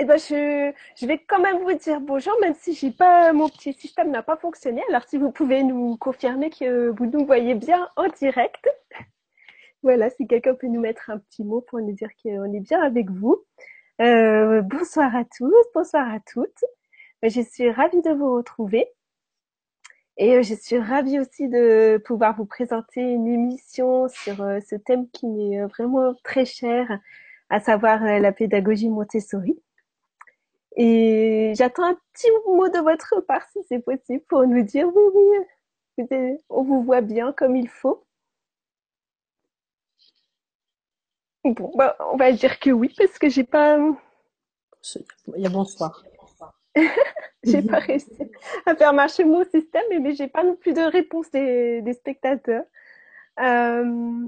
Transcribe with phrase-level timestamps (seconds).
[0.00, 3.48] eh ben, je, je vais quand même vous dire bonjour, même si j'ai pas, mon
[3.48, 4.80] petit système n'a pas fonctionné.
[4.88, 8.68] Alors, si vous pouvez nous confirmer que vous nous voyez bien en direct.
[9.82, 12.80] Voilà, si quelqu'un peut nous mettre un petit mot pour nous dire qu'on est bien
[12.80, 13.44] avec vous.
[14.00, 16.64] Euh, bonsoir à tous, bonsoir à toutes.
[17.22, 18.86] Je suis ravie de vous retrouver.
[20.16, 24.76] Et euh, je suis ravie aussi de pouvoir vous présenter une émission sur euh, ce
[24.76, 27.00] thème qui m'est vraiment très cher,
[27.50, 29.60] à savoir la pédagogie Montessori.
[30.76, 35.02] Et j'attends un petit mot de votre part, si c'est possible, pour nous dire oui,
[35.14, 38.04] oui, on vous voit bien comme il faut.
[41.44, 43.78] Bon, bah, on va dire que oui, parce que j'ai pas.
[45.36, 46.04] Il y a bonsoir.
[47.42, 48.30] j'ai pas réussi
[48.66, 52.64] à faire marcher mon système, mais j'ai pas non plus de réponse des, spectateurs.
[53.40, 54.26] Euh,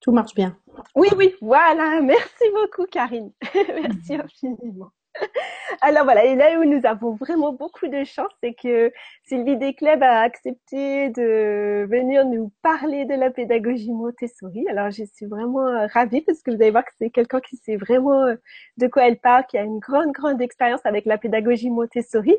[0.00, 0.56] Tout marche bien.
[0.94, 2.00] Oui, oui, voilà.
[2.00, 3.32] Merci beaucoup, Karine.
[3.54, 4.92] Merci infiniment.
[5.80, 8.92] Alors voilà, et là où nous avons vraiment beaucoup de chance, c'est que
[9.24, 14.66] Sylvie Descleb a accepté de venir nous parler de la pédagogie Montessori.
[14.68, 17.56] Alors je suis vraiment euh, ravie parce que vous allez voir que c'est quelqu'un qui
[17.56, 18.36] sait vraiment euh,
[18.76, 22.36] de quoi elle parle, qui a une grande, grande expérience avec la pédagogie Montessori.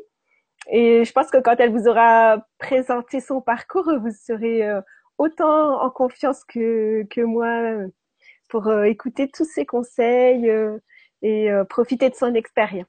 [0.70, 4.80] Et je pense que quand elle vous aura présenté son parcours, vous serez euh,
[5.18, 7.88] autant en confiance que, que moi
[8.48, 10.52] pour écouter tous ses conseils
[11.22, 12.86] et euh, profiter de son expérience.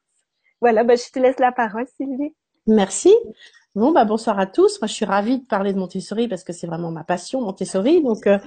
[0.61, 2.33] Voilà, bah, je te laisse la parole, Sylvie.
[2.67, 3.13] Merci.
[3.75, 4.79] Bon, bah, bonsoir à tous.
[4.81, 8.01] Moi, je suis ravie de parler de Montessori parce que c'est vraiment ma passion, Montessori.
[8.01, 8.37] Donc, euh,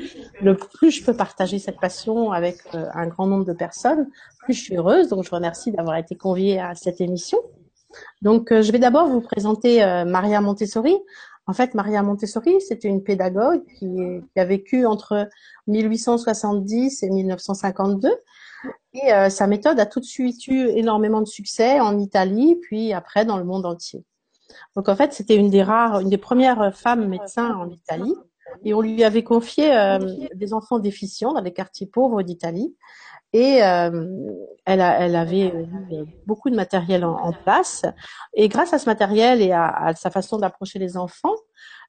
[0.41, 4.09] le plus je peux partager cette passion avec euh, un grand nombre de personnes,
[4.41, 5.09] plus je suis heureuse.
[5.09, 7.39] Donc, je remercie d'avoir été conviée à cette émission.
[8.22, 10.94] Donc, je vais d'abord vous présenter Maria Montessori.
[11.47, 13.97] En fait, Maria Montessori, c'était une pédagogue qui,
[14.33, 15.28] qui, a vécu entre
[15.66, 18.10] 1870 et 1952
[18.97, 22.93] et euh, sa méthode a tout de suite eu énormément de succès en Italie, puis
[22.93, 24.05] après dans le monde entier.
[24.75, 28.15] Donc en fait, c'était une des rares, une des premières femmes médecins en Italie.
[28.65, 29.99] Et on lui avait confié euh,
[30.34, 32.75] des enfants déficients dans les quartiers pauvres d'Italie.
[33.33, 34.06] Et euh,
[34.65, 35.53] elle, elle, avait
[36.27, 37.83] beaucoup de matériel en, place.
[38.33, 41.34] Et grâce à ce matériel et à, à sa façon d'approcher les enfants,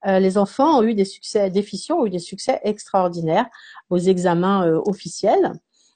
[0.05, 3.47] les enfants ont eu des succès, déficients ont eu des succès extraordinaires
[3.89, 5.53] aux examens officiels.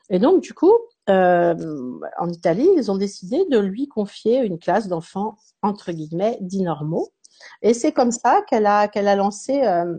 [0.10, 0.74] Et donc, du coup,
[1.10, 1.56] euh,
[2.20, 7.12] en Italie, ils ont décidé de lui confier une classe d'enfants, entre guillemets, dits normaux.
[7.62, 9.98] Et c'est comme ça qu'elle a, qu'elle a lancé euh,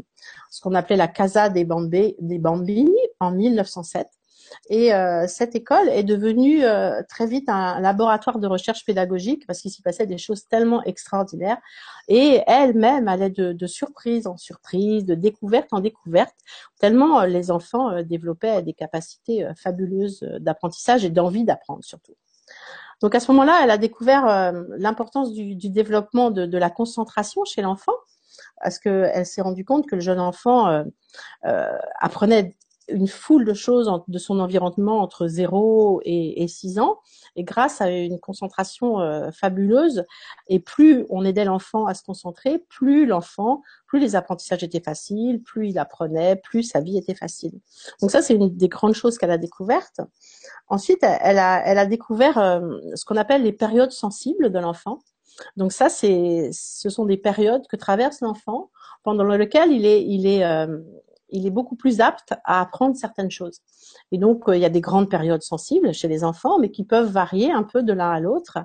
[0.50, 4.08] ce qu'on appelait la Casa des, Bambé, des Bambini en 1907.
[4.68, 9.60] Et euh, cette école est devenue euh, très vite un laboratoire de recherche pédagogique parce
[9.60, 11.58] qu'il s'y passait des choses tellement extraordinaires.
[12.08, 16.34] Et elle-même allait de, de, surprise en surprise, de découverte en découverte,
[16.78, 22.14] tellement euh, les enfants développaient des capacités fabuleuses d'apprentissage et d'envie d'apprendre surtout.
[23.00, 27.44] Donc à ce moment-là, elle a découvert l'importance du, du, développement de, de, la concentration
[27.44, 27.94] chez l'enfant,
[28.62, 30.84] parce qu'elle s'est rendue compte que le jeune enfant euh,
[31.46, 32.54] euh, apprenait
[32.88, 36.98] une foule de choses de son environnement entre 0 et, et 6 ans.
[37.36, 40.04] Et grâce à une concentration euh, fabuleuse,
[40.48, 45.42] et plus on aidait l'enfant à se concentrer, plus l'enfant, plus les apprentissages étaient faciles,
[45.42, 47.52] plus il apprenait, plus sa vie était facile.
[48.00, 50.00] Donc ça, c'est une des grandes choses qu'elle a découvertes.
[50.68, 52.60] Ensuite, elle a, elle a découvert euh,
[52.94, 54.98] ce qu'on appelle les périodes sensibles de l'enfant.
[55.56, 58.70] Donc ça, c'est, ce sont des périodes que traverse l'enfant
[59.02, 60.78] pendant lesquelles il est, il est, euh,
[61.32, 63.60] il est beaucoup plus apte à apprendre certaines choses.
[64.12, 66.84] Et donc, euh, il y a des grandes périodes sensibles chez les enfants, mais qui
[66.84, 68.58] peuvent varier un peu de l'un à l'autre.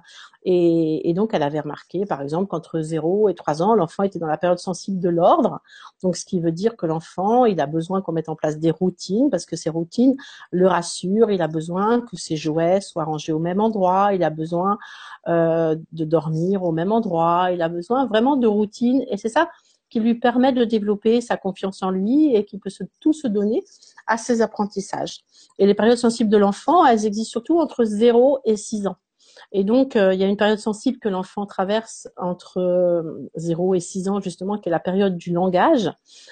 [0.50, 4.28] Et, donc, elle avait remarqué, par exemple, qu'entre 0 et 3 ans, l'enfant était dans
[4.28, 5.60] la période sensible de l'ordre.
[6.02, 8.72] Donc, ce qui veut dire que l'enfant, il a besoin qu'on mette en place des
[8.72, 10.16] routines, parce que ces routines
[10.52, 11.32] le rassurent.
[11.32, 14.14] Il a besoin que ses jouets soient rangés au même endroit.
[14.14, 14.78] Il a besoin
[15.28, 17.50] euh, de dormir au même endroit.
[17.52, 19.04] Il a besoin vraiment de routines.
[19.10, 19.50] Et c'est ça
[19.90, 22.70] qui lui permet de développer sa confiance en lui et qui peut
[23.00, 23.64] tout se donner
[24.06, 25.22] à ses apprentissages.
[25.60, 28.98] Et les périodes sensibles de l'enfant, elles existent surtout entre 0 et 6 ans.
[29.52, 33.76] Et donc, euh, il y a une période sensible que l'enfant traverse entre 0 euh,
[33.76, 35.92] et 6 ans, justement, qui est la période du langage.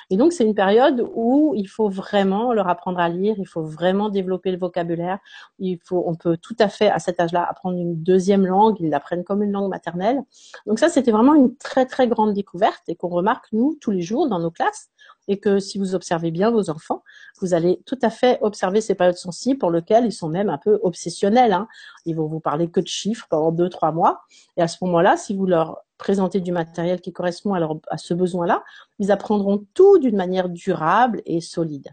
[0.10, 3.63] Et donc, c'est une période où il faut vraiment leur apprendre à lire, il faut
[3.63, 5.19] vraiment développer le vocabulaire.
[5.60, 8.90] Il faut, on peut tout à fait, à cet âge-là, apprendre une deuxième langue, ils
[8.90, 10.22] l'apprennent comme une langue maternelle.
[10.66, 14.01] Donc ça, c'était vraiment une très, très grande découverte et qu'on remarque, nous, tous les
[14.01, 14.90] jours dans nos classes
[15.27, 17.04] et que si vous observez bien vos enfants,
[17.42, 20.57] vous allez tout à fait observer ces périodes sensibles pour lesquelles ils sont même un
[20.57, 21.54] peu obsessionnels.
[21.54, 21.68] Hein.
[22.06, 24.22] Ils vont vous parler que de chiffres pendant deux, trois mois.
[24.57, 28.63] Et à ce moment-là, si vous leur présentez du matériel qui correspond à, ce besoin-là,
[29.00, 31.89] ils apprendront tout d'une manière durable et solide.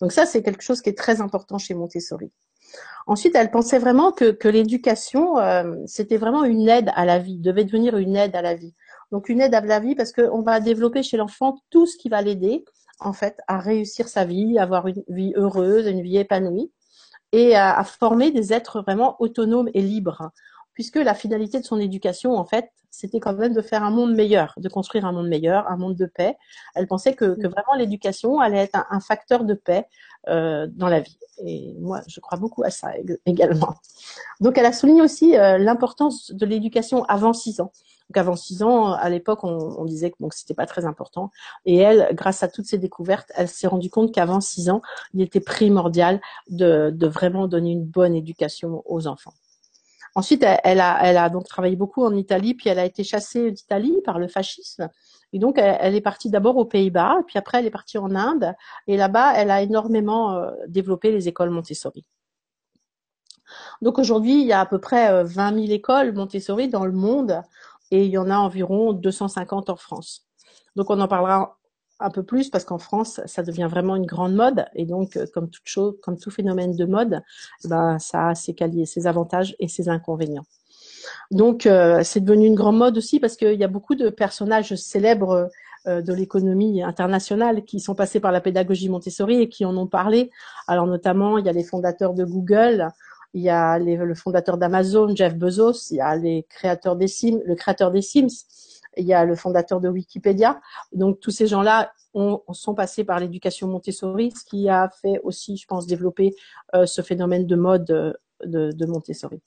[0.00, 2.32] Donc ça, c'est quelque chose qui est très important chez Montessori.
[3.06, 7.38] Ensuite, elle pensait vraiment que, que l'éducation, euh, c'était vraiment une aide à la vie,
[7.38, 8.74] devait devenir une aide à la vie.
[9.14, 12.08] Donc une aide à la vie parce qu'on va développer chez l'enfant tout ce qui
[12.08, 12.64] va l'aider
[12.98, 16.72] en fait à réussir sa vie, à avoir une vie heureuse, une vie épanouie
[17.30, 20.32] et à, à former des êtres vraiment autonomes et libres
[20.74, 24.14] puisque la finalité de son éducation, en fait, c'était quand même de faire un monde
[24.14, 26.36] meilleur, de construire un monde meilleur, un monde de paix.
[26.74, 29.86] Elle pensait que, que vraiment l'éducation allait être un, facteur de paix
[30.28, 31.18] euh, dans la vie.
[31.44, 32.92] Et moi, je crois beaucoup à ça
[33.26, 33.74] également.
[34.40, 37.72] Donc, elle a souligné aussi euh, l'importance de l'éducation avant six ans.
[38.10, 41.30] Donc, avant six ans, à l'époque, on, on, disait que bon, c'était pas très important.
[41.64, 44.82] Et elle, grâce à toutes ces découvertes, elle s'est rendue compte qu'avant six ans,
[45.14, 49.34] il était primordial de, de vraiment donner une bonne éducation aux enfants.
[50.14, 53.50] Ensuite, elle, a, elle a donc travaillé beaucoup en Italie, puis elle a été chassée
[53.50, 54.88] d'Italie par le fascisme.
[55.32, 58.54] Et donc, elle, est partie d'abord aux Pays-Bas, puis après, elle est partie en Inde.
[58.86, 62.04] Et là-bas, elle a énormément euh, développé les écoles Montessori.
[63.82, 66.92] Donc aujourd'hui, il y a à peu près 20 euh, 000 écoles Montessori dans le
[66.92, 67.42] monde
[67.90, 70.26] et il y en a environ 250 en France.
[70.76, 71.58] Donc on en parlera
[72.00, 75.26] un peu plus parce qu'en France, ça devient vraiment une grande mode et donc euh,
[75.32, 77.22] comme toute chose, comme tout phénomène de mode,
[77.64, 78.54] ben ça a ses,
[78.84, 80.46] ses avantages et ses inconvénients.
[81.30, 84.74] Donc euh, c'est devenu une grande mode aussi parce qu'il y a beaucoup de personnages
[84.74, 85.50] célèbres
[85.86, 89.86] euh, de l'économie internationale qui sont passés par la pédagogie Montessori et qui en ont
[89.86, 90.30] parlé.
[90.66, 92.88] Alors notamment, il y a les fondateurs de Google,
[93.34, 97.40] il y a le fondateur d'Amazon, Jeff Bezos, il y a les créateurs des Sims,
[97.44, 98.46] le créateur des Sims,
[98.96, 100.60] il y a le fondateur de Wikipédia.
[100.92, 101.92] Donc tous ces gens-là
[102.52, 106.34] sont passés par l'éducation Montessori, ce qui a fait aussi, je pense, développer
[106.74, 108.12] euh, ce phénomène de mode euh,
[108.44, 109.40] de, Montessori.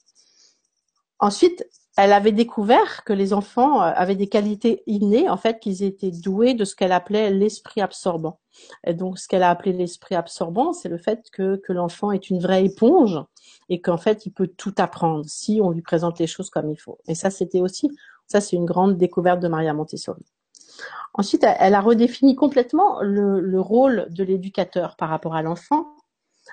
[1.18, 1.66] Ensuite,
[1.96, 6.10] elle avait découvert que les enfants euh, avaient des qualités innées, en fait, qu'ils étaient
[6.10, 8.38] doués de ce qu'elle appelait l'esprit absorbant.
[8.86, 12.40] Donc, ce qu'elle a appelé l'esprit absorbant, c'est le fait que, que l'enfant est une
[12.40, 13.18] vraie éponge
[13.68, 16.76] et qu'en fait, il peut tout apprendre si on lui présente les choses comme il
[16.76, 16.98] faut.
[17.06, 17.90] Et ça, c'était aussi
[18.28, 20.24] ça, c'est une grande découverte de Maria Montessori.
[21.14, 25.88] Ensuite, elle a redéfini complètement le, rôle de l'éducateur par rapport à l'enfant.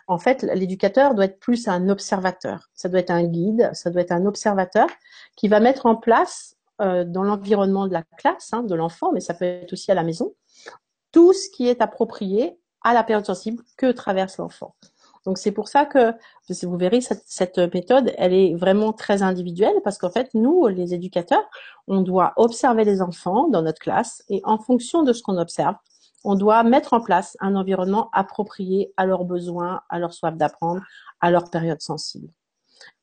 [0.07, 2.69] En fait, l'éducateur doit être plus un observateur.
[2.73, 4.87] Ça doit être un guide, ça doit être un observateur
[5.35, 9.19] qui va mettre en place euh, dans l'environnement de la classe, hein, de l'enfant, mais
[9.19, 10.33] ça peut être aussi à la maison,
[11.15, 14.75] tout ce qui est approprié à la période sensible que traverse l'enfant.
[15.25, 16.11] Donc c'est pour ça que
[16.49, 21.49] vous verrez cette, méthode, elle est vraiment très individuelle parce qu'en fait nous, les éducateurs,
[21.87, 25.75] on doit observer les enfants dans notre classe et en fonction de ce qu'on observe,
[26.25, 30.81] on doit mettre en place un environnement approprié à leurs besoins, à leur soif d'apprendre,
[31.21, 32.27] à leur période sensible.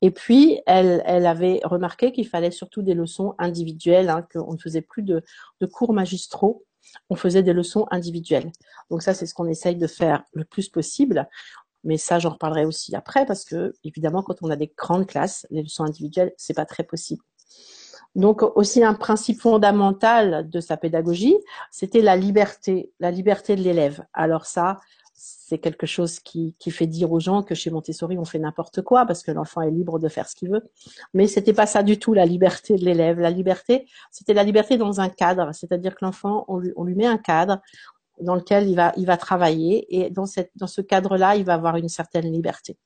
[0.03, 4.59] Et puis, elle, elle avait remarqué qu'il fallait surtout des leçons individuelles, hein, qu'on ne
[4.59, 5.23] faisait plus de,
[5.61, 6.63] de cours magistraux,
[7.09, 8.51] on faisait des leçons individuelles.
[8.89, 11.27] Donc ça, c'est ce qu'on essaye de faire le plus possible.
[11.83, 15.45] Mais ça, j'en reparlerai aussi après parce que, évidemment, quand on a des grandes classes,
[15.49, 17.21] les leçons individuelles, c'est pas très possible.
[18.15, 21.35] Donc, aussi un principe fondamental de sa pédagogie,
[21.71, 24.05] c'était la liberté, la liberté de l'élève.
[24.13, 24.79] Alors ça,
[25.25, 28.81] c'est quelque chose qui, qui, fait dire aux gens que chez Montessori on fait n'importe
[28.81, 30.63] quoi parce que l'enfant est libre de faire ce qu'il veut.
[31.13, 33.19] Mais c'était pas ça du tout la liberté de l'élève.
[33.19, 36.95] La liberté, c'était la liberté dans un cadre, c'est-à-dire que l'enfant on lui, on lui
[36.95, 37.61] met un cadre,
[38.19, 41.53] dans lequel il va, il va travailler et dans, cette, dans ce cadre-là, il va
[41.53, 42.77] avoir une certaine liberté.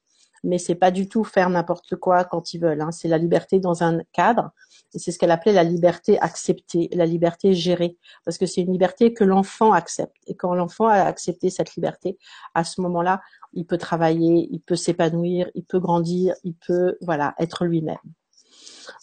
[0.44, 2.82] Mais c'est pas du tout faire n'importe quoi quand ils veulent.
[2.82, 2.92] Hein.
[2.92, 4.52] C'est la liberté dans un cadre
[4.92, 9.14] c'est ce qu'elle appelait la liberté acceptée, la liberté gérée, parce que c'est une liberté
[9.14, 10.16] que l'enfant accepte.
[10.28, 12.18] Et quand l'enfant a accepté cette liberté,
[12.54, 13.22] à ce moment-là,
[13.54, 17.98] il peut travailler, il peut s'épanouir, il peut grandir, il peut voilà être lui-même.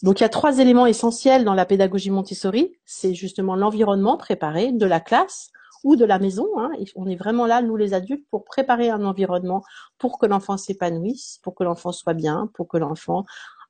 [0.02, 2.72] Donc il y a trois éléments essentiels dans la pédagogie Montessori.
[2.84, 5.50] C'est justement l'environnement préparé de la classe,
[5.84, 6.48] ou de la maison.
[6.58, 6.70] Hein.
[6.96, 9.62] On est vraiment là, nous les adultes, pour préparer un environnement
[9.98, 13.24] pour que l'enfant s'épanouisse, pour que l'enfant soit bien, pour que l'enfant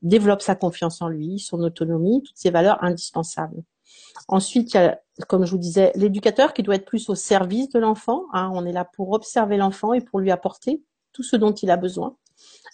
[0.04, 3.62] développe sa confiance en lui, son autonomie, toutes ces valeurs indispensables.
[4.28, 7.70] Ensuite, il y a, comme je vous disais, l'éducateur qui doit être plus au service
[7.70, 8.24] de l'enfant.
[8.32, 8.50] Hein.
[8.54, 10.82] On est là pour observer l'enfant et pour lui apporter
[11.12, 12.16] tout ce dont il a besoin.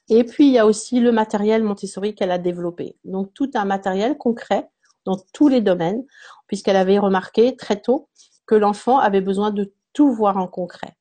[0.09, 2.97] Et puis, il y a aussi le matériel Montessori qu'elle a développé.
[3.05, 4.69] Donc, tout un matériel concret
[5.05, 6.05] dans tous les domaines,
[6.47, 8.09] puisqu'elle avait remarqué très tôt
[8.47, 10.97] que l'enfant avait besoin de tout voir en concret.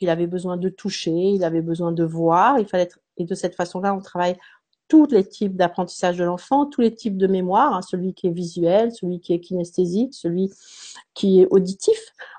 [0.00, 2.58] Il avait besoin de toucher, il avait besoin de voir.
[2.58, 4.36] Il fallait être, et de cette façon-là, on travaille
[4.88, 8.30] tous les types d'apprentissage de l'enfant, tous les types de mémoire, hein, celui qui est
[8.30, 10.50] visuel, celui qui est kinesthésique, celui
[11.14, 11.98] qui est auditif.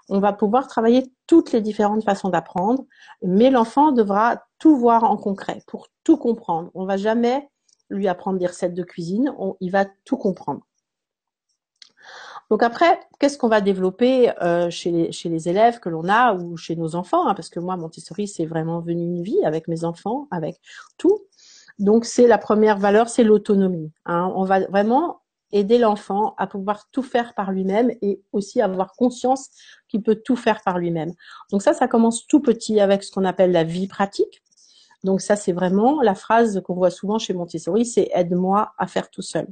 [0.09, 2.85] On va pouvoir travailler toutes les différentes façons d'apprendre,
[3.23, 6.69] mais l'enfant devra tout voir en concret pour tout comprendre.
[6.75, 7.49] On va jamais
[7.89, 10.61] lui apprendre des recettes de cuisine, il va tout comprendre.
[12.51, 16.75] Donc après, qu'est-ce qu'on va développer euh, chez, les, élèves que l'on a ou chez
[16.75, 20.27] nos enfants hein, Parce que moi, Montessori, c'est vraiment venu une vie avec mes enfants,
[20.29, 20.59] avec
[20.97, 21.21] tout.
[21.79, 23.91] Donc c'est la première valeur, c'est l'autonomie.
[24.05, 24.31] Hein.
[24.35, 29.49] On va vraiment aider l'enfant à pouvoir tout faire par lui-même et aussi avoir conscience
[29.87, 31.13] qu'il peut tout faire par lui-même.
[31.51, 34.41] Donc ça, ça commence tout petit avec ce qu'on appelle la vie pratique.
[35.03, 39.09] Donc ça, c'est vraiment la phrase qu'on voit souvent chez Montessori, c'est aide-moi à faire
[39.09, 39.47] tout seul.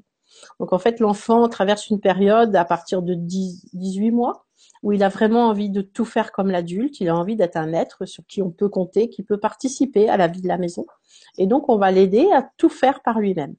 [0.60, 4.46] Donc en fait, l'enfant traverse une période à partir de 10, 18 mois
[4.82, 7.74] où il a vraiment envie de tout faire comme l'adulte, il a envie d'être un
[7.74, 10.86] être sur qui on peut compter, qui peut participer à la vie de la maison.
[11.38, 13.56] Et donc on va l'aider à tout faire par lui-même.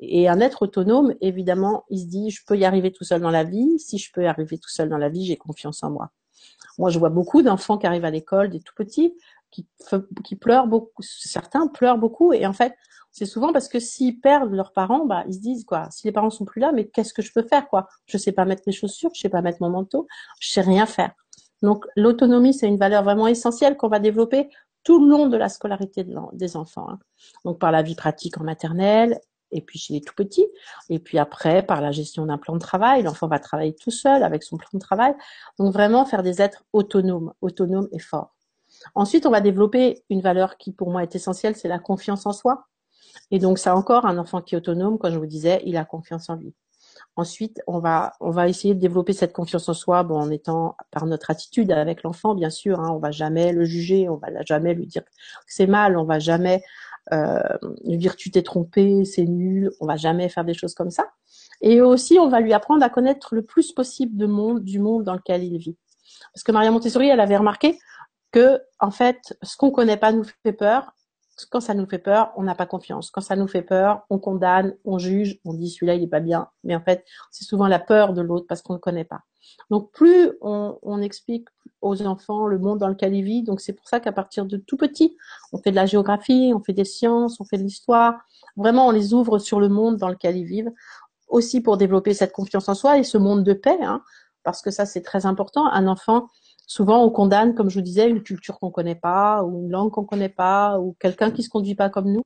[0.00, 3.30] Et un être autonome, évidemment, il se dit, je peux y arriver tout seul dans
[3.30, 3.78] la vie.
[3.78, 6.10] Si je peux y arriver tout seul dans la vie, j'ai confiance en moi.
[6.78, 9.12] Moi, je vois beaucoup d'enfants qui arrivent à l'école, des tout petits,
[9.50, 9.66] qui,
[10.24, 11.02] qui pleurent beaucoup.
[11.02, 12.32] Certains pleurent beaucoup.
[12.32, 12.74] Et en fait,
[13.12, 16.12] c'est souvent parce que s'ils perdent leurs parents, bah, ils se disent, quoi, si les
[16.12, 17.88] parents sont plus là, mais qu'est-ce que je peux faire, quoi?
[18.06, 20.06] Je sais pas mettre mes chaussures, je sais pas mettre mon manteau,
[20.40, 21.12] je sais rien faire.
[21.62, 24.48] Donc, l'autonomie, c'est une valeur vraiment essentielle qu'on va développer
[24.84, 26.88] tout le long de la scolarité des enfants.
[26.90, 26.98] Hein.
[27.44, 29.18] Donc, par la vie pratique en maternelle,
[29.50, 30.46] et puis chez les tout petits.
[30.88, 34.22] Et puis après, par la gestion d'un plan de travail, l'enfant va travailler tout seul
[34.22, 35.14] avec son plan de travail.
[35.58, 38.34] Donc vraiment faire des êtres autonomes, autonomes et forts.
[38.94, 42.32] Ensuite, on va développer une valeur qui pour moi est essentielle, c'est la confiance en
[42.32, 42.66] soi.
[43.30, 45.84] Et donc ça encore, un enfant qui est autonome, comme je vous disais, il a
[45.84, 46.54] confiance en lui.
[47.16, 50.76] Ensuite, on va on va essayer de développer cette confiance en soi, bon, en étant
[50.90, 52.80] par notre attitude avec l'enfant, bien sûr.
[52.80, 55.10] Hein, on va jamais le juger, on va jamais lui dire que
[55.46, 56.62] c'est mal, on va jamais
[57.12, 57.40] euh,
[57.84, 61.08] lui dire tu t'es trompé, c'est nul, on va jamais faire des choses comme ça.
[61.60, 65.04] Et aussi, on va lui apprendre à connaître le plus possible de monde, du monde
[65.04, 65.76] dans lequel il vit.
[66.32, 67.78] Parce que Maria Montessori, elle avait remarqué
[68.30, 70.92] que, en fait, ce qu'on connaît pas nous fait peur.
[71.50, 73.12] Quand ça nous fait peur, on n'a pas confiance.
[73.12, 76.18] Quand ça nous fait peur, on condamne, on juge, on dit celui-là il est pas
[76.18, 76.48] bien.
[76.64, 79.20] Mais en fait, c'est souvent la peur de l'autre parce qu'on ne connaît pas.
[79.70, 81.46] Donc plus on, on, explique
[81.80, 84.56] aux enfants le monde dans lequel ils vivent, donc c'est pour ça qu'à partir de
[84.56, 85.16] tout petit,
[85.52, 88.14] on fait de la géographie, on fait des sciences, on fait de l'histoire.
[88.56, 90.72] Vraiment, on les ouvre sur le monde dans lequel ils vivent,
[91.28, 94.02] aussi pour développer cette confiance en soi et ce monde de paix, hein,
[94.42, 95.66] parce que ça c'est très important.
[95.66, 96.28] Un enfant,
[96.68, 99.90] souvent on condamne, comme je vous disais, une culture qu'on connaît pas, ou une langue
[99.90, 102.22] qu'on connaît pas, ou quelqu'un qui se conduit pas comme nous.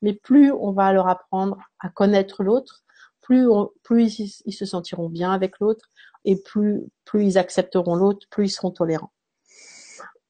[0.00, 2.82] Mais plus on va leur apprendre à connaître l'autre,
[3.20, 3.46] plus,
[3.84, 5.90] plus ils, se sentiront bien avec l'autre,
[6.24, 9.12] et plus, plus ils accepteront l'autre, plus ils seront tolérants.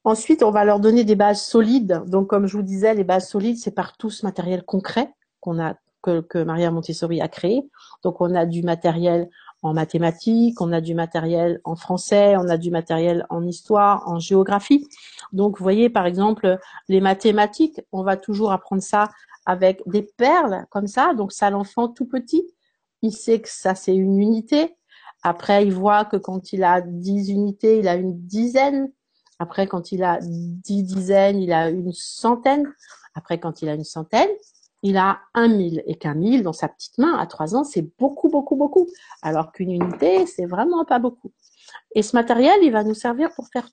[0.05, 2.03] Ensuite, on va leur donner des bases solides.
[2.07, 5.61] Donc, comme je vous disais, les bases solides, c'est par tout ce matériel concret qu'on
[5.61, 7.71] a, que, que Maria Montessori a créé.
[8.03, 9.31] Donc, on a du matériel
[9.63, 14.19] en mathématiques, on a du matériel en français, on a du matériel en histoire, en
[14.19, 14.87] géographie.
[15.33, 19.11] Donc, vous voyez, par exemple, les mathématiques, on va toujours apprendre ça
[19.47, 21.15] avec des perles comme ça.
[21.15, 22.45] Donc, ça, l'enfant tout petit,
[23.03, 24.77] il sait que ça, c'est une unité.
[25.23, 28.91] Après, il voit que quand il a 10 unités, il a une dizaine.
[29.39, 32.73] Après, quand il a 10 dizaines, il a une centaine.
[33.15, 34.31] Après, quand il a une centaine,
[34.83, 35.83] il a un mille.
[35.87, 38.89] Et qu'un mille dans sa petite main à 3 ans, c'est beaucoup, beaucoup, beaucoup.
[39.23, 41.33] Alors qu'une unité, c'est vraiment pas beaucoup.
[41.95, 43.69] Et ce matériel, il va nous servir pour faire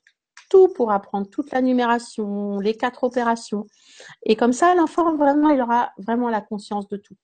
[0.50, 3.66] tout, pour apprendre toute la numération, les quatre opérations.
[4.24, 7.16] Et comme ça, l'enfant, vraiment, il aura vraiment la conscience de tout.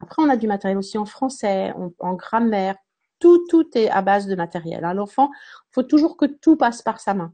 [0.00, 2.76] Après, on a du matériel aussi en français, en grammaire,
[3.22, 4.84] tout, tout est à base de matériel.
[4.84, 4.94] Hein.
[4.94, 7.32] L'enfant, il faut toujours que tout passe par sa main,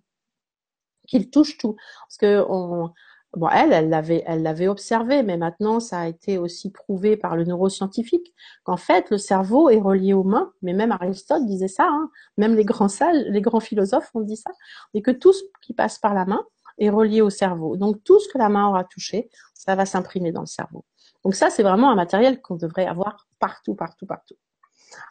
[1.07, 1.77] qu'il touche tout.
[2.07, 2.93] Parce que on,
[3.37, 7.37] bon, elle, elle l'avait, elle l'avait observé, mais maintenant, ça a été aussi prouvé par
[7.37, 10.53] le neuroscientifique qu'en fait, le cerveau est relié aux mains.
[10.63, 11.87] Mais même Aristote disait ça.
[11.89, 12.11] Hein.
[12.37, 14.51] Même les grands sages, les grands philosophes ont dit ça.
[14.95, 16.45] Et que tout ce qui passe par la main
[16.79, 17.77] est relié au cerveau.
[17.77, 20.85] Donc, tout ce que la main aura touché, ça va s'imprimer dans le cerveau.
[21.25, 24.37] Donc ça, c'est vraiment un matériel qu'on devrait avoir partout, partout, partout.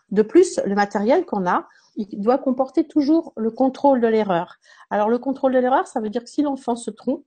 [0.09, 4.57] De plus, le matériel qu'on a, il doit comporter toujours le contrôle de l'erreur.
[4.89, 7.25] Alors le contrôle de l'erreur, ça veut dire que si l'enfant se trompe,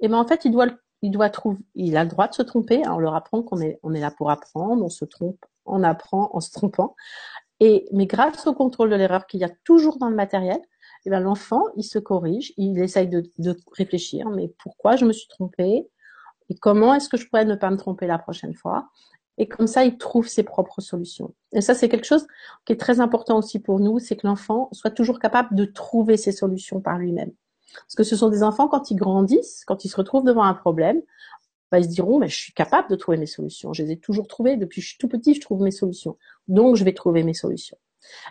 [0.00, 0.66] eh ben en fait il doit
[1.02, 2.84] il doit trouver, il a le droit de se tromper.
[2.84, 5.82] Hein, on leur apprend qu'on est on est là pour apprendre, on se trompe, on
[5.82, 6.96] apprend en se trompant.
[7.60, 10.60] Et mais grâce au contrôle de l'erreur qu'il y a toujours dans le matériel,
[11.06, 14.30] eh ben l'enfant il se corrige, il essaye de, de réfléchir.
[14.30, 15.88] Mais pourquoi je me suis trompé
[16.50, 18.88] et comment est-ce que je pourrais ne pas me tromper la prochaine fois?
[19.36, 21.34] Et comme ça, il trouve ses propres solutions.
[21.52, 22.26] Et ça, c'est quelque chose
[22.64, 26.16] qui est très important aussi pour nous, c'est que l'enfant soit toujours capable de trouver
[26.16, 27.30] ses solutions par lui-même.
[27.74, 30.54] Parce que ce sont des enfants, quand ils grandissent, quand ils se retrouvent devant un
[30.54, 31.02] problème,
[31.70, 33.72] bah, ils se diront, mais je suis capable de trouver mes solutions.
[33.72, 34.56] Je les ai toujours trouvées.
[34.56, 36.16] Depuis que je suis tout petit, je trouve mes solutions.
[36.48, 37.76] Donc, je vais trouver mes solutions.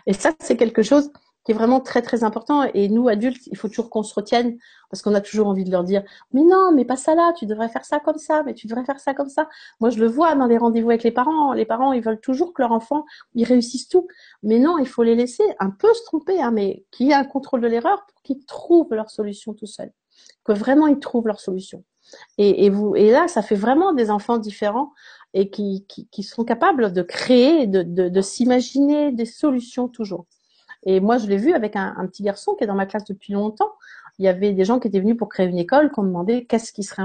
[0.06, 1.12] Et ça, c'est quelque chose
[1.48, 2.64] qui est vraiment très très important.
[2.74, 4.58] Et nous, adultes, il faut toujours qu'on se retienne
[4.90, 6.02] parce qu'on a toujours envie de leur dire,
[6.34, 8.84] mais non, mais pas ça là, tu devrais faire ça comme ça, mais tu devrais
[8.84, 9.48] faire ça comme ça.
[9.80, 11.54] Moi, je le vois dans les rendez-vous avec les parents.
[11.54, 14.06] Les parents, ils veulent toujours que leur enfant, ils réussissent tout.
[14.42, 17.14] Mais non, il faut les laisser un peu se tromper, hein, mais qu'il y ait
[17.14, 19.92] un contrôle de l'erreur pour qu'ils trouvent leur solution tout seuls.
[20.44, 21.82] que vraiment ils trouvent leur solution.
[22.36, 24.92] Et, et, vous, et là, ça fait vraiment des enfants différents
[25.32, 30.26] et qui, qui, qui sont capables de créer, de, de, de s'imaginer des solutions toujours.
[30.84, 33.32] Et moi, je l'ai vu avec un, petit garçon qui est dans ma classe depuis
[33.32, 33.72] longtemps.
[34.18, 36.46] Il y avait des gens qui étaient venus pour créer une école, qui ont demandé
[36.46, 37.02] qu'est-ce qui serait,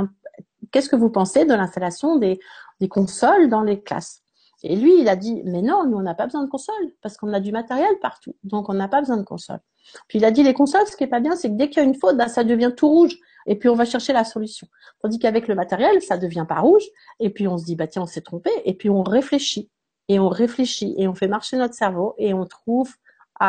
[0.71, 2.39] qu'est-ce que vous pensez de l'installation des,
[2.79, 4.23] des consoles dans les classes.
[4.63, 7.17] Et lui, il a dit, mais non, nous, on n'a pas besoin de consoles parce
[7.17, 8.35] qu'on a du matériel partout.
[8.43, 9.59] Donc, on n'a pas besoin de consoles.
[10.07, 11.83] Puis, il a dit, les consoles, ce qui est pas bien, c'est que dès qu'il
[11.83, 13.17] y a une faute, ben, ça devient tout rouge.
[13.45, 14.67] Et puis, on va chercher la solution.
[15.01, 16.85] Tandis qu'avec le matériel, ça devient pas rouge.
[17.19, 18.51] Et puis, on se dit, bah, tiens, on s'est trompé.
[18.63, 19.69] Et puis, on réfléchit.
[20.07, 20.95] Et on réfléchit.
[20.97, 22.15] Et on fait marcher notre cerveau.
[22.17, 22.95] Et on trouve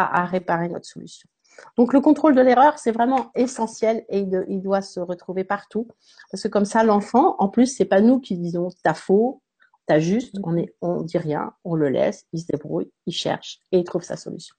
[0.02, 1.28] à, réparer notre solution.
[1.76, 5.86] Donc le contrôle de l'erreur, c'est vraiment essentiel et il, il, doit se retrouver partout
[6.30, 9.40] parce que comme ça, l'enfant, en plus, c'est pas nous qui disons t'as faux,
[9.86, 13.60] T'as juste, on est, on dit rien, on le laisse, il se débrouille, il cherche
[13.70, 14.56] et il trouve sa solution.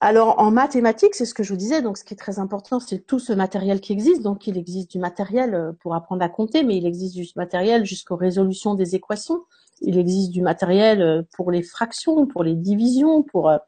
[0.00, 2.78] Alors en mathématiques, c'est ce que je vous disais, donc ce qui est très important,
[2.78, 4.20] c'est tout ce matériel qui existe.
[4.20, 7.86] Donc il existe du matériel euh, pour apprendre à compter, mais il existe du matériel
[7.86, 9.44] jusqu'aux résolutions des équations.
[9.80, 13.58] Il existe du matériel euh, pour les fractions, pour les divisions, pour, euh,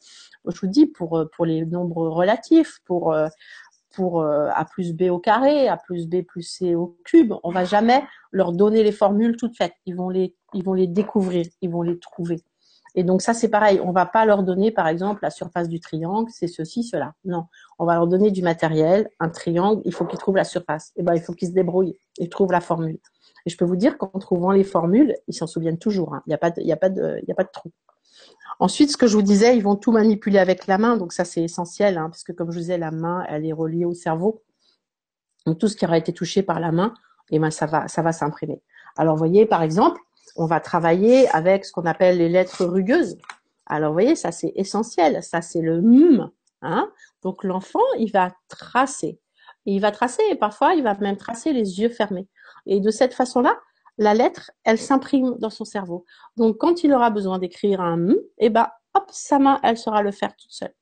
[0.48, 3.14] je vous dis, pour, pour les nombres relatifs, pour
[3.96, 7.32] pour euh, A plus B au carré, A plus B plus C au cube.
[7.42, 9.72] On va jamais leur donner les formules toutes faites.
[9.86, 12.44] Ils vont les, ils vont les découvrir, ils vont les trouver.
[12.94, 13.80] Et donc ça c'est pareil.
[13.82, 17.14] On va pas leur donner par exemple la surface du triangle, c'est ceci, cela.
[17.24, 17.46] Non,
[17.78, 19.80] on va leur donner du matériel, un triangle.
[19.86, 20.92] Il faut qu'ils trouvent la surface.
[20.96, 22.98] Et eh ben il faut qu'ils se débrouillent et trouvent la formule.
[23.46, 26.14] Et je peux vous dire qu'en trouvant les formules, ils s'en souviennent toujours.
[26.14, 26.22] Hein.
[26.26, 26.34] Il n'y
[26.72, 27.70] a pas de, trou.
[28.58, 31.24] Ensuite, ce que je vous disais, ils vont tout manipuler avec la main, donc ça
[31.24, 33.94] c'est essentiel, hein, parce que comme je vous disais, la main, elle est reliée au
[33.94, 34.42] cerveau.
[35.46, 36.92] Donc tout ce qui aura été touché par la main,
[37.30, 38.62] eh ben ça va, ça va s'imprimer.
[38.96, 40.00] Alors vous voyez, par exemple,
[40.36, 43.16] on va travailler avec ce qu'on appelle les lettres rugueuses.
[43.66, 46.30] Alors vous voyez, ça c'est essentiel, ça c'est le m.
[46.62, 46.90] Hein
[47.22, 49.20] donc l'enfant, il va tracer.
[49.66, 52.28] Il va tracer, et parfois il va même tracer les yeux fermés.
[52.66, 53.58] Et de cette façon-là,
[53.98, 56.04] la lettre, elle s'imprime dans son cerveau.
[56.36, 60.02] Donc, quand il aura besoin d'écrire un M, eh ben, hop, sa main, elle saura
[60.02, 60.74] le faire toute seule.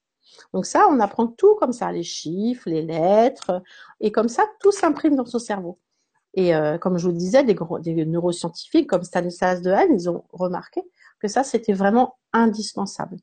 [0.52, 3.62] Donc ça, on apprend tout comme ça, les chiffres, les lettres,
[4.00, 5.78] et comme ça, tout s'imprime dans son cerveau.
[6.34, 10.82] Et euh, comme je vous disais, des, des neuroscientifiques comme Stanislas Dehaene, ils ont remarqué
[11.20, 13.18] que ça, c'était vraiment indispensable.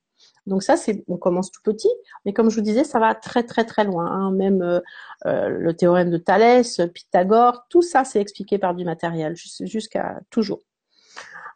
[0.48, 1.90] Donc ça, c'est, on commence tout petit,
[2.26, 4.08] mais comme je vous disais, ça va très très très loin.
[4.08, 4.32] Hein.
[4.32, 4.80] Même euh,
[5.26, 10.62] euh, le théorème de Thalès, Pythagore, tout ça, c'est expliqué par du matériel jusqu'à toujours.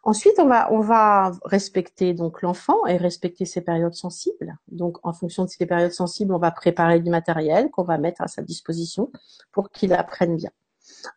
[0.04, 4.56] Ensuite, on va on va respecter donc l'enfant et respecter ses périodes sensibles.
[4.68, 8.22] Donc, en fonction de ces périodes sensibles, on va préparer du matériel qu'on va mettre
[8.22, 9.10] à sa disposition
[9.50, 10.50] pour qu'il apprenne bien.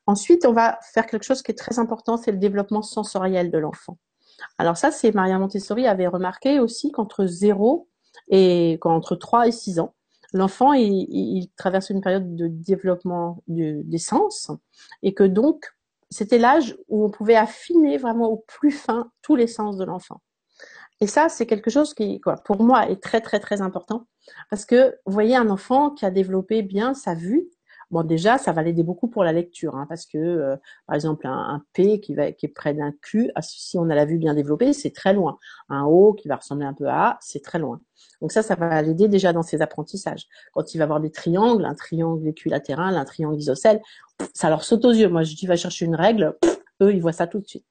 [0.07, 3.57] Ensuite, on va faire quelque chose qui est très important, c'est le développement sensoriel de
[3.59, 3.97] l'enfant.
[4.57, 7.87] Alors ça, c'est Maria Montessori avait remarqué aussi qu'entre 0
[8.29, 9.93] et entre 3 et 6 ans,
[10.33, 14.51] l'enfant il, traverse une période de développement des sens
[15.03, 15.73] et que donc
[16.09, 20.21] c'était l'âge où on pouvait affiner vraiment au plus fin tous les sens de l'enfant.
[21.01, 24.07] Et ça, c'est quelque chose qui, quoi, pour moi, est très très très important
[24.49, 27.49] parce que vous voyez un enfant qui a développé bien sa vue,
[27.91, 31.25] Bon, déjà, ça va l'aider beaucoup pour la lecture, hein, parce que, euh, par exemple,
[31.25, 34.19] un, P qui, va, qui est près d'un Q, ah, si on a la vue
[34.19, 35.39] bien développée, c'est très loin.
[35.69, 37.81] Un O qui va ressembler un peu à A, c'est très loin.
[38.21, 40.27] Donc ça, ça va l'aider déjà dans ses apprentissages.
[40.53, 43.81] Quand il va voir des triangles, un triangle équilatéral, un triangle isocèle,
[44.33, 45.09] ça leur saute aux yeux.
[45.09, 46.37] Moi, je dis, va chercher une règle,
[46.81, 47.65] eux, ils voient ça tout de suite.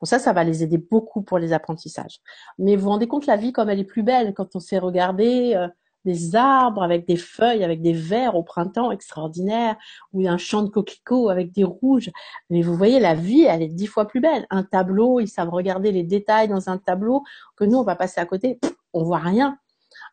[0.00, 2.20] Bon, ça, ça va les aider beaucoup pour les apprentissages.
[2.58, 4.78] Mais vous vous rendez compte, la vie, comme elle est plus belle, quand on sait
[4.78, 5.54] regarder...
[5.54, 5.68] Euh,
[6.04, 9.76] des arbres avec des feuilles, avec des verts au printemps extraordinaire,
[10.12, 12.10] ou un champ de coquelicots avec des rouges.
[12.50, 14.46] Mais vous voyez, la vie, elle est dix fois plus belle.
[14.50, 17.22] Un tableau, ils savent regarder les détails dans un tableau
[17.56, 18.58] que nous, on va passer à côté,
[18.92, 19.58] on voit rien.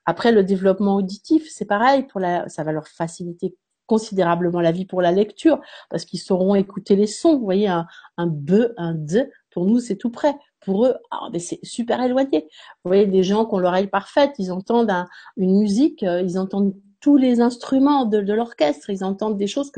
[0.05, 4.85] Après, le développement auditif, c'est pareil, pour la, ça va leur faciliter considérablement la vie
[4.85, 7.37] pour la lecture, parce qu'ils sauront écouter les sons.
[7.37, 7.85] Vous voyez, un,
[8.17, 8.33] un
[8.77, 10.95] un de, pour nous, c'est tout près pour eux,
[11.39, 12.47] c'est super éloigné.
[12.83, 14.91] Vous voyez, des gens qui ont l'oreille parfaite, ils entendent
[15.37, 19.71] une musique, euh, ils entendent tous les instruments de, l'orchestre, ils entendent des choses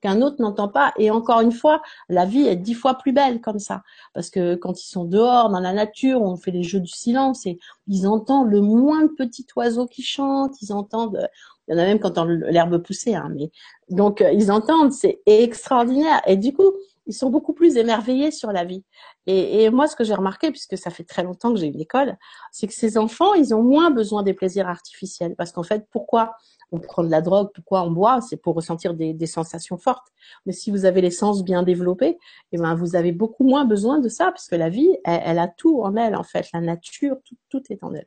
[0.00, 0.94] qu'un autre n'entend pas.
[0.98, 3.82] Et encore une fois, la vie est dix fois plus belle comme ça,
[4.14, 7.44] parce que quand ils sont dehors dans la nature, on fait les jeux du silence
[7.44, 11.28] et ils entendent le moins de petits oiseaux qui chantent, ils entendent.
[11.68, 13.50] Il y en a même quand l'herbe pousser, hein, mais
[13.90, 16.22] donc euh, ils entendent, c'est extraordinaire.
[16.26, 16.72] Et du coup,
[17.10, 18.84] ils sont beaucoup plus émerveillés sur la vie.
[19.26, 21.80] Et, et moi, ce que j'ai remarqué, puisque ça fait très longtemps que j'ai une
[21.80, 22.16] école,
[22.52, 25.34] c'est que ces enfants, ils ont moins besoin des plaisirs artificiels.
[25.36, 26.36] Parce qu'en fait, pourquoi
[26.70, 30.06] on prend de la drogue, pourquoi on boit, c'est pour ressentir des, des, sensations fortes.
[30.46, 32.16] Mais si vous avez les sens bien développés,
[32.52, 35.38] eh ben vous avez beaucoup moins besoin de ça, parce que la vie, elle, elle
[35.40, 36.46] a tout en elle, en fait.
[36.54, 38.06] La nature, tout, tout est en elle.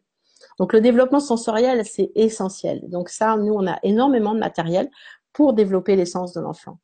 [0.59, 2.89] Donc le développement sensoriel, c'est essentiel.
[2.89, 4.89] Donc ça, nous, on a énormément de matériel
[5.33, 6.79] pour développer l'essence de l'enfant.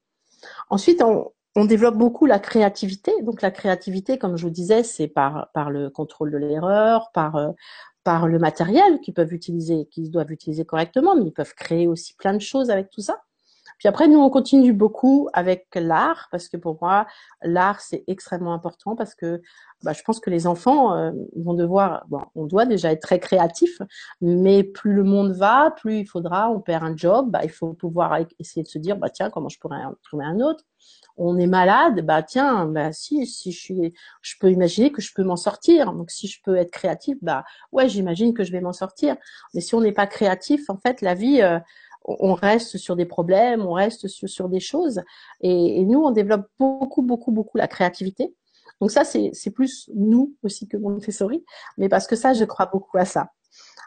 [0.69, 3.12] Ensuite, on, on développe beaucoup la créativité.
[3.23, 7.35] Donc la créativité, comme je vous disais, c'est par, par le contrôle de l'erreur, par,
[7.35, 7.51] euh,
[8.03, 12.15] par le matériel qu'ils peuvent utiliser, qu'ils doivent utiliser correctement, mais ils peuvent créer aussi
[12.15, 13.21] plein de choses avec tout ça.
[13.80, 17.08] Puis après, nous, on continue beaucoup avec l'art, parce que pour moi,
[17.42, 19.42] l'art, c'est extrêmement important, parce que
[19.84, 23.20] bah, je pense que les enfants euh, vont devoir, bon, on doit déjà être très
[23.20, 23.82] créatif,
[24.22, 27.74] mais plus le monde va, plus il faudra, on perd un job, bah, il faut
[27.74, 30.65] pouvoir essayer de se dire, bah tiens, comment je pourrais en trouver un autre
[31.20, 35.12] on est malade, bah tiens, bah si, si je suis, je peux imaginer que je
[35.13, 35.92] peux m'en sortir.
[35.92, 39.18] Donc si je peux être créatif, bah ouais, j'imagine que je vais m'en sortir.
[39.54, 41.60] Mais si on n'est pas créatif, en fait, la vie, euh,
[42.19, 45.02] on reste sur des problèmes, on reste sur, des choses.
[45.41, 48.34] Et, nous, on développe beaucoup, beaucoup, beaucoup la créativité.
[48.82, 51.43] Donc ça, c'est plus nous aussi que Montessori,
[51.78, 53.30] mais parce que ça, je crois beaucoup à ça.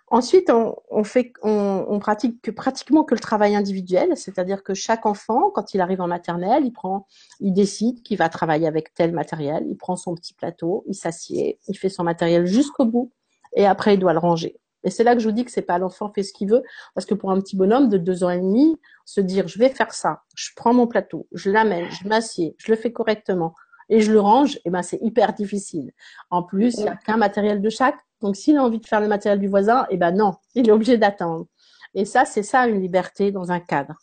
[0.09, 5.81] Ensuite, on, pratique que, pratiquement que le travail individuel, c'est-à-dire que chaque enfant, quand il
[5.81, 7.07] arrive en maternelle, il prend,
[7.41, 11.59] il décide qu'il va travailler avec tel matériel, il prend son petit plateau, il s'assied,
[11.67, 13.11] il fait son matériel jusqu'au bout,
[13.57, 14.61] et après il doit le ranger.
[14.85, 16.63] Et c'est là que je vous dis que c'est pas l'enfant fait ce qu'il veut,
[16.95, 19.69] parce que pour un petit bonhomme de deux ans et demi, se dire je vais
[19.69, 23.55] faire ça, je prends mon plateau, je l'amène, je m'assieds, je le fais correctement
[23.89, 25.93] et je le range, et eh ben c'est hyper difficile.
[26.31, 29.01] En plus, il n'y a qu'un matériel de chaque, donc s'il a envie de faire
[29.01, 31.47] le matériel du voisin, eh ben non, il est obligé d'attendre.
[31.95, 33.97] Et ça, c'est ça une liberté dans un cadre.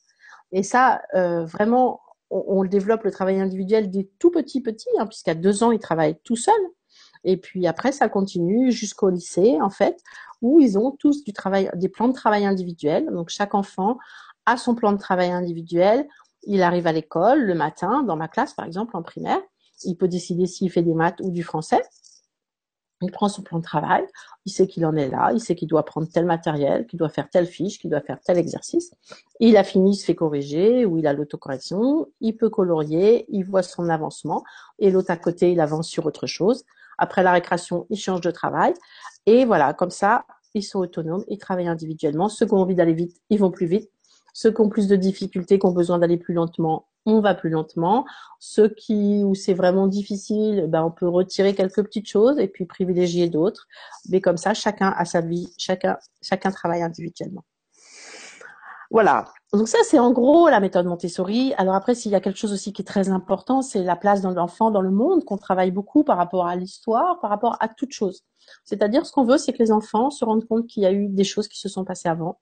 [0.51, 5.33] Et ça, euh, vraiment, on, développe le travail individuel des tout petits petits, hein, puisqu'à
[5.33, 6.59] deux ans, il travaille tout seul.
[7.23, 10.01] Et puis après, ça continue jusqu'au lycée, en fait,
[10.41, 13.07] où ils ont tous du travail, des plans de travail individuels.
[13.11, 13.97] Donc chaque enfant
[14.45, 16.07] a son plan de travail individuel.
[16.43, 19.41] Il arrive à l'école le matin, dans ma classe par exemple en primaire.
[19.83, 21.81] Il peut décider s'il fait des maths ou du français.
[23.01, 24.05] Il prend son plan de travail,
[24.45, 27.07] il sait qu'il en est là, il sait qu'il doit prendre tel matériel, qu'il doit
[27.07, 28.91] faire telle fiche, qu'il doit faire tel exercice.
[29.39, 33.43] Il a fini, il se fait corriger ou il a l'autocorrection, il peut colorier, il
[33.45, 34.43] voit son avancement
[34.79, 36.65] et l'autre à côté, il avance sur autre chose.
[36.99, 38.73] Après la récréation, il change de travail
[39.25, 42.29] et voilà, comme ça, ils sont autonomes, ils travaillent individuellement.
[42.29, 43.89] Ceux qui ont envie d'aller vite, ils vont plus vite.
[44.33, 47.49] Ceux qui ont plus de difficultés, qui ont besoin d'aller plus lentement, on va plus
[47.49, 48.05] lentement.
[48.39, 52.65] Ceux qui où c'est vraiment difficile, ben on peut retirer quelques petites choses et puis
[52.65, 53.67] privilégier d'autres.
[54.09, 57.43] Mais comme ça, chacun a sa vie, chacun chacun travaille individuellement.
[58.91, 59.25] Voilà.
[59.53, 61.53] Donc ça, c'est en gros la méthode Montessori.
[61.57, 64.21] Alors après, s'il y a quelque chose aussi qui est très important, c'est la place
[64.21, 67.67] de l'enfant dans le monde, qu'on travaille beaucoup par rapport à l'histoire, par rapport à
[67.67, 68.23] toute chose.
[68.63, 71.07] C'est-à-dire, ce qu'on veut, c'est que les enfants se rendent compte qu'il y a eu
[71.07, 72.39] des choses qui se sont passées avant,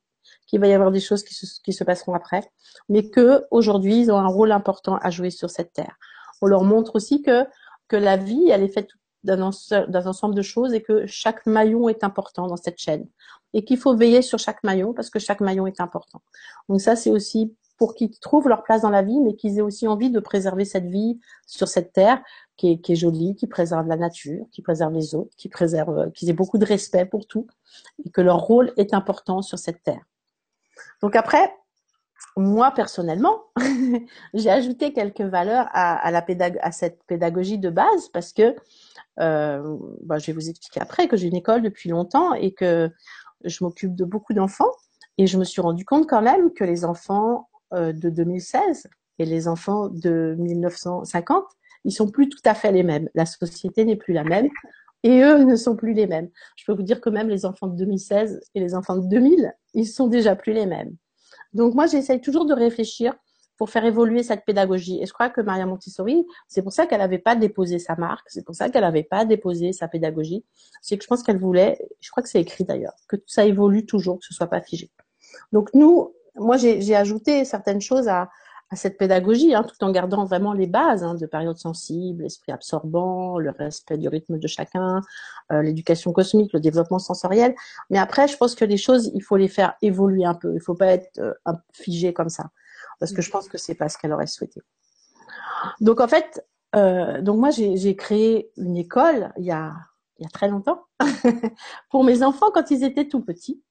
[0.48, 2.50] qu'il va y avoir des choses qui se, qui se passeront après,
[2.88, 5.98] mais que aujourd'hui, ils ont un rôle important à jouer sur cette terre.
[6.42, 7.46] On leur montre aussi que
[7.88, 8.90] que la vie, elle est faite
[9.24, 13.08] d'un ensemble de choses et que chaque maillon est important dans cette chaîne
[13.54, 16.22] et qu'il faut veiller sur chaque maillon parce que chaque maillon est important.
[16.70, 19.62] Donc ça, c'est aussi pour qu'ils trouvent leur place dans la vie, mais qu'ils aient
[19.62, 22.22] aussi envie de préserver cette vie sur cette terre
[22.58, 26.34] qui est, jolie, qui préserve la nature, qui préserve les autres, qui préserve, qu'ils aient
[26.34, 27.46] beaucoup de respect pour tout
[28.04, 30.02] et que leur rôle est important sur cette terre.
[31.04, 31.54] Donc après,
[32.36, 33.44] moi personnellement,
[34.34, 38.56] j'ai ajouté quelques valeurs à cette pédagogie de base parce que
[39.20, 42.92] euh, bah, je vais vous expliquer après que j'ai une école depuis longtemps et que
[43.44, 44.72] je m'occupe de beaucoup d'enfants
[45.18, 48.88] et je me suis rendu compte quand même que les enfants euh, de 2016
[49.20, 51.44] et les enfants de 1950,
[51.86, 53.10] ils sont plus tout à fait les mêmes.
[53.16, 54.50] La société n'est plus la même
[55.04, 56.30] et eux ne sont plus les mêmes.
[56.56, 59.54] Je peux vous dire que même les enfants de 2016 et les enfants de 2000,
[59.74, 60.96] ils sont déjà plus les mêmes.
[61.54, 63.16] Donc moi, j'essaye toujours de réfléchir
[63.58, 65.02] pour faire évoluer cette pédagogie.
[65.02, 68.30] Et je crois que Maria Montessori, c'est pour ça qu'elle n'avait pas déposé sa marque,
[68.30, 70.46] c'est pour ça qu'elle n'avait pas déposé sa pédagogie.
[70.82, 73.86] C'est que je pense qu'elle voulait, je crois que c'est écrit d'ailleurs, que ça évolue
[73.86, 74.92] toujours, que ce soit pas figé.
[75.52, 78.30] Donc nous, moi j'ai ajouté certaines choses à,
[78.70, 82.52] à cette pédagogie, hein, tout en gardant vraiment les bases hein, de période sensible, l'esprit
[82.52, 85.02] absorbant, le respect du rythme de chacun,
[85.52, 87.56] euh, l'éducation cosmique, le développement sensoriel.
[87.90, 90.54] Mais après, je pense que les choses, il faut les faire évoluer un peu.
[90.54, 92.50] Il faut pas être euh, figé comme ça
[93.00, 94.62] parce que je pense que c'est pas ce qu'elle aurait souhaité.
[95.82, 99.74] Donc en fait, euh, donc moi j'ai créé une école il y a,
[100.20, 100.86] il y a très longtemps
[101.90, 103.62] pour mes enfants quand ils étaient tout petits.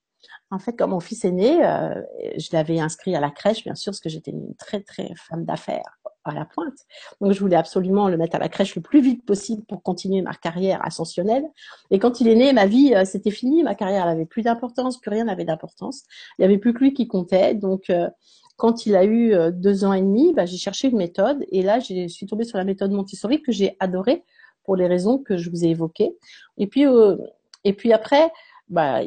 [0.50, 2.02] En fait, quand mon fils est né, euh,
[2.36, 5.44] je l'avais inscrit à la crèche, bien sûr, parce que j'étais une très très femme
[5.44, 6.78] d'affaires à la pointe.
[7.20, 10.22] Donc je voulais absolument le mettre à la crèche le plus vite possible pour continuer
[10.22, 11.44] ma carrière ascensionnelle.
[11.90, 15.00] Et quand il est né, ma vie euh, c'était fini, ma carrière n'avait plus d'importance,
[15.00, 16.02] plus rien n'avait d'importance.
[16.38, 17.54] Il n'y avait plus que lui qui comptait.
[17.54, 18.08] Donc euh,
[18.56, 21.62] quand il a eu euh, deux ans et demi, bah, j'ai cherché une méthode et
[21.62, 24.24] là, je suis tombée sur la méthode Montessori que j'ai adorée
[24.64, 26.16] pour les raisons que je vous ai évoquées.
[26.56, 27.16] Et puis, euh,
[27.64, 28.32] et puis après,
[28.68, 29.02] bah,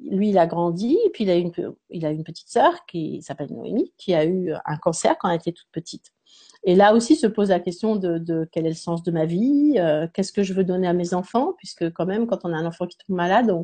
[0.00, 1.52] lui, il a grandi, et puis il a une,
[1.90, 5.36] il a une petite sœur qui s'appelle Noémie, qui a eu un cancer quand elle
[5.36, 6.13] était toute petite.
[6.64, 9.74] Et là aussi se pose la question de, quel est le sens de ma vie,
[9.78, 12.56] euh, qu'est-ce que je veux donner à mes enfants, puisque quand même, quand on a
[12.56, 13.54] un enfant qui tombe malade,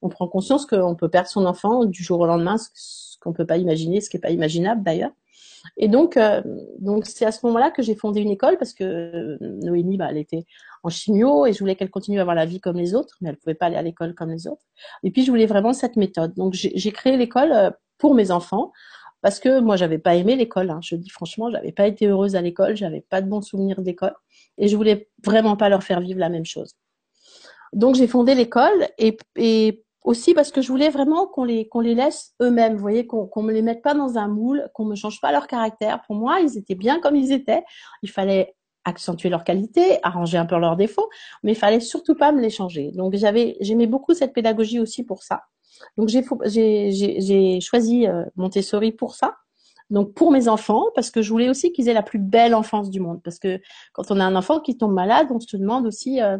[0.00, 3.46] on, prend conscience qu'on peut perdre son enfant du jour au lendemain, ce, qu'on peut
[3.46, 5.10] pas imaginer, ce qui est pas imaginable d'ailleurs.
[5.76, 6.42] Et donc, euh,
[7.02, 10.18] c'est à ce moment-là que j'ai fondé une école parce que euh, Noémie, bah, elle
[10.18, 10.46] était
[10.82, 13.30] en chimio et je voulais qu'elle continue à avoir la vie comme les autres, mais
[13.30, 14.64] elle pouvait pas aller à l'école comme les autres.
[15.02, 16.34] Et puis je voulais vraiment cette méthode.
[16.34, 18.72] Donc j'ai créé l'école pour mes enfants
[19.26, 20.70] parce que moi j'avais pas aimé l'école.
[20.70, 20.78] Hein.
[20.84, 24.14] Je dis franchement, j'avais pas été heureuse à l'école, j'avais pas de bons souvenirs d'école
[24.56, 26.76] et je voulais vraiment pas leur faire vivre la même chose.
[27.72, 31.96] Donc j'ai fondé l'école et, aussi parce que je voulais vraiment qu'on les qu'on les
[31.96, 34.94] laisse eux-mêmes, vous voyez, qu'on qu'on me les mette pas dans un moule, qu'on me
[34.94, 36.02] change pas leur caractère.
[36.06, 37.64] Pour moi, ils étaient bien comme ils étaient.
[38.04, 41.10] Il fallait accentuer leurs qualités, arranger un peu leurs défauts,
[41.42, 42.92] mais il fallait surtout pas me les changer.
[42.92, 45.42] Donc j'avais j'aimais beaucoup cette pédagogie aussi pour ça.
[45.96, 49.36] Donc j'ai choisi euh, Montessori pour ça.
[49.88, 52.90] Donc pour mes enfants, parce que je voulais aussi qu'ils aient la plus belle enfance
[52.90, 53.20] du monde.
[53.22, 53.60] Parce que
[53.92, 56.38] quand on a un enfant qui tombe malade, on se demande aussi euh,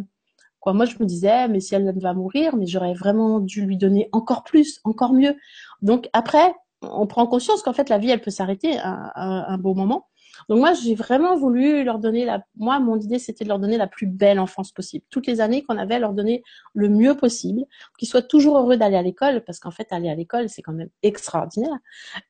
[0.74, 4.08] moi, je me disais, mais si elle va mourir, mais j'aurais vraiment dû lui donner
[4.12, 5.36] encore plus, encore mieux.
[5.82, 9.74] Donc après, on prend conscience qu'en fait, la vie, elle peut s'arrêter à, un beau
[9.74, 10.08] moment.
[10.48, 12.44] Donc moi, j'ai vraiment voulu leur donner la.
[12.56, 15.04] Moi, mon idée, c'était de leur donner la plus belle enfance possible.
[15.10, 16.42] Toutes les années qu'on avait, leur donner
[16.74, 17.64] le mieux possible,
[17.98, 20.72] qu'ils soient toujours heureux d'aller à l'école, parce qu'en fait, aller à l'école, c'est quand
[20.72, 21.76] même extraordinaire,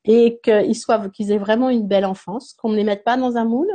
[0.05, 3.37] et qu'ils soient, qu'ils aient vraiment une belle enfance, qu'on ne les mette pas dans
[3.37, 3.71] un moule,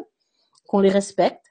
[0.67, 1.50] qu'on les respecte,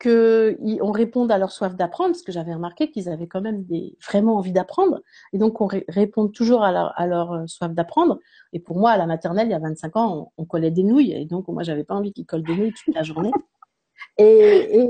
[0.00, 3.96] qu'on réponde à leur soif d'apprendre, parce que j'avais remarqué qu'ils avaient quand même des,
[4.06, 5.00] vraiment envie d'apprendre,
[5.32, 8.18] et donc on réponde toujours à leur, euh, soif d'apprendre.
[8.52, 11.12] Et pour moi, à la maternelle, il y a 25 ans, on, collait des nouilles,
[11.12, 13.32] et donc moi, j'avais pas envie qu'ils collent des nouilles toute la journée.
[14.18, 14.88] Et, et,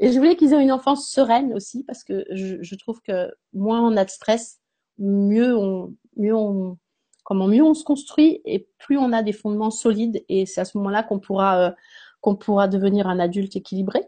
[0.00, 3.32] et je voulais qu'ils aient une enfance sereine aussi, parce que je, je, trouve que
[3.52, 4.60] moins on a de stress,
[4.98, 6.78] mieux on, mieux on,
[7.24, 10.64] comment mieux on se construit, et plus on a des fondements solides, et c'est à
[10.64, 11.70] ce moment-là qu'on pourra euh,
[12.24, 14.00] qu'on pourra devenir un adulte équilibré.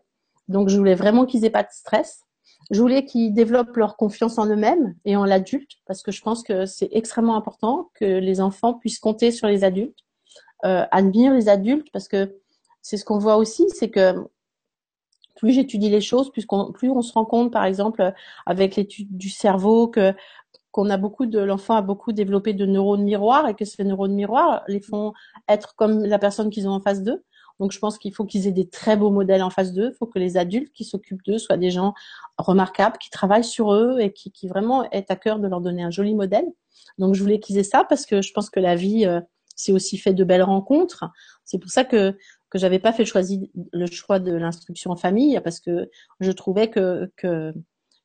[0.49, 2.23] Donc, je voulais vraiment qu'ils aient pas de stress.
[2.71, 6.43] Je voulais qu'ils développent leur confiance en eux-mêmes et en l'adulte, parce que je pense
[6.43, 9.99] que c'est extrêmement important que les enfants puissent compter sur les adultes,
[10.65, 12.41] euh, admirer les adultes, parce que
[12.81, 14.15] c'est ce qu'on voit aussi, c'est que
[15.35, 18.15] plus j'étudie les choses, plus, on, plus on se rend compte, par exemple,
[18.47, 20.15] avec l'étude du cerveau, que
[20.71, 24.15] qu'on a beaucoup de l'enfant a beaucoup développé de neurones miroirs et que ces neurones
[24.15, 25.13] miroirs les font
[25.49, 27.23] être comme la personne qu'ils ont en face d'eux.
[27.61, 29.91] Donc je pense qu'il faut qu'ils aient des très beaux modèles en face d'eux.
[29.93, 31.95] Il faut que les adultes qui s'occupent d'eux soient des gens
[32.39, 35.91] remarquables, qui travaillent sur eux et qui, vraiment aient à cœur de leur donner un
[35.91, 36.47] joli modèle.
[36.99, 39.21] Donc je voulais qu'ils aient ça parce que je pense que la vie euh,
[39.57, 41.05] c'est aussi fait de belles rencontres.
[41.45, 42.17] C'est pour ça que
[42.51, 43.23] que j'avais pas fait le choix,
[43.73, 45.91] le choix de l'instruction en famille parce que
[46.21, 47.55] je trouvais que que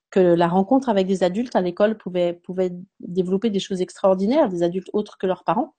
[0.09, 4.63] que la rencontre avec des adultes à l'école pouvait pouvait développer des choses extraordinaires, des
[4.63, 5.75] adultes autres que leurs parents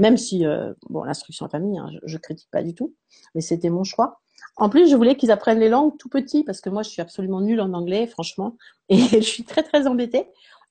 [0.00, 2.94] même si euh, bon l'instruction en famille, hein, je, critique pas du tout,
[3.34, 4.20] mais c'était mon choix.
[4.56, 7.02] En plus, je voulais qu'ils apprennent les langues tout petits parce que moi, je suis
[7.02, 8.56] absolument nulle en anglais, franchement,
[8.88, 10.26] et je suis très très embêtée.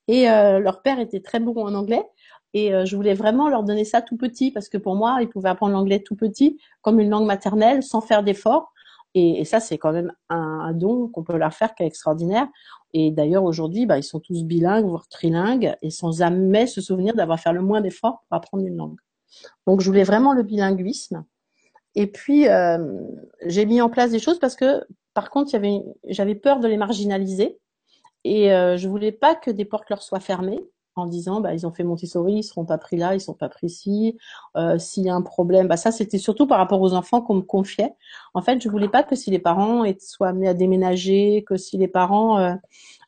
[0.08, 2.04] Et euh, leur père était très bon en anglais,
[2.56, 5.30] et euh, je voulais vraiment leur donner ça tout petit parce que pour moi, ils
[5.30, 8.74] pouvaient apprendre l'anglais tout petit, comme une langue maternelle, sans faire d'efforts.
[9.13, 11.88] Et, et, ça, c'est quand même un, un don qu'on peut leur faire qui est
[11.88, 12.48] extraordinaire.
[12.94, 17.13] Et d'ailleurs, aujourd'hui, bah, ils sont tous bilingues, voire trilingues, et sans jamais se souvenir
[17.13, 18.98] d'avoir fait le moins d'efforts pour apprendre une langue.
[19.68, 21.26] Donc, je voulais vraiment le bilinguisme.
[21.96, 23.00] Et puis, euh,
[23.46, 25.52] j'ai mis en place des choses parce que, par contre,
[26.08, 27.60] j'avais peur de les marginaliser.
[28.24, 30.60] Et euh, je voulais pas que des portes leur soient fermées
[30.96, 33.48] en disant, bah, ils ont fait Montessori, ils seront pas pris là, ils sont pas
[33.48, 34.18] pris ici.
[34.58, 37.36] Euh, S'il y a un problème, bah, ça, c'était surtout par rapport aux enfants qu'on
[37.36, 37.94] me confiait.
[38.34, 41.78] En fait, je voulais pas que si les parents soient amenés à déménager, que si
[41.78, 42.58] les parents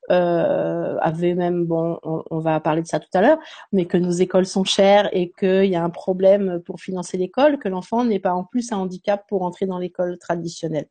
[0.10, 3.38] euh, avait même, bon, on, va parler de ça tout à l'heure,
[3.72, 7.60] mais que nos écoles sont chères et qu'il y a un problème pour financer l'école,
[7.60, 10.88] que l'enfant n'est pas en plus un handicap pour entrer dans l'école traditionnelle.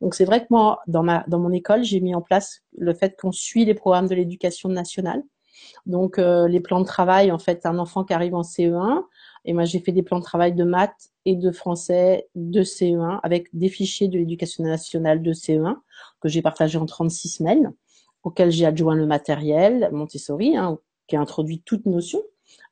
[0.00, 2.94] Donc c'est vrai que moi, dans ma dans mon école, j'ai mis en place le
[2.94, 5.22] fait qu'on suit les programmes de l'éducation nationale.
[5.86, 9.02] Donc euh, les plans de travail, en fait, un enfant qui arrive en CE1,
[9.44, 13.20] et moi j'ai fait des plans de travail de maths et de français de CE1
[13.22, 15.76] avec des fichiers de l'éducation nationale de CE1
[16.20, 17.72] que j'ai partagé en 36 semaines
[18.22, 22.22] auquel j'ai adjoint le matériel Montessori, hein, qui introduit toute notion,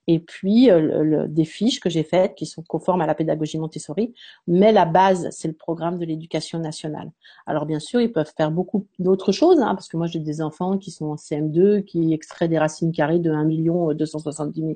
[0.06, 3.58] et puis euh, le, des fiches que j'ai faites qui sont conformes à la pédagogie
[3.58, 4.12] Montessori,
[4.48, 7.12] mais la base, c'est le programme de l'éducation nationale.
[7.46, 10.42] Alors bien sûr, ils peuvent faire beaucoup d'autres choses, hein, parce que moi j'ai des
[10.42, 14.74] enfants qui sont en CM2, qui extraient des racines carrées de 1 million 270 000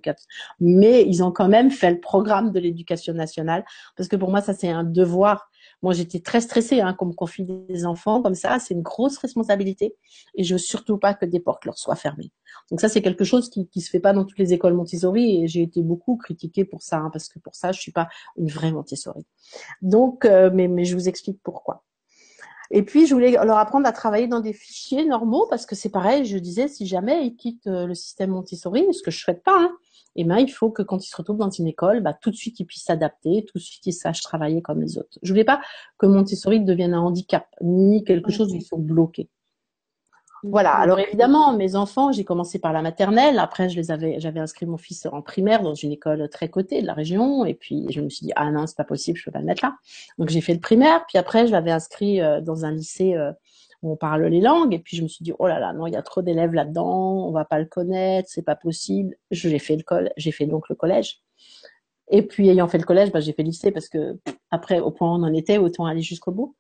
[0.61, 3.65] mais ils ont quand même fait le programme de l'éducation nationale,
[3.97, 5.51] parce que pour moi ça c'est un devoir
[5.85, 9.19] moi j'étais très stressée hein, qu'on me confie des enfants comme ça, c'est une grosse
[9.19, 9.95] responsabilité
[10.35, 12.33] et je veux surtout pas que des portes leur soient fermées.
[12.71, 15.43] Donc ça c'est quelque chose qui qui se fait pas dans toutes les écoles Montessori
[15.43, 18.09] et j'ai été beaucoup critiquée pour ça hein, parce que pour ça je suis pas
[18.37, 19.27] une vraie Montessori.
[19.83, 21.85] Donc euh, mais mais je vous explique pourquoi.
[22.71, 25.91] Et puis, je voulais leur apprendre à travailler dans des fichiers normaux parce que c'est
[25.91, 29.43] pareil, je disais, si jamais ils quittent euh, le système Montessori, ce que je souhaite
[29.43, 29.77] pas, hein,
[30.17, 32.37] eh ben, il faut que quand ils se retrouvent dans une école, bah, tout de
[32.37, 35.19] suite ils puissent s'adapter, tout de suite ils sachent travailler comme les autres.
[35.23, 35.61] Je voulais pas
[35.99, 39.29] que Montessori devienne un handicap, ni quelque chose où ils sont bloqués.
[40.47, 40.75] Voilà.
[40.75, 43.39] Alors évidemment, mes enfants, j'ai commencé par la maternelle.
[43.39, 46.83] Après, je les avais, j'avais inscrit mon fils en primaire dans une école très cotée
[46.83, 47.47] de la région.
[47.47, 49.47] Et puis, je me suis dit, ah non, c'est pas possible, je peux pas le
[49.47, 49.75] mettre là.
[50.19, 51.07] Donc, j'ai fait le primaire.
[51.09, 53.33] Puis après, je l'avais inscrit euh, dans un lycée euh,
[53.85, 54.75] on parle les langues.
[54.75, 56.55] Et puis, je me suis dit, oh là là, non, il y a trop d'élèves
[56.55, 57.27] là-dedans.
[57.27, 58.29] On va pas le connaître.
[58.31, 59.17] C'est pas possible.
[59.31, 61.21] J'ai fait le j'ai fait donc le collège.
[62.09, 64.19] Et puis, ayant fait le collège, bah, j'ai fait le lycée parce que
[64.51, 66.55] après, au point où on en était, autant aller jusqu'au bout.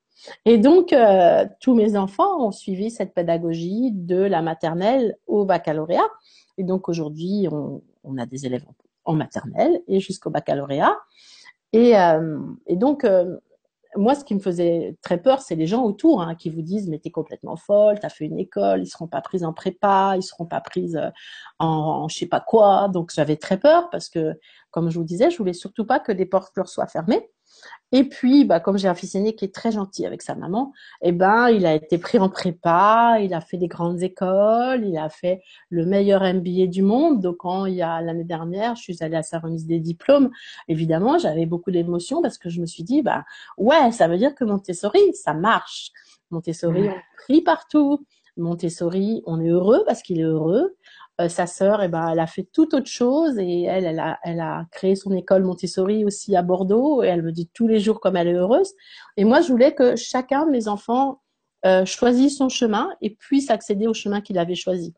[0.44, 6.08] Et donc, euh, tous mes enfants ont suivi cette pédagogie de la maternelle au baccalauréat.
[6.56, 8.64] Et donc, aujourd'hui, on, on, a des élèves
[9.04, 10.96] en, maternelle et jusqu'au baccalauréat.
[11.72, 13.36] Et, euh, et donc, euh,
[13.96, 16.88] moi, ce qui me faisait très peur, c'est les gens autour hein, qui vous disent
[16.88, 20.22] mais t'es complètement folle, t'as fait une école, ils seront pas pris en prépa, ils
[20.22, 20.94] seront pas pris
[21.58, 22.88] en, en je sais pas quoi.
[22.88, 24.38] Donc j'avais très peur parce que,
[24.70, 27.28] comme je vous disais, je voulais surtout pas que des portes leur soient fermées.
[27.92, 30.72] Et puis, bah, comme j'ai un fils aîné qui est très gentil avec sa maman,
[31.00, 34.98] eh ben, il a été pris en prépa, il a fait des grandes écoles, il
[34.98, 37.20] a fait le meilleur MBA du monde.
[37.20, 40.30] Donc, quand il y a l'année dernière, je suis allée à sa remise des diplômes.
[40.66, 43.24] Évidemment, j'avais beaucoup d'émotions parce que je me suis dit, bah,
[43.58, 45.92] ouais, ça veut dire que Montessori, ça marche.
[46.32, 48.04] Montessori, on prie partout.
[48.36, 50.74] Montessori, on est heureux parce qu'il est heureux.
[51.20, 54.18] Euh, sa sœur, eh ben, elle a fait tout autre chose et elle, elle a,
[54.24, 57.78] elle a créé son école Montessori aussi à Bordeaux et elle me dit tous les
[57.78, 58.72] jours comme elle est heureuse.
[59.16, 61.22] Et moi, je voulais que chacun de mes enfants
[61.66, 64.92] euh, choisisse son chemin et puisse accéder au chemin qu'il avait choisi.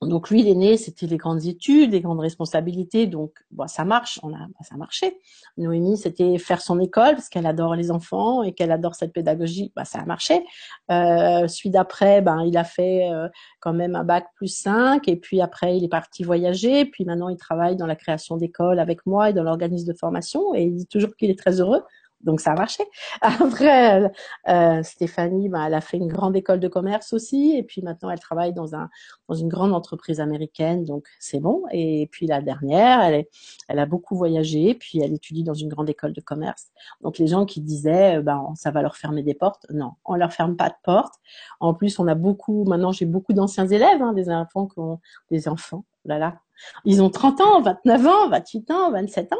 [0.00, 3.06] Donc lui, l'aîné, c'était les grandes études, les grandes responsabilités.
[3.06, 5.18] Donc bon, ça marche, on a, bah, ça marchait.
[5.56, 9.72] Noémie, c'était faire son école parce qu'elle adore les enfants et qu'elle adore cette pédagogie.
[9.74, 10.44] Bah, ça a marché.
[10.92, 13.28] Euh, d'après, ben il a fait euh,
[13.60, 16.84] quand même un bac plus 5 et puis après il est parti voyager.
[16.84, 20.54] Puis maintenant il travaille dans la création d'écoles avec moi et dans l'organisme de formation
[20.54, 21.82] et il dit toujours qu'il est très heureux.
[22.20, 22.84] Donc ça a marché.
[23.20, 24.10] Après,
[24.48, 28.10] euh, Stéphanie, bah, elle a fait une grande école de commerce aussi, et puis maintenant
[28.10, 28.88] elle travaille dans un
[29.28, 31.62] dans une grande entreprise américaine, donc c'est bon.
[31.70, 33.30] Et puis la dernière, elle est,
[33.68, 36.68] elle a beaucoup voyagé, puis elle étudie dans une grande école de commerce.
[37.02, 40.32] Donc les gens qui disaient, ben ça va leur fermer des portes, non, on leur
[40.32, 41.14] ferme pas de portes.
[41.60, 45.00] En plus, on a beaucoup, maintenant j'ai beaucoup d'anciens élèves, hein, des enfants qui ont
[45.30, 46.40] des enfants, là là,
[46.84, 49.36] ils ont 30 ans, 29 ans, 28 ans, 27 ans.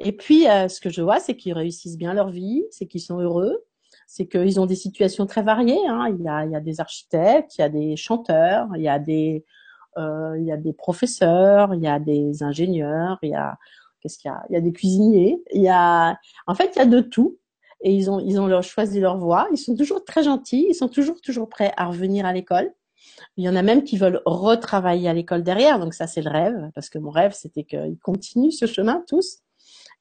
[0.00, 3.00] Et puis, euh, ce que je vois, c'est qu'ils réussissent bien leur vie, c'est qu'ils
[3.00, 3.64] sont heureux,
[4.06, 5.86] c'est qu'ils ont des situations très variées.
[5.88, 6.14] Hein.
[6.18, 8.88] Il, y a, il y a des architectes, il y a des chanteurs, il y
[8.88, 9.44] a des,
[9.98, 13.58] euh, il y a des professeurs, il y a des ingénieurs, il y a
[14.02, 14.42] qu'est-ce qu'il y a?
[14.50, 15.42] Il y a des cuisiniers.
[15.52, 17.38] Il y a, en fait, il y a de tout.
[17.84, 19.48] Et ils ont, ils ont leur choisi leur voie.
[19.52, 20.66] Ils sont toujours très gentils.
[20.68, 22.72] Ils sont toujours, toujours prêts à revenir à l'école.
[23.36, 25.78] Il y en a même qui veulent retravailler à l'école derrière.
[25.78, 26.70] Donc ça, c'est le rêve.
[26.74, 29.38] Parce que mon rêve, c'était qu'ils continuent ce chemin tous.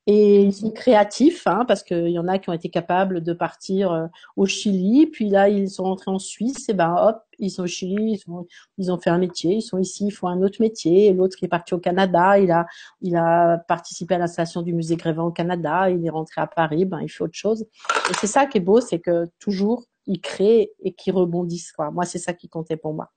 [0.08, 3.34] Et ils sont créatifs, hein, parce qu'il y en a qui ont été capables de
[3.34, 7.52] partir euh, au Chili, puis là ils sont rentrés en Suisse, et ben hop, ils
[7.52, 8.34] sont au Chili, ils,
[8.80, 11.14] ils ont fait un métier, ils sont ici, ils font un autre métier.
[11.14, 12.66] L'autre qui est parti au Canada, il a,
[13.02, 16.86] il a participé à l'installation du musée Grévin au Canada, il est rentré à Paris,
[16.86, 17.62] ben il fait autre chose.
[18.10, 21.72] Et c'est ça qui est beau, c'est que toujours ils créent et qu'ils rebondissent.
[21.74, 21.92] Quoi.
[21.92, 23.12] Moi, c'est ça qui comptait pour moi.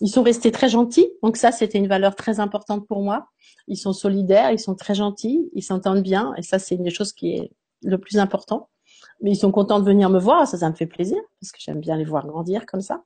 [0.00, 3.26] Ils sont restés très gentils, donc ça c'était une valeur très importante pour moi.
[3.68, 6.90] Ils sont solidaires, ils sont très gentils, ils s'entendent bien, et ça c'est une des
[6.90, 8.68] choses qui est le plus important.
[9.22, 11.58] Mais ils sont contents de venir me voir, ça ça me fait plaisir parce que
[11.60, 13.02] j'aime bien les voir grandir comme ça.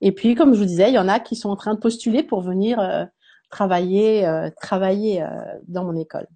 [0.00, 1.80] Et puis comme je vous disais, il y en a qui sont en train de
[1.80, 3.04] postuler pour venir euh,
[3.50, 5.28] travailler euh, travailler euh,
[5.68, 6.26] dans mon école.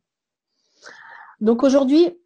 [1.41, 2.19] Donc aujourd'hui,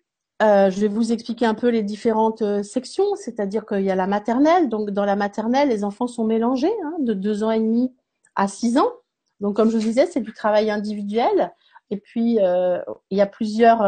[0.43, 3.95] euh, je vais vous expliquer un peu les différentes euh, sections, c'est-à-dire qu'il y a
[3.95, 4.68] la maternelle.
[4.68, 7.93] Donc, dans la maternelle, les enfants sont mélangés hein, de deux ans et demi
[8.34, 8.90] à six ans.
[9.40, 11.53] Donc, comme je vous disais, c'est du travail individuel.
[11.90, 12.80] Et puis, euh,
[13.11, 13.82] il y a plusieurs,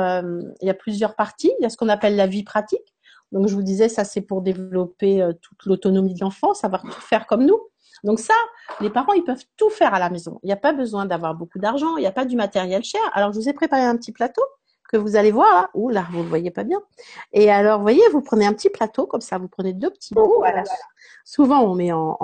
[0.61, 1.53] il y a plusieurs parties.
[1.59, 2.95] Il y a ce qu'on appelle la vie pratique.
[3.33, 7.27] Donc, je vous disais, ça c'est pour développer toute l'autonomie de l'enfant, savoir tout faire
[7.27, 7.61] comme nous.
[8.03, 8.35] Donc ça,
[8.81, 10.39] les parents, ils peuvent tout faire à la maison.
[10.43, 13.01] Il n'y a pas besoin d'avoir beaucoup d'argent, il n'y a pas du matériel cher.
[13.15, 14.43] Alors, je vous ai préparé un petit plateau
[14.95, 15.65] que vous allez voir.
[15.65, 15.69] Hein.
[15.75, 16.81] Ouh là, vous ne voyez pas bien.
[17.33, 20.15] Et alors, vous voyez, vous prenez un petit plateau comme ça, vous prenez deux petits
[20.15, 20.43] bouts.
[21.25, 22.17] Souvent, on met en,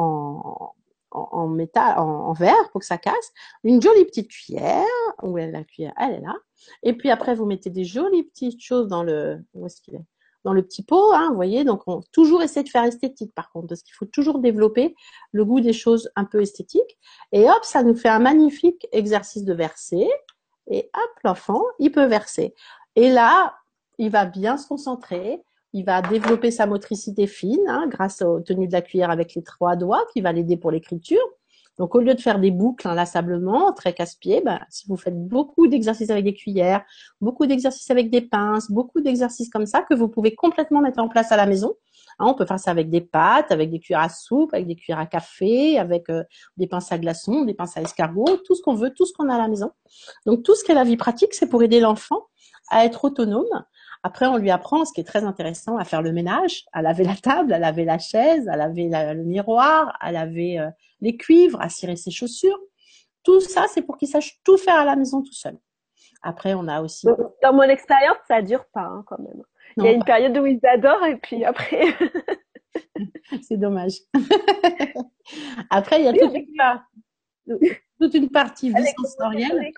[1.11, 3.33] en, métal, en, verre pour que ça casse.
[3.65, 4.85] Une jolie petite cuillère.
[5.23, 5.95] Où est la cuillère?
[5.99, 6.35] Elle est là.
[6.85, 9.45] Et puis après, vous mettez des jolies petites choses dans le.
[10.43, 11.65] Dans le petit pot, hein, vous voyez.
[11.65, 14.95] Donc, on toujours essayer de faire esthétique, par contre, parce qu'il faut toujours développer
[15.33, 16.99] le goût des choses un peu esthétiques.
[17.33, 20.09] Et hop, ça nous fait un magnifique exercice de verser.
[20.71, 22.55] Et hop, l'enfant, il peut verser.
[22.97, 23.55] Et là,
[23.99, 25.43] il va bien se concentrer.
[25.73, 29.43] Il va développer sa motricité fine hein, grâce aux tenues de la cuillère avec les
[29.43, 31.21] trois doigts qui va l'aider pour l'écriture.
[31.79, 35.67] Donc, au lieu de faire des boucles inlassablement, très casse-pied, ben, si vous faites beaucoup
[35.67, 36.85] d'exercices avec des cuillères,
[37.21, 41.09] beaucoup d'exercices avec des pinces, beaucoup d'exercices comme ça que vous pouvez complètement mettre en
[41.09, 41.75] place à la maison.
[42.21, 44.77] Hein, on peut faire ça avec des pâtes, avec des cuillères à soupe, avec des
[44.77, 46.23] cuillères à café, avec euh,
[46.59, 49.31] des pinces à glaçons, des pinces à escargot, tout ce qu'on veut, tout ce qu'on
[49.31, 49.73] a à la maison.
[50.27, 52.27] Donc, tout ce qui est la vie pratique, c'est pour aider l'enfant
[52.69, 53.65] à être autonome.
[54.03, 57.05] Après, on lui apprend, ce qui est très intéressant, à faire le ménage, à laver
[57.05, 60.69] la table, à laver la chaise, à laver le miroir, à laver euh,
[61.01, 62.61] les cuivres, à cirer ses chaussures.
[63.23, 65.59] Tout ça, c'est pour qu'il sache tout faire à la maison tout seul.
[66.23, 67.07] Après, on a aussi.
[67.43, 69.43] Dans mon expérience, ça dure pas hein, quand même.
[69.77, 71.95] Il y a une période où ils adorent et puis après.
[73.43, 73.95] c'est dommage.
[75.71, 79.73] après, il y a toute, une, toute, une, partie vie sensorielle.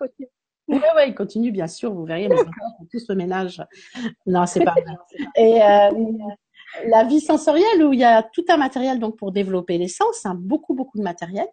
[0.68, 1.92] Oui, oui, il continue, bien sûr.
[1.92, 2.44] Vous enfants
[2.78, 3.62] font tous le ménage.
[4.26, 4.84] Non, c'est pas vrai.
[5.36, 5.90] Et euh,
[6.86, 10.24] la vie sensorielle, où il y a tout un matériel donc pour développer les sens,
[10.24, 11.46] hein, beaucoup, beaucoup de matériel.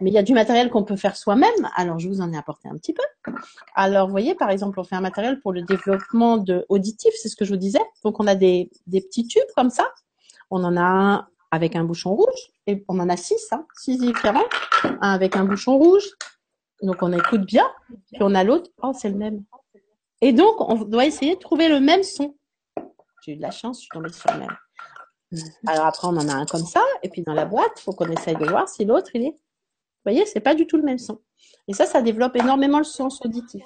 [0.00, 1.70] Mais il y a du matériel qu'on peut faire soi-même.
[1.76, 3.02] Alors, je vous en ai apporté un petit peu.
[3.74, 7.28] Alors, vous voyez, par exemple, on fait un matériel pour le développement de auditif, c'est
[7.28, 7.82] ce que je vous disais.
[8.04, 9.86] Donc, on a des, des petits tubes comme ça.
[10.50, 13.98] On en a un avec un bouchon rouge, et on en a six, hein, six
[13.98, 14.44] différents.
[14.82, 16.04] Un avec un bouchon rouge,
[16.82, 17.70] donc on écoute bien,
[18.12, 19.44] puis on a l'autre, oh c'est le même.
[20.20, 22.36] Et donc on doit essayer de trouver le même son.
[23.22, 24.56] J'ai eu de la chance, je suis tombée sur le même.
[25.66, 27.92] Alors après on en a un comme ça, et puis dans la boîte, il faut
[27.92, 29.36] qu'on essaye de voir si l'autre il est.
[30.04, 31.18] Vous voyez, c'est pas du tout le même son.
[31.66, 33.64] Et ça, ça développe énormément le sens auditif.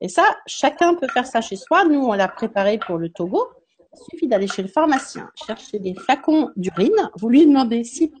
[0.00, 1.84] Et ça, chacun peut faire ça chez soi.
[1.84, 3.48] Nous, on l'a préparé pour le Togo.
[3.92, 7.10] Il suffit d'aller chez le pharmacien, chercher des flacons d'urine.
[7.16, 8.12] Vous lui demandez si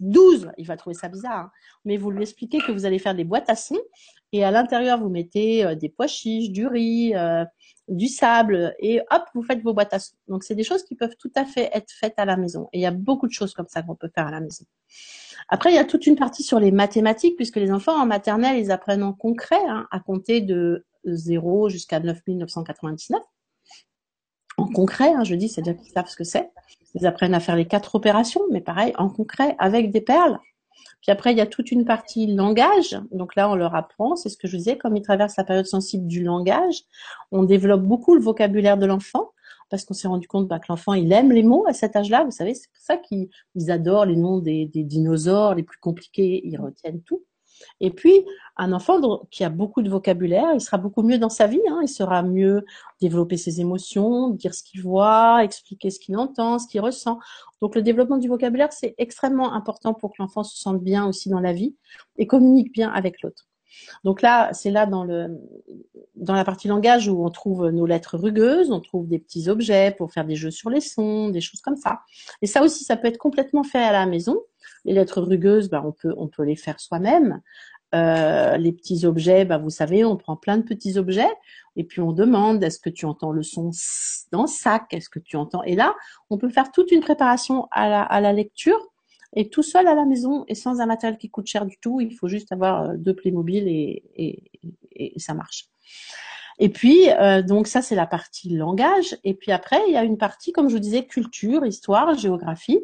[0.00, 1.50] 12, il va trouver ça bizarre, hein.
[1.84, 3.78] mais vous lui expliquez que vous allez faire des boîtes à son
[4.32, 7.44] et à l'intérieur vous mettez euh, des pois chiches, du riz, euh,
[7.88, 10.14] du sable et hop, vous faites vos boîtes à son.
[10.28, 12.78] Donc c'est des choses qui peuvent tout à fait être faites à la maison et
[12.78, 14.64] il y a beaucoup de choses comme ça qu'on peut faire à la maison.
[15.54, 18.58] Après, il y a toute une partie sur les mathématiques puisque les enfants en maternelle,
[18.58, 23.20] ils apprennent en concret hein, à compter de 0 jusqu'à 9999
[24.56, 26.50] en concret, hein, je dis, c'est-à-dire qu'ils savent ce que c'est.
[26.94, 30.38] Ils apprennent à faire les quatre opérations, mais pareil, en concret, avec des perles.
[31.02, 32.98] Puis après, il y a toute une partie langage.
[33.10, 35.66] Donc là, on leur apprend, c'est ce que je disais, comme ils traversent la période
[35.66, 36.82] sensible du langage,
[37.30, 39.32] on développe beaucoup le vocabulaire de l'enfant
[39.72, 42.24] parce qu'on s'est rendu compte bah, que l'enfant, il aime les mots à cet âge-là.
[42.24, 46.42] Vous savez, c'est pour ça qu'ils adorent les noms des, dinosaures les plus compliqués.
[46.44, 47.24] Ils retiennent tout.
[47.80, 48.26] Et puis,
[48.58, 49.00] un enfant
[49.30, 51.62] qui a beaucoup de vocabulaire, il sera beaucoup mieux dans sa vie.
[51.70, 51.80] Hein.
[51.82, 52.66] il sera mieux
[53.00, 57.18] développer ses émotions, dire ce qu'il voit, expliquer ce qu'il entend, ce qu'il ressent.
[57.62, 61.30] Donc, le développement du vocabulaire, c'est extrêmement important pour que l'enfant se sente bien aussi
[61.30, 61.74] dans la vie
[62.18, 63.46] et communique bien avec l'autre.
[64.04, 65.38] Donc là, c'est là dans le
[66.16, 69.94] dans la partie langage où on trouve nos lettres rugueuses, on trouve des petits objets
[69.96, 72.00] pour faire des jeux sur les sons, des choses comme ça.
[72.42, 74.38] Et ça aussi, ça peut être complètement fait à la maison.
[74.84, 77.40] Les lettres rugueuses, ben, on peut on peut les faire soi-même.
[77.94, 81.30] Euh, les petits objets, ben, vous savez, on prend plein de petits objets
[81.76, 83.70] et puis on demande est-ce que tu entends le son
[84.30, 85.62] dans le sac, est-ce que tu entends?
[85.64, 85.94] Et là,
[86.30, 88.91] on peut faire toute une préparation à la, à la lecture
[89.34, 92.00] et tout seul à la maison et sans un matériel qui coûte cher du tout.
[92.00, 94.50] Il faut juste avoir euh, deux Playmobil et, et,
[94.92, 95.68] et, ça marche.
[96.58, 99.16] Et puis, euh, donc ça, c'est la partie langage.
[99.24, 102.80] Et puis après, il y a une partie, comme je vous disais, culture, histoire, géographie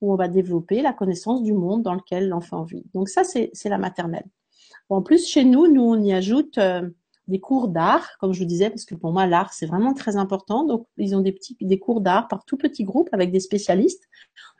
[0.00, 2.84] où on va développer la connaissance du monde dans lequel l'enfant vit.
[2.92, 4.26] Donc ça, c'est la maternelle.
[4.88, 6.90] en plus, chez nous, nous, on y ajoute euh,
[7.32, 10.16] des cours d'art, comme je vous disais, parce que pour moi, l'art, c'est vraiment très
[10.16, 10.64] important.
[10.64, 14.04] Donc, ils ont des petits des cours d'art par tout petit groupe avec des spécialistes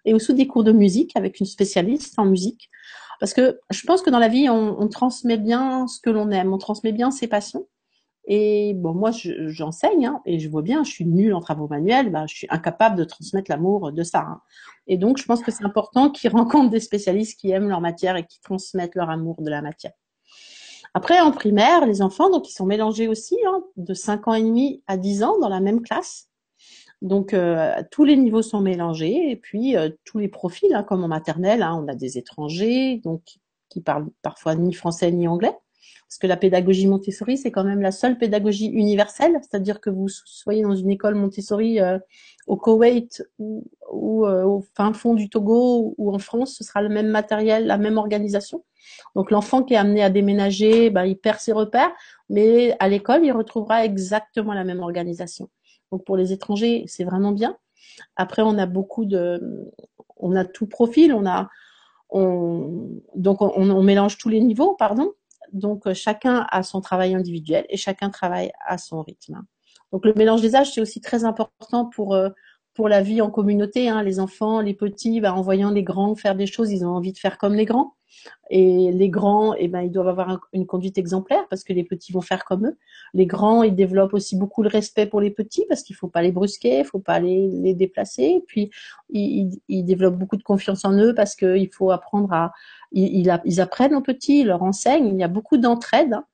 [0.06, 2.70] et aussi des cours de musique avec une spécialiste en musique.
[3.20, 6.52] Parce que je pense que dans la vie, on, transmet bien ce que l'on aime,
[6.52, 7.68] on transmet bien ses passions.
[8.24, 12.10] Et bon, moi, j'enseigne hein, et je vois bien, je suis nulle en travaux manuels,
[12.10, 14.20] bah, je suis incapable de transmettre l'amour de ça.
[14.20, 14.40] Hein.
[14.86, 18.16] Et donc, je pense que c'est important qu'ils rencontrent des spécialistes qui aiment leur matière
[18.16, 19.92] et qui transmettent leur amour de la matière.
[20.94, 24.42] Après, en primaire, les enfants, donc ils sont mélangés aussi, hein, de 5 ans et
[24.42, 26.28] demi à 10 ans dans la même classe.
[27.00, 31.02] Donc euh, tous les niveaux sont mélangés et puis euh, tous les profils, hein, comme
[31.02, 33.22] en maternelle, on a des étrangers donc
[33.68, 35.56] qui parlent parfois ni français ni anglais
[36.12, 40.08] parce que la pédagogie Montessori, c'est quand même la seule pédagogie universelle, c'est-à-dire que vous
[40.10, 41.98] soyez dans une école Montessori euh,
[42.46, 46.90] au Koweït ou, euh, au fin fond du Togo ou en France, ce sera le
[46.90, 48.62] même matériel, la même organisation.
[49.16, 51.92] Donc l'enfant qui est amené à déménager, ben, il perd ses repères,
[52.28, 55.48] mais à l'école, il retrouvera exactement la même organisation.
[55.92, 57.56] Donc pour les étrangers, c'est vraiment bien.
[58.16, 59.72] Après, on a beaucoup de,
[60.18, 61.48] on a tout profil, on a,
[62.10, 65.12] on, donc on, on mélange tous les niveaux, pardon.
[65.52, 69.42] Donc euh, chacun a son travail individuel et chacun travaille à son rythme.
[69.92, 72.30] Donc le mélange des âges, c'est aussi très important pour euh,
[72.74, 73.88] pour la vie en communauté.
[73.88, 74.02] Hein.
[74.02, 77.12] Les enfants, les petits, bah, en voyant les grands faire des choses, ils ont envie
[77.12, 77.94] de faire comme les grands.
[78.50, 82.12] Et les grands, eh ben, ils doivent avoir une conduite exemplaire parce que les petits
[82.12, 82.78] vont faire comme eux.
[83.14, 86.22] Les grands, ils développent aussi beaucoup le respect pour les petits parce qu'il faut pas
[86.22, 88.44] les brusquer, il faut pas les, déplacer.
[88.46, 88.70] Puis
[89.08, 92.52] ils, ils, développent beaucoup de confiance en eux parce qu'il faut apprendre à,
[92.92, 95.08] ils, ils, apprennent aux petits, ils leur enseignent.
[95.08, 96.12] Il y a beaucoup d'entraide.
[96.12, 96.24] Hein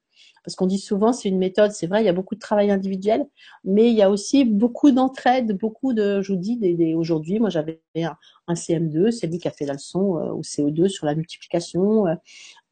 [0.45, 2.70] parce qu'on dit souvent c'est une méthode, c'est vrai, il y a beaucoup de travail
[2.70, 3.26] individuel,
[3.64, 7.51] mais il y a aussi beaucoup d'entraide, beaucoup de, je vous dis, des, aujourd'hui, moi
[7.51, 8.16] j'avais un,
[8.47, 12.07] un, CM2, c'est lui qui a fait la leçon euh, au CO2 sur la multiplication,
[12.07, 12.14] euh,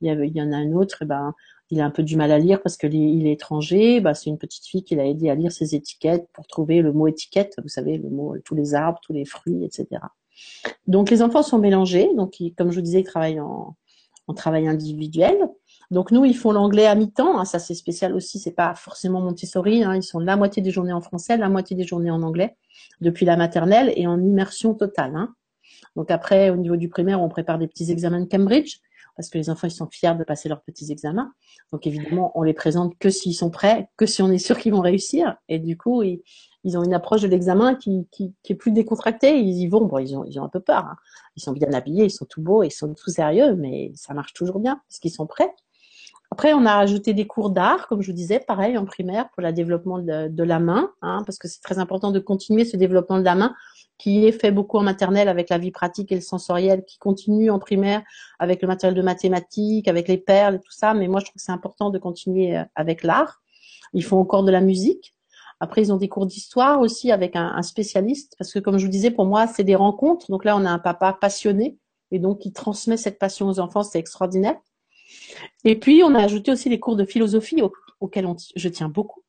[0.01, 1.35] il, y il en a un autre, eh ben,
[1.71, 4.39] il a un peu du mal à lire parce qu'il est étranger, bah, c'est une
[4.39, 7.69] petite fille qui l'a aidé à lire ses étiquettes pour trouver le mot étiquette, vous
[7.69, 9.87] savez, le mot, tous les arbres, tous les fruits, etc.
[10.87, 13.75] Donc les enfants sont mélangés, donc comme je vous disais, ils travaillent en,
[14.27, 15.37] en travail individuel.
[15.91, 17.39] Donc nous, ils font l'anglais à mi-temps.
[17.39, 18.39] Hein, ça, c'est spécial aussi.
[18.39, 19.83] C'est pas forcément Montessori.
[19.85, 22.57] Hein, ils sont la moitié des journées en français, la moitié des journées en anglais
[23.01, 25.15] depuis la maternelle et en immersion totale.
[25.17, 25.35] Hein.
[25.95, 28.79] Donc après, au niveau du primaire, on prépare des petits examens de Cambridge
[29.17, 31.33] parce que les enfants ils sont fiers de passer leurs petits examens.
[31.73, 34.73] Donc évidemment, on les présente que s'ils sont prêts, que si on est sûr qu'ils
[34.73, 35.37] vont réussir.
[35.49, 36.23] Et du coup, ils,
[36.77, 38.07] ont une approche de l'examen qui,
[38.49, 39.39] est plus décontractée.
[39.41, 40.85] Ils y vont, bon, ils ont, ils ont un peu peur.
[40.85, 40.97] Hein.
[41.37, 44.35] Ils sont bien habillés, ils sont tout beaux, ils sont tout sérieux, mais ça marche
[44.35, 45.51] toujours bien parce qu'ils sont prêts.
[46.33, 49.43] Après, on a rajouté des cours d'art, comme je vous disais, pareil en primaire pour
[49.43, 53.19] le développement de, la main, hein, parce que c'est très important de continuer ce développement
[53.19, 53.55] de la main
[53.99, 57.51] qui est fait beaucoup en maternelle avec la vie pratique et le sensoriel, qui continue
[57.51, 58.03] en primaire
[58.39, 60.93] avec le matériel de mathématiques, avec les perles et tout ça.
[60.93, 63.41] Mais moi, je trouve que c'est important de continuer euh, avec l'art.
[63.95, 65.15] Ils font encore de la musique.
[65.61, 68.85] Après, ils ont des cours d'histoire aussi avec un, un, spécialiste, parce que comme je
[68.85, 70.27] vous disais, pour moi, c'est des rencontres.
[70.31, 71.79] Donc là, on a un papa passionné
[72.11, 74.57] et donc qui transmet cette passion aux enfants, c'est extraordinaire.
[75.65, 77.63] Et puis, on a ajouté aussi les cours de philosophie
[78.01, 79.23] auxquels je tiens beaucoup.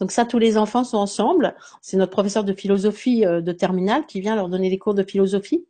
[0.00, 1.54] Donc ça, tous les enfants sont ensemble.
[1.82, 5.02] C'est notre professeur de philosophie euh, de terminale qui vient leur donner des cours de
[5.02, 5.66] philosophie.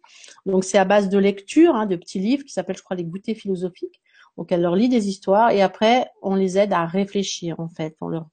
[0.46, 3.04] Donc c'est à base de lecture, hein, de petits livres qui s'appellent, je crois, les
[3.04, 4.00] goûters philosophiques.
[4.36, 7.96] Donc elle leur lit des histoires et après on les aide à réfléchir en fait.
[8.00, 8.28] On leur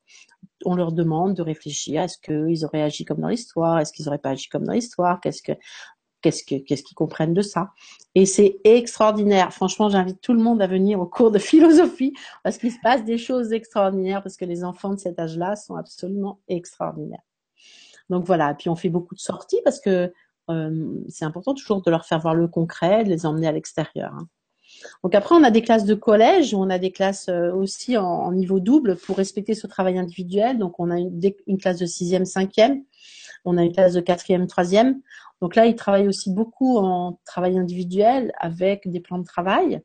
[0.64, 2.02] on leur demande de réfléchir.
[2.02, 3.80] Est-ce qu'ils auraient agi comme dans l'histoire?
[3.80, 5.20] Est-ce qu'ils auraient pas agi comme dans l'histoire?
[5.20, 5.52] Qu'est-ce que
[6.32, 7.72] qu'est-ce qu'ils comprennent de ça.
[8.16, 9.54] Et c'est extraordinaire.
[9.54, 12.14] Franchement, j'invite tout le monde à venir au cours de philosophie
[12.44, 15.76] parce qu'il se passe des choses extraordinaires parce que les enfants de cet âge-là sont
[15.76, 17.24] absolument extraordinaires.
[18.10, 18.52] Donc voilà.
[18.52, 20.14] Et puis on fait beaucoup de sorties parce que
[20.50, 24.12] euh, c'est important toujours de leur faire voir le concret, de les emmener à l'extérieur.
[24.14, 24.28] Hein.
[25.04, 28.32] Donc après, on a des classes de collège, on a des classes euh, aussi en,
[28.32, 30.58] niveau double pour respecter ce travail individuel.
[30.58, 32.84] Donc on a une classe de sixième, cinquième,
[33.46, 35.02] on a une classe de quatrième, troisième.
[35.42, 39.82] Donc là, ils travaillent aussi beaucoup en travail individuel avec des plans de travail.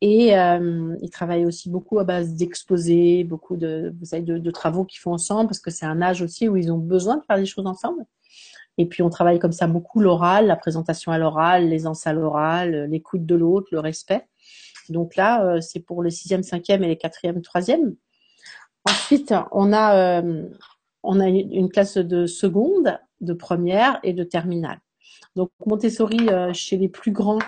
[0.00, 3.94] Et euh, ils travaillent aussi beaucoup à base d'exposés, beaucoup de,
[4.52, 7.22] travaux qu'ils font ensemble, parce que c'est un âge aussi où ils ont besoin de
[7.24, 8.04] faire des choses ensemble.
[8.76, 12.88] Et puis on travaille comme ça beaucoup l'oral, la présentation à l'oral, les à l'oral,
[12.90, 14.26] l'écoute de l'autre, le respect.
[14.88, 17.94] Donc là, euh, c'est pour les sixième, cinquième et les quatrième, troisième.
[18.86, 20.48] Ensuite, on a euh,
[21.04, 24.80] on a une classe de seconde, de première et de terminale.
[25.36, 27.40] Donc Montessori euh, chez les plus grands.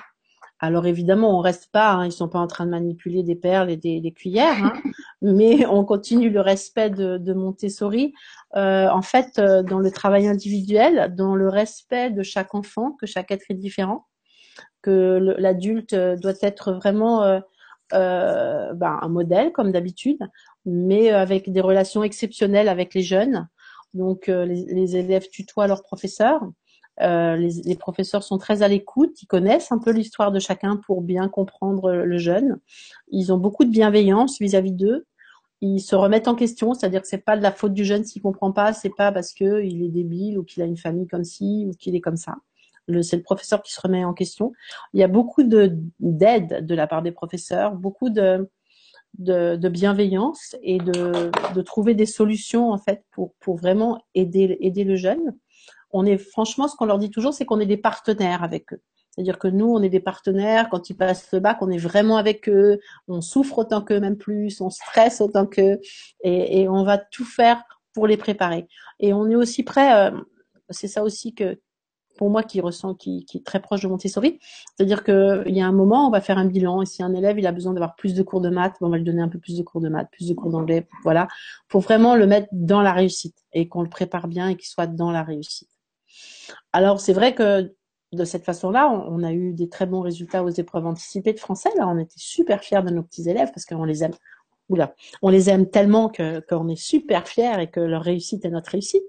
[0.59, 3.71] Alors évidemment, on reste pas, hein, ils sont pas en train de manipuler des perles
[3.71, 4.73] et des, cuillères, hein,
[5.23, 8.15] mais on continue le respect de, Montessori.
[8.57, 13.07] Euh, en fait, euh, dans le travail individuel, dans le respect de chaque enfant, que
[13.07, 14.07] chaque être est différent,
[14.81, 17.41] que l'adulte doit être vraiment
[17.91, 20.21] ben, un modèle comme d'habitude,
[20.65, 23.49] mais avec des relations exceptionnelles avec les jeunes.
[23.95, 26.43] Donc les, les élèves tutoient leurs professeurs
[27.03, 31.03] euh, les, professeurs sont très à l'écoute, ils connaissent un peu l'histoire de chacun pour
[31.03, 32.59] bien comprendre le jeune.
[33.09, 35.07] Ils ont beaucoup de bienveillance vis-à-vis d'eux.
[35.61, 38.23] Ils se remettent en question, c'est-à-dire que c'est pas de la faute du jeune s'il
[38.23, 41.25] comprend pas, c'est pas parce que il est débile ou qu'il a une famille comme
[41.25, 42.37] ci ou qu'il est comme ça.
[43.03, 44.53] C'est le professeur qui se remet en question.
[44.93, 48.49] Il y a beaucoup de d'aide de la part des professeurs, beaucoup de,
[49.15, 54.97] bienveillance et de, de, trouver des solutions en fait pour, pour vraiment aider, aider le
[54.97, 55.35] jeune
[55.91, 58.81] on est franchement, ce qu'on leur dit toujours, c'est qu'on est des partenaires avec eux.
[59.11, 60.69] C'est-à-dire que nous, on est des partenaires.
[60.69, 62.79] Quand ils passent le bac, on est vraiment avec eux.
[63.09, 64.61] On souffre autant qu'eux, même plus.
[64.61, 65.81] On stresse autant qu'eux.
[66.23, 67.63] Et, on va tout faire
[67.95, 68.69] pour les préparer.
[69.01, 70.11] Et on est aussi prêt.
[70.11, 70.21] Euh,
[70.69, 71.59] c'est ça aussi que,
[72.17, 74.39] pour moi, qui ressent, qui, est très proche de Montessori.
[74.75, 76.83] C'est-à-dire qu'il y a un moment, on va faire un bilan.
[76.83, 78.97] Et si un élève, il a besoin d'avoir plus de cours de maths, on va
[78.97, 80.87] lui donner un peu plus de cours de maths, plus de cours d'anglais.
[81.03, 81.29] Voilà.
[81.69, 84.87] Pour vraiment le mettre dans la réussite et qu'on le prépare bien et qu'il soit
[84.87, 85.71] dans la réussite.
[86.73, 87.75] Alors c'est vrai que
[88.13, 91.71] de cette façon-là, on, a eu des très bons résultats aux épreuves anticipées de français.
[91.77, 94.15] Là, on était super fiers de nos petits élèves parce qu'on les aime.
[94.69, 98.71] Oula, on les aime tellement qu'on est super fiers et que leur réussite est notre
[98.73, 99.05] réussite.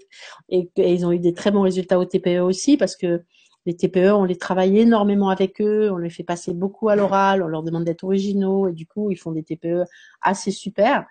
[0.50, 3.24] Et qu'ils ont eu des très bons résultats au TPE aussi parce que
[3.66, 7.44] les TPE, on les travaille énormément avec eux, on les fait passer beaucoup à l'oral,
[7.44, 9.84] on leur demande d'être originaux et du coup, ils font des TPE
[10.22, 11.06] assez super.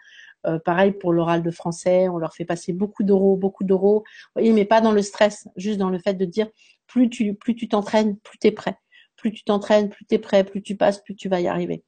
[0.47, 4.05] Euh, pareil pour l'oral de français, on leur fait passer beaucoup d'euros, beaucoup d'euros.
[4.07, 6.49] Vous voyez, mais pas dans le stress, juste dans le fait de dire
[6.87, 8.79] plus tu plus tu t'entraînes, plus tu es prêt.
[9.17, 11.85] Plus tu t'entraînes, plus tu es prêt, plus tu passes, plus tu vas y arriver.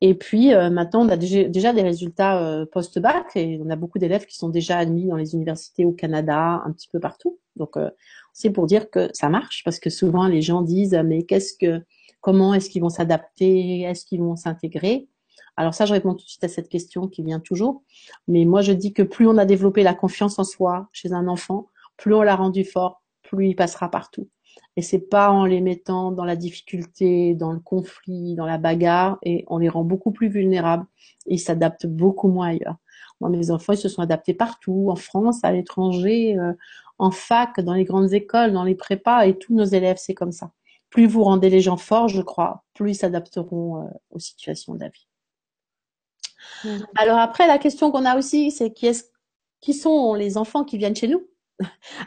[0.00, 3.98] Et puis euh, maintenant, on a déjà, des résultats euh, post-bac et on a beaucoup
[3.98, 7.38] d'élèves qui sont déjà admis dans les universités au Canada, un petit peu partout.
[7.56, 7.76] Donc
[8.32, 11.82] c'est pour dire que ça marche parce que souvent les gens disent mais qu'est-ce que
[12.20, 15.08] comment est-ce qu'ils vont s'adapter, est-ce qu'ils vont s'intégrer?
[15.56, 17.82] Alors ça je réponds tout de suite à cette question qui vient toujours,
[18.28, 21.26] mais moi je dis que plus on a développé la confiance en soi chez un
[21.26, 24.28] enfant, plus on l'a rendu fort, plus il passera partout.
[24.76, 29.18] Et c'est pas en les mettant dans la difficulté, dans le conflit, dans la bagarre,
[29.22, 30.86] et on les rend beaucoup plus vulnérables.
[31.26, 32.76] Et ils s'adaptent beaucoup moins ailleurs.
[33.20, 36.52] Moi, mes enfants, ils se sont adaptés partout, en France, à l'étranger, euh,
[36.98, 40.32] en fac, dans les grandes écoles, dans les prépas, et tous nos élèves, c'est comme
[40.32, 40.52] ça.
[40.90, 44.80] Plus vous rendez les gens forts, je crois, plus ils s'adapteront euh, aux situations de
[44.80, 45.06] la vie.
[46.64, 46.86] Mmh.
[46.96, 49.12] Alors après, la question qu'on a aussi, c'est qui, est
[49.60, 51.26] qui sont les enfants qui viennent chez nous?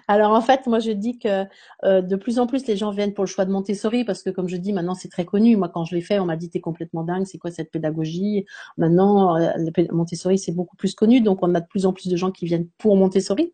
[0.08, 1.46] Alors en fait, moi je dis que
[1.84, 4.30] euh, de plus en plus les gens viennent pour le choix de Montessori parce que
[4.30, 5.56] comme je dis maintenant c'est très connu.
[5.58, 8.46] Moi quand je l'ai fait, on m'a dit t'es complètement dingue, c'est quoi cette pédagogie?
[8.78, 9.52] Maintenant euh,
[9.92, 12.46] Montessori c'est beaucoup plus connu, donc on a de plus en plus de gens qui
[12.46, 13.54] viennent pour Montessori.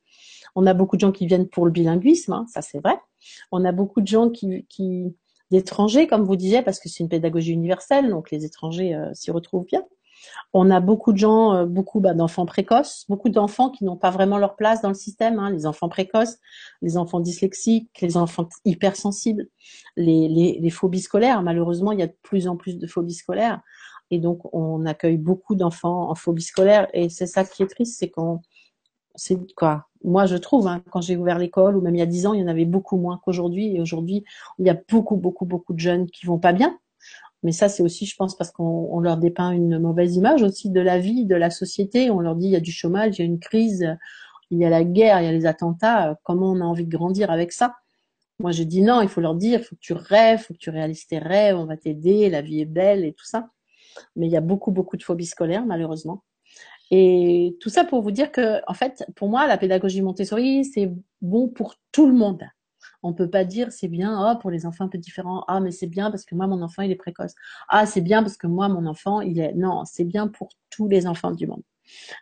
[0.56, 2.98] On a beaucoup de gens qui viennent pour le bilinguisme, hein, ça c'est vrai.
[3.52, 4.66] On a beaucoup de gens qui,
[5.52, 9.32] d'étrangers comme vous disiez parce que c'est une pédagogie universelle, donc les étrangers euh, s'y
[9.32, 9.84] retrouvent bien.
[10.54, 14.12] On a beaucoup de gens, euh, beaucoup bah, d'enfants précoces, beaucoup d'enfants qui n'ont pas
[14.12, 15.40] vraiment leur place dans le système.
[15.40, 16.38] Hein, les enfants précoces,
[16.82, 19.48] les enfants dyslexiques, les enfants hypersensibles,
[19.96, 21.42] les, les, les phobies scolaires.
[21.42, 23.62] Malheureusement, il y a de plus en plus de phobies scolaires.
[24.10, 26.88] Et donc, on accueille beaucoup d'enfants en phobie scolaire.
[26.94, 28.42] Et c'est ça qui est triste, c'est qu'on,
[29.16, 32.06] c'est quoi Moi, je trouve, hein, quand j'ai ouvert l'école, ou même il y a
[32.08, 33.76] dix ans, il y en avait beaucoup moins qu'aujourd'hui.
[33.76, 34.24] Et aujourd'hui,
[34.60, 36.78] il y a beaucoup, beaucoup, beaucoup de jeunes qui vont pas bien.
[37.44, 40.82] Mais ça, c'est aussi, je pense, parce qu'on leur dépeint une mauvaise image aussi de
[40.82, 42.10] la vie, de la société.
[42.10, 43.96] On leur dit il y a du chômage, il y a une crise,
[44.50, 46.18] il y a la guerre, il y a les attentats.
[46.24, 47.76] Comment on a envie de grandir avec ça?
[48.40, 49.02] Moi, je dis non.
[49.02, 51.20] Il faut leur dire, il faut que tu rêves, il faut que tu réalises tes
[51.20, 51.56] rêves.
[51.58, 53.50] On va t'aider, la vie est belle et tout ça.
[54.16, 56.24] Mais il y a beaucoup, beaucoup de phobies scolaires, malheureusement.
[56.90, 60.92] Et tout ça pour vous dire que, en fait, pour moi, la pédagogie Montessori, c'est
[61.22, 62.44] bon pour tout le monde.
[63.08, 65.46] On peut pas dire c'est bien oh, pour les enfants un peu différents.
[65.48, 67.36] Ah mais c'est bien parce que moi mon enfant il est précoce.
[67.70, 70.90] Ah c'est bien parce que moi mon enfant il est non, c'est bien pour tous
[70.90, 71.64] les enfants du monde.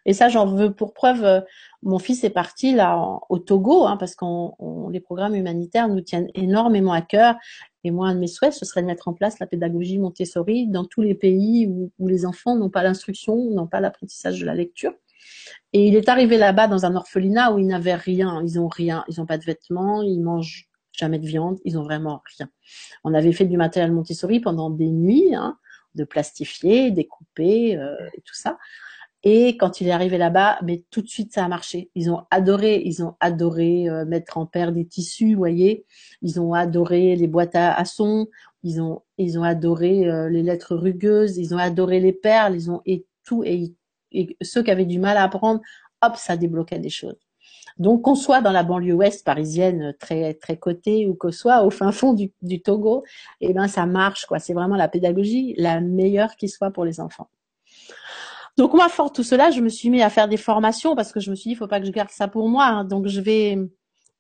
[0.06, 1.42] Et ça j'en veux pour preuve euh,
[1.82, 6.28] mon fils est parti là au Togo hein, parce qu'on les programmes humanitaires nous tiennent
[6.36, 7.36] énormément à cœur
[7.84, 10.68] et moi, un de mes souhaits, ce serait de mettre en place la pédagogie Montessori
[10.68, 14.46] dans tous les pays où, où les enfants n'ont pas l'instruction, n'ont pas l'apprentissage de
[14.46, 14.92] la lecture.
[15.74, 18.42] Et il est arrivé là-bas dans un orphelinat où ils n'avaient rien.
[18.44, 19.04] Ils ont rien.
[19.08, 20.02] Ils n'ont pas de vêtements.
[20.02, 20.68] Ils mangent
[20.98, 21.60] jamais de viande.
[21.66, 22.50] Ils ont vraiment rien.
[23.04, 25.58] On avait fait du matériel Montessori pendant des nuits, hein,
[25.96, 28.58] de plastifier, découper euh, et tout ça.
[29.24, 31.90] Et quand il est arrivé là-bas, mais tout de suite ça a marché.
[31.96, 35.86] Ils ont adoré, ils ont adoré euh, mettre en paire des tissus, vous voyez.
[36.22, 38.28] Ils ont adoré les boîtes à, son.
[38.64, 41.38] Ils ont, ils ont adoré euh, les lettres rugueuses.
[41.38, 42.56] Ils ont adoré les perles.
[42.56, 43.74] Ils ont et tout et
[44.16, 45.62] et ceux qui avaient du mal à apprendre,
[46.02, 47.20] hop, ça débloquait des choses.
[47.78, 51.70] Donc qu'on soit dans la banlieue ouest parisienne très très cotée ou qu'on soit au
[51.70, 53.04] fin fond du, Togo,
[53.42, 54.40] eh ben ça marche quoi.
[54.40, 57.30] C'est vraiment la pédagogie la meilleure qui soit pour les enfants.
[58.58, 61.20] Donc moi, fort tout cela, je me suis mis à faire des formations parce que
[61.20, 62.66] je me suis dit, il faut pas que je garde ça pour moi.
[62.66, 62.84] Hein.
[62.86, 63.58] Donc je vais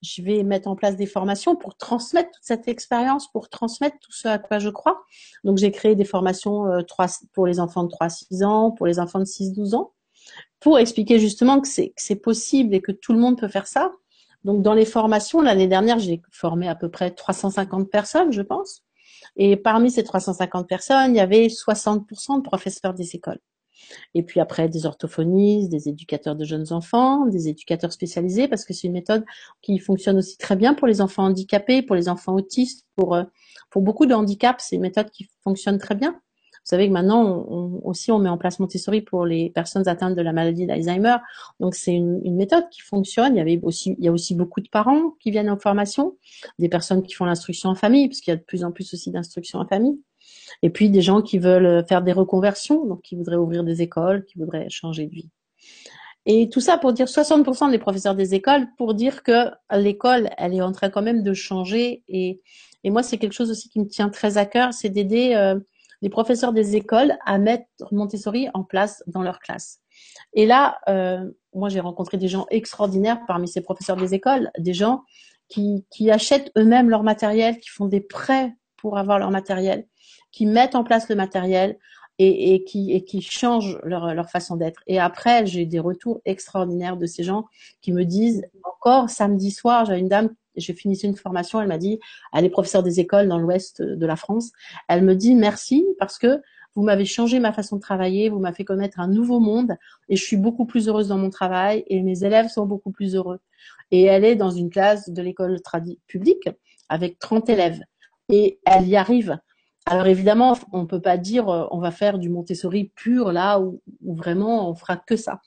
[0.01, 4.11] je vais mettre en place des formations pour transmettre toute cette expérience, pour transmettre tout
[4.11, 5.03] ce à quoi je crois.
[5.43, 6.81] Donc j'ai créé des formations euh,
[7.33, 9.93] pour les enfants de 3-6 ans, pour les enfants de 6-12 ans,
[10.65, 13.91] pour expliquer justement que c'est possible et que tout le monde peut faire ça.
[14.43, 18.81] Donc dans les formations, l'année dernière, j'ai formé à peu près 350 personnes, je pense.
[19.35, 23.37] Et parmi ces 350 personnes, il y avait 60% de professeurs des écoles.
[24.15, 28.73] Et puis après, des orthophonistes, des éducateurs de jeunes enfants, des éducateurs spécialisés, parce que
[28.73, 29.23] c'est une méthode
[29.61, 33.23] qui fonctionne aussi très bien pour les enfants handicapés, pour les enfants autistes, pour, euh,
[33.69, 34.65] pour beaucoup de handicaps.
[34.67, 36.19] C'est une méthode qui fonctionne très bien.
[36.65, 40.15] Vous savez que maintenant, on, aussi, on met en place Montessori pour les personnes atteintes
[40.15, 41.17] de la maladie d'Alzheimer.
[41.59, 43.35] Donc, c'est une, une, méthode qui fonctionne.
[43.35, 46.17] Il y avait aussi, il y a aussi beaucoup de parents qui viennent en formation,
[46.57, 49.11] des personnes qui font l'instruction en famille, puisqu'il y a de plus en plus aussi
[49.11, 49.99] d'instruction en famille.
[50.63, 54.25] Et puis des gens qui veulent faire des reconversions, donc qui voudraient ouvrir des écoles,
[54.25, 55.29] qui voudraient changer de vie.
[56.25, 60.55] Et tout ça pour dire 60% des professeurs des écoles, pour dire que l'école, elle
[60.55, 62.03] est en train quand même de changer.
[62.09, 62.41] Et,
[62.83, 65.59] et moi, c'est quelque chose aussi qui me tient très à cœur, c'est d'aider euh,
[66.01, 69.79] les professeurs des écoles à mettre Montessori en place dans leur classe.
[70.33, 74.73] Et là, euh, moi, j'ai rencontré des gens extraordinaires parmi ces professeurs des écoles, des
[74.73, 75.03] gens
[75.47, 79.87] qui, achètent eux-mêmes leur matériel, qui font des prêts pour avoir leur matériel,
[80.31, 81.77] qui mettent en place le matériel
[82.17, 84.81] et, et qui, changent leur façon d'être.
[84.87, 87.45] Et après, j'ai des retours extraordinaires de ces gens
[87.81, 91.77] qui me disent, encore samedi soir, j'ai une dame j'ai fini une formation, elle m'a
[91.77, 91.99] dit,
[92.33, 94.51] elle est professeure des écoles dans l'ouest de la France.
[94.87, 96.41] Elle me dit merci parce que
[96.75, 99.77] vous m'avez changé ma façon de travailler, vous m'avez fait connaître un nouveau monde
[100.09, 103.15] et je suis beaucoup plus heureuse dans mon travail et mes élèves sont beaucoup plus
[103.15, 103.39] heureux.
[103.91, 105.59] Et elle est dans une classe de l'école
[106.07, 106.49] publique
[106.89, 107.81] avec 30 élèves
[108.29, 109.39] et elle y arrive.
[109.85, 113.59] Alors évidemment, on ne peut pas dire euh, on va faire du Montessori pur là
[113.59, 115.41] où, où vraiment on fera que ça.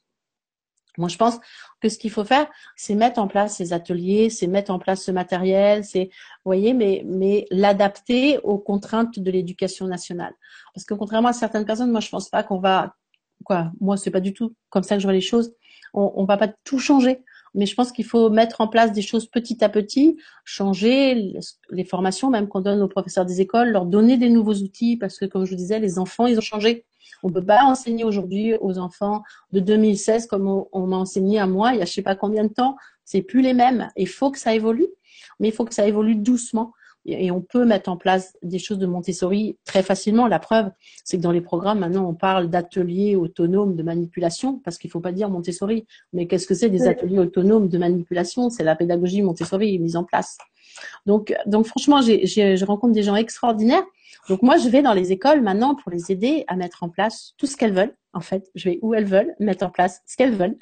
[0.98, 1.38] Moi, je pense
[1.80, 2.46] que ce qu'il faut faire,
[2.76, 6.74] c'est mettre en place ces ateliers, c'est mettre en place ce matériel, c'est, vous voyez,
[6.74, 10.34] mais, mais l'adapter aux contraintes de l'éducation nationale.
[10.74, 12.94] Parce que contrairement à certaines personnes, moi, je pense pas qu'on va,
[13.44, 15.54] quoi, moi, c'est pas du tout comme ça que je vois les choses.
[15.94, 17.24] On, on va pas tout changer.
[17.58, 21.34] Mais je pense qu'il faut mettre en place des choses petit à petit, changer
[21.70, 25.18] les formations même qu'on donne aux professeurs des écoles, leur donner des nouveaux outils parce
[25.18, 26.86] que comme je vous disais, les enfants, ils ont changé.
[27.24, 31.72] On peut pas enseigner aujourd'hui aux enfants de 2016 comme on, m'a enseigné à moi
[31.72, 32.76] il y a je sais pas combien de temps.
[33.04, 33.88] C'est plus les mêmes.
[33.96, 34.86] Il faut que ça évolue,
[35.40, 36.72] mais il faut que ça évolue doucement.
[37.04, 40.26] Et on peut mettre en place des choses de Montessori très facilement.
[40.26, 40.70] La preuve,
[41.04, 44.92] c'est que dans les programmes, maintenant, on parle d'ateliers autonomes de manipulation, parce qu'il ne
[44.92, 45.86] faut pas dire Montessori.
[46.12, 48.50] Mais qu'est-ce que c'est des ateliers autonomes de manipulation?
[48.50, 50.36] C'est la pédagogie Montessori mise en place.
[51.06, 53.84] Donc, donc franchement, j'ai, je rencontre des gens extraordinaires
[54.28, 57.32] donc moi, je vais dans les écoles maintenant pour les aider à mettre en place
[57.38, 57.94] tout ce qu'elles veulent.
[58.12, 60.56] En fait, je vais où elles veulent, mettre en place ce qu'elles veulent.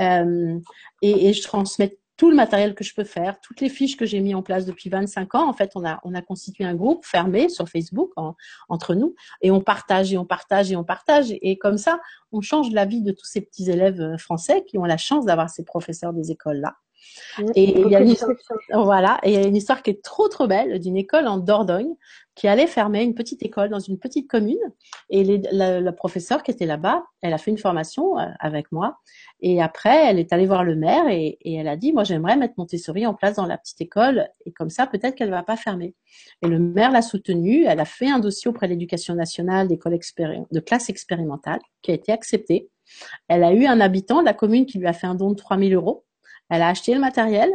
[0.00, 0.58] Euh,
[1.02, 4.04] et, et, je transmets tout le matériel que je peux faire, toutes les fiches que
[4.04, 5.48] j'ai mis en place depuis 25 ans.
[5.48, 8.12] En fait, on a, on a constitué un groupe fermé sur Facebook
[8.68, 11.28] entre nous et on partage et on partage et on partage.
[11.30, 12.00] Et, comme ça,
[12.32, 15.24] on change la vie de tous ces petits élèves euh, français qui ont la chance
[15.24, 16.74] d'avoir ces professeurs des écoles-là.
[17.54, 18.32] Et il y a une histoire,
[18.72, 21.38] voilà, et il y a une histoire qui est trop trop belle d'une école en
[21.38, 21.94] Dordogne
[22.38, 24.60] qui allait fermer une petite école dans une petite commune.
[25.10, 28.70] Et les, la, la, professeure qui était là-bas, elle a fait une formation euh, avec
[28.70, 29.00] moi.
[29.40, 32.36] Et après, elle est allée voir le maire et, et elle a dit, moi, j'aimerais
[32.36, 34.28] mettre Montessori en place dans la petite école.
[34.46, 35.96] Et comme ça, peut-être qu'elle va pas fermer.
[36.42, 37.64] Et le maire l'a soutenue.
[37.64, 41.94] Elle a fait un dossier auprès de l'éducation nationale d'école de classe expérimentale qui a
[41.94, 42.70] été accepté.
[43.26, 45.36] Elle a eu un habitant de la commune qui lui a fait un don de
[45.36, 46.04] 3000 euros.
[46.50, 47.50] Elle a acheté le matériel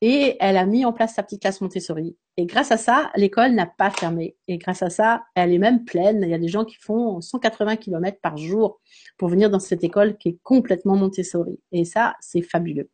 [0.00, 2.16] et elle a mis en place sa petite classe Montessori.
[2.36, 4.36] Et grâce à ça, l'école n'a pas fermé.
[4.48, 6.20] Et grâce à ça, elle est même pleine.
[6.22, 8.80] Il y a des gens qui font 180 km par jour
[9.16, 11.58] pour venir dans cette école qui est complètement Montessori.
[11.72, 12.90] Et ça, c'est fabuleux.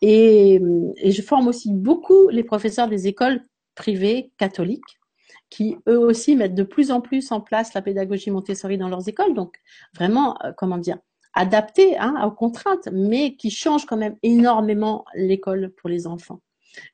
[0.00, 0.60] Et,
[1.04, 3.44] je forme aussi beaucoup les professeurs des écoles
[3.74, 4.98] privées catholiques
[5.50, 9.08] qui eux aussi mettent de plus en plus en place la pédagogie Montessori dans leurs
[9.08, 9.34] écoles.
[9.34, 9.56] Donc
[9.94, 10.98] vraiment, euh, comment dire,
[11.34, 16.40] adapté hein, aux contraintes, mais qui change quand même énormément l'école pour les enfants.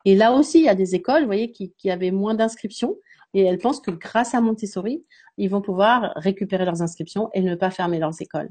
[0.05, 2.97] Et là aussi, il y a des écoles, vous voyez, qui, qui avaient moins d'inscriptions
[3.35, 5.05] et elles pensent que grâce à Montessori,
[5.37, 8.51] ils vont pouvoir récupérer leurs inscriptions et ne pas fermer leurs écoles.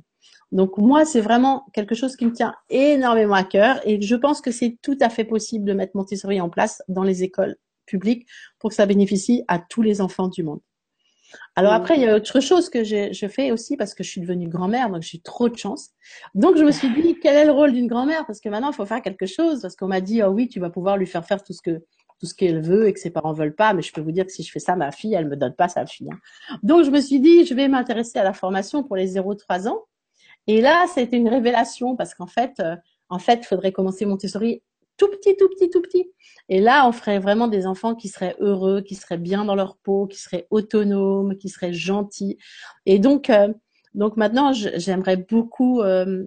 [0.51, 4.39] Donc moi, c'est vraiment quelque chose qui me tient énormément à cœur et je pense
[4.39, 8.27] que c'est tout à fait possible de mettre Montessori en place dans les écoles publiques
[8.59, 10.61] pour que ça bénéficie à tous les enfants du monde.
[11.55, 14.21] Alors après, il y a autre chose que je fais aussi parce que je suis
[14.21, 15.89] devenue grand-mère, donc j'ai trop de chance.
[16.35, 18.25] Donc je me suis dit, quel est le rôle d'une grand-mère?
[18.25, 19.61] Parce que maintenant, il faut faire quelque chose.
[19.61, 21.83] Parce qu'on m'a dit, oh oui, tu vas pouvoir lui faire faire tout ce que
[22.19, 23.73] tout ce qu'elle veut et que ses parents veulent pas.
[23.73, 25.53] Mais je peux vous dire que si je fais ça, ma fille, elle me donne
[25.53, 26.09] pas sa fille.
[26.11, 26.17] Hein.
[26.63, 29.83] Donc je me suis dit, je vais m'intéresser à la formation pour les 0-3 ans.
[30.47, 32.75] Et là, c'était une révélation parce qu'en fait, euh,
[33.09, 34.63] en fait, il faudrait commencer Montessori
[34.97, 36.11] tout petit, tout petit, tout petit.
[36.49, 39.77] Et là, on ferait vraiment des enfants qui seraient heureux, qui seraient bien dans leur
[39.77, 42.37] peau, qui seraient autonomes, qui seraient gentils.
[42.85, 43.53] Et donc, euh,
[43.93, 46.23] donc maintenant, j'aimerais beaucoup euh,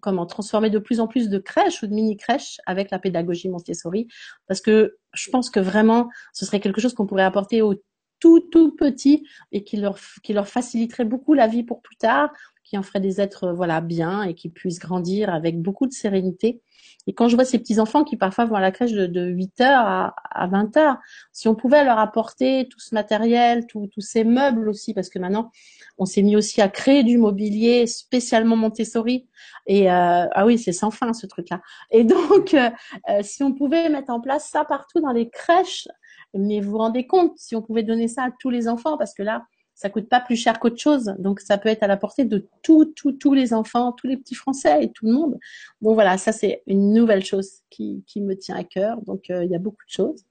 [0.00, 3.48] comment transformer de plus en plus de crèches ou de mini crèches avec la pédagogie
[3.48, 4.08] Montessori,
[4.46, 7.74] parce que je pense que vraiment, ce serait quelque chose qu'on pourrait apporter aux
[8.20, 12.30] tout tout petits et qui leur qui leur faciliterait beaucoup la vie pour plus tard,
[12.72, 16.62] qui en ferait des êtres voilà bien et qui puissent grandir avec beaucoup de sérénité.
[17.06, 19.26] Et quand je vois ces petits enfants qui parfois vont à la crèche de, de
[19.26, 20.96] 8 heures à, à 20 heures,
[21.32, 25.50] si on pouvait leur apporter tout ce matériel, tous ces meubles aussi, parce que maintenant
[25.98, 29.28] on s'est mis aussi à créer du mobilier spécialement Montessori.
[29.66, 31.60] Et euh, ah oui, c'est sans fin ce truc-là.
[31.90, 32.70] Et donc, euh,
[33.10, 35.88] euh, si on pouvait mettre en place ça partout dans les crèches,
[36.34, 39.12] mais vous vous rendez compte si on pouvait donner ça à tous les enfants, parce
[39.12, 39.44] que là,
[39.82, 41.12] ça coûte pas plus cher qu'autre chose.
[41.18, 44.16] Donc ça peut être à la portée de tous, tous, tous les enfants, tous les
[44.16, 45.38] petits Français et tout le monde.
[45.80, 49.02] Donc voilà, ça c'est une nouvelle chose qui, me tient à cœur.
[49.02, 50.24] Donc euh, il y a beaucoup de choses.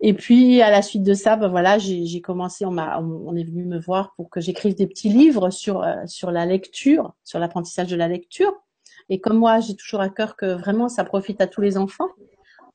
[0.00, 3.64] Et puis à la suite de ça, ben voilà, j'ai commencé, on on est venu
[3.64, 7.88] me voir pour que j'écrive des petits livres sur euh, sur la lecture, sur l'apprentissage
[7.88, 8.52] de la lecture.
[9.08, 12.10] Et comme moi, j'ai toujours à cœur que vraiment ça profite à tous les enfants.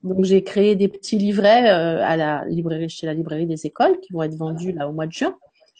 [0.03, 3.97] Donc j'ai créé des petits livrets euh, à la librairie chez la librairie des écoles
[4.01, 5.35] qui vont être vendus là au mois de juin,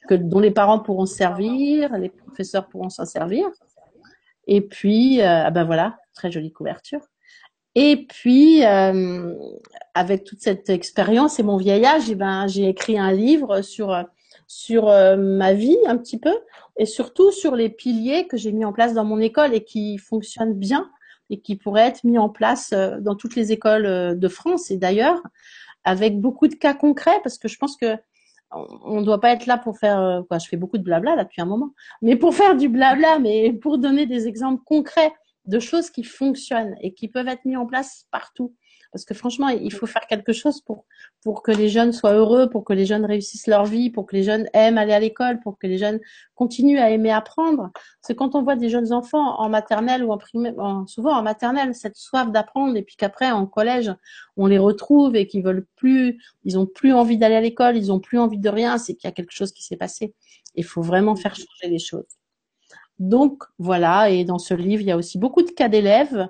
[0.08, 3.48] que dont les parents pourront se servir, les professeurs pourront s'en servir.
[4.48, 7.02] Et puis euh, ah ben voilà, très jolie couverture.
[7.76, 9.34] Et puis, euh,
[9.94, 14.06] avec toute cette expérience et mon vieillage, eh ben, j'ai écrit un livre sur
[14.48, 16.34] sur euh, ma vie un petit peu
[16.78, 19.98] et surtout sur les piliers que j'ai mis en place dans mon école et qui
[19.98, 20.90] fonctionnent bien
[21.32, 24.78] et qui pourraient être mis en place euh, dans toutes les écoles de France et
[24.78, 25.20] d'ailleurs
[25.84, 27.98] avec beaucoup de cas concrets parce que je pense que
[28.84, 31.24] on ne doit pas être là pour faire quoi je fais beaucoup de blabla là
[31.24, 35.12] depuis un moment mais pour faire du blabla mais pour donner des exemples concrets
[35.48, 38.56] de choses qui fonctionnent et qui peuvent être mis en place partout.
[38.96, 40.86] Parce que franchement, il faut faire quelque chose pour,
[41.22, 44.16] pour que les jeunes soient heureux, pour que les jeunes réussissent leur vie, pour que
[44.16, 46.00] les jeunes aiment aller à l'école, pour que les jeunes
[46.34, 47.72] continuent à aimer apprendre.
[48.00, 50.54] C'est quand on voit des jeunes enfants en maternelle ou en primaire,
[50.88, 53.94] souvent en maternelle, cette soif d'apprendre, et puis qu'après en collège,
[54.38, 57.92] on les retrouve et qu'ils veulent plus, ils ont plus envie d'aller à l'école, ils
[57.92, 60.14] ont plus envie de rien, c'est qu'il y a quelque chose qui s'est passé.
[60.56, 62.06] Il faut vraiment faire changer les choses.
[62.98, 66.30] Donc voilà, et dans ce livre, il y a aussi beaucoup de cas d'élèves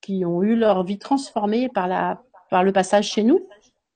[0.00, 3.46] qui ont eu leur vie transformée par, la, par le passage chez nous.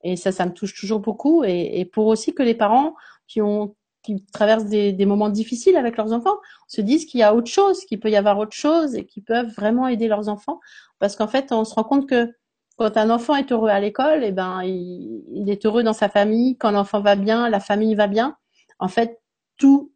[0.02, 1.44] Et ça, ça me touche toujours beaucoup.
[1.44, 2.94] Et, pour aussi que les parents
[3.26, 6.36] qui ont qui traversent des, des, moments difficiles avec leurs enfants
[6.68, 9.24] se disent qu'il y a autre chose, qu'il peut y avoir autre chose et qu'ils
[9.24, 10.60] peuvent vraiment aider leurs enfants.
[10.98, 12.30] Parce qu'en fait, on se rend compte que
[12.76, 16.10] quand un enfant est heureux à l'école, eh ben, il, il, est heureux dans sa
[16.10, 16.58] famille.
[16.58, 18.36] Quand l'enfant va bien, la famille va bien.
[18.78, 19.22] En fait,
[19.56, 19.90] tout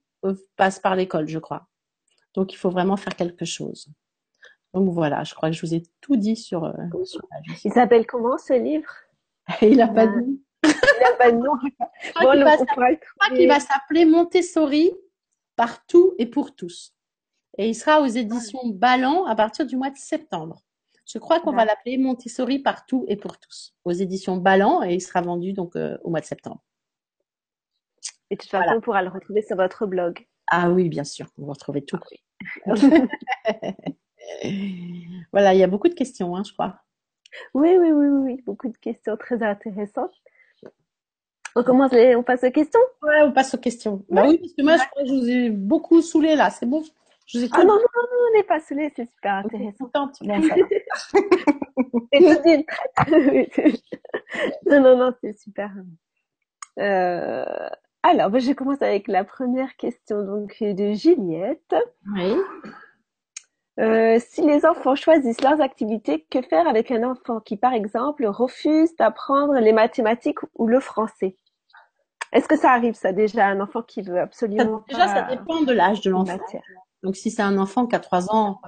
[0.56, 1.66] passe par l'école, je crois.
[2.34, 3.88] Donc, il faut vraiment faire quelque chose.
[4.74, 7.60] Donc voilà, je crois que je vous ai tout dit sur, euh, la vie.
[7.64, 8.90] Il s'appelle comment ce livre?
[9.62, 10.38] Il n'a pas de nom.
[10.64, 11.52] Il n'a pas de nom.
[12.02, 14.92] Je crois qu'il va s'appeler Montessori
[15.56, 16.94] partout et pour tous.
[17.56, 20.62] Et il sera aux éditions Ballant à partir du mois de septembre.
[21.06, 25.00] Je crois qu'on va l'appeler Montessori partout et pour tous aux éditions Ballant et il
[25.00, 26.62] sera vendu donc euh, au mois de septembre.
[28.30, 30.26] Et de toute façon, on pourra le retrouver sur votre blog.
[30.48, 31.98] Ah oui, bien sûr, vous retrouvez tout.
[35.32, 36.80] voilà, il y a beaucoup de questions, hein, je crois.
[37.54, 40.14] Oui, oui, oui, oui, beaucoup de questions très intéressantes.
[41.56, 42.80] On commence, on passe aux questions?
[43.02, 44.04] Ouais, on passe aux questions.
[44.10, 46.66] Bah oui, parce que moi, je crois que je vous ai beaucoup saoulé là, c'est
[46.66, 46.84] bon?
[47.26, 49.90] Je vous ai ah non, non, non, on n'est pas saoulé, c'est super intéressant.
[49.92, 50.24] Bon, ça
[54.66, 55.72] non, non, non, c'est super.
[56.78, 57.68] Euh,
[58.02, 61.74] alors, ben, je commence avec la première question donc de Juliette.
[62.14, 62.34] Oui.
[63.78, 68.26] Euh, si les enfants choisissent leurs activités, que faire avec un enfant qui, par exemple,
[68.26, 71.36] refuse d'apprendre les mathématiques ou le français?
[72.32, 75.72] Est-ce que ça arrive, ça, déjà, un enfant qui veut absolument Déjà, ça dépend de
[75.72, 76.38] l'âge de l'enfant.
[77.02, 78.60] Donc, si c'est un enfant qui a 3 ans,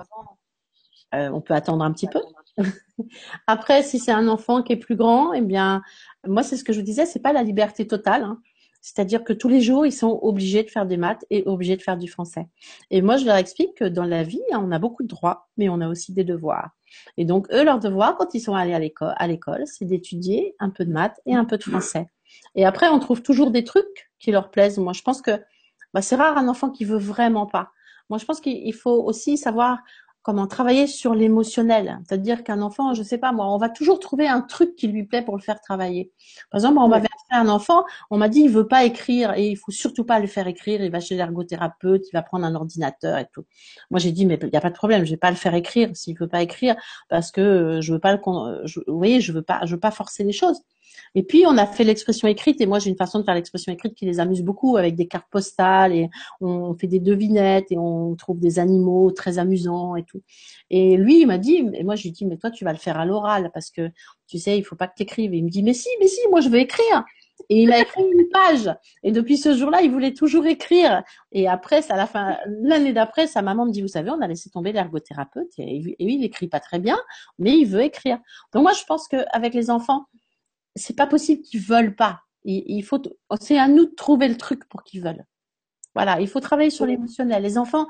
[1.15, 2.21] euh, on peut attendre un petit peu.
[3.47, 5.83] Après, si c'est un enfant qui est plus grand, eh bien,
[6.27, 8.23] moi, c'est ce que je vous disais, c'est pas la liberté totale.
[8.23, 8.41] Hein.
[8.81, 11.83] C'est-à-dire que tous les jours, ils sont obligés de faire des maths et obligés de
[11.83, 12.49] faire du français.
[12.91, 15.69] Et moi, je leur explique que dans la vie, on a beaucoup de droits, mais
[15.69, 16.71] on a aussi des devoirs.
[17.17, 20.55] Et donc, eux, leur devoir, quand ils sont allés à l'école, à l'école, c'est d'étudier
[20.59, 22.09] un peu de maths et un peu de français.
[22.55, 24.79] Et après, on trouve toujours des trucs qui leur plaisent.
[24.79, 25.33] Moi, je pense que
[25.93, 27.71] bah, c'est rare un enfant qui veut vraiment pas.
[28.09, 29.79] Moi, je pense qu'il faut aussi savoir
[30.23, 31.99] comment travailler sur l'émotionnel.
[32.07, 35.05] C'est-à-dire qu'un enfant, je sais pas moi, on va toujours trouver un truc qui lui
[35.05, 36.13] plaît pour le faire travailler.
[36.51, 39.49] Par exemple, on m'avait fait un enfant, on m'a dit il veut pas écrire et
[39.49, 40.83] il faut surtout pas le faire écrire.
[40.83, 43.45] Il va chez l'ergothérapeute, il va prendre un ordinateur et tout.
[43.91, 45.55] Moi j'ai dit mais il y a pas de problème, je vais pas le faire
[45.55, 46.77] écrire s'il veut pas écrire
[47.09, 48.21] parce que euh, je veux pas le,
[48.65, 50.61] je, vous voyez, je veux pas, je veux pas forcer les choses.
[51.15, 53.73] Et puis on a fait l'expression écrite et moi j'ai une façon de faire l'expression
[53.73, 56.09] écrite qui les amuse beaucoup avec des cartes postales et
[56.41, 60.23] on fait des devinettes et on trouve des animaux très amusants et tout.
[60.71, 62.79] Et lui il m'a dit et moi je lui dis mais toi tu vas le
[62.79, 63.91] faire à l'oral parce que
[64.29, 65.35] tu sais il faut pas que tu écrives.
[65.35, 67.05] Et il me dit mais si mais si moi je veux écrire.
[67.49, 68.71] Et il a écrit une page.
[69.03, 71.03] Et depuis ce jour-là, il voulait toujours écrire.
[71.33, 74.27] Et après, à la fin, l'année d'après, sa maman me dit, vous savez, on a
[74.29, 75.51] laissé tomber l'ergothérapeute.
[75.59, 76.99] Et, et il écrit pas très bien,
[77.39, 78.19] mais il veut écrire.
[78.53, 80.05] Donc moi, je pense qu'avec les enfants,
[80.77, 82.23] c'est pas possible qu'ils veulent pas.
[82.45, 83.03] Il, faut,
[83.41, 85.25] c'est à nous de trouver le truc pour qu'ils veulent.
[85.95, 87.43] Voilà, il faut travailler sur l'émotionnel.
[87.43, 87.87] Les enfants,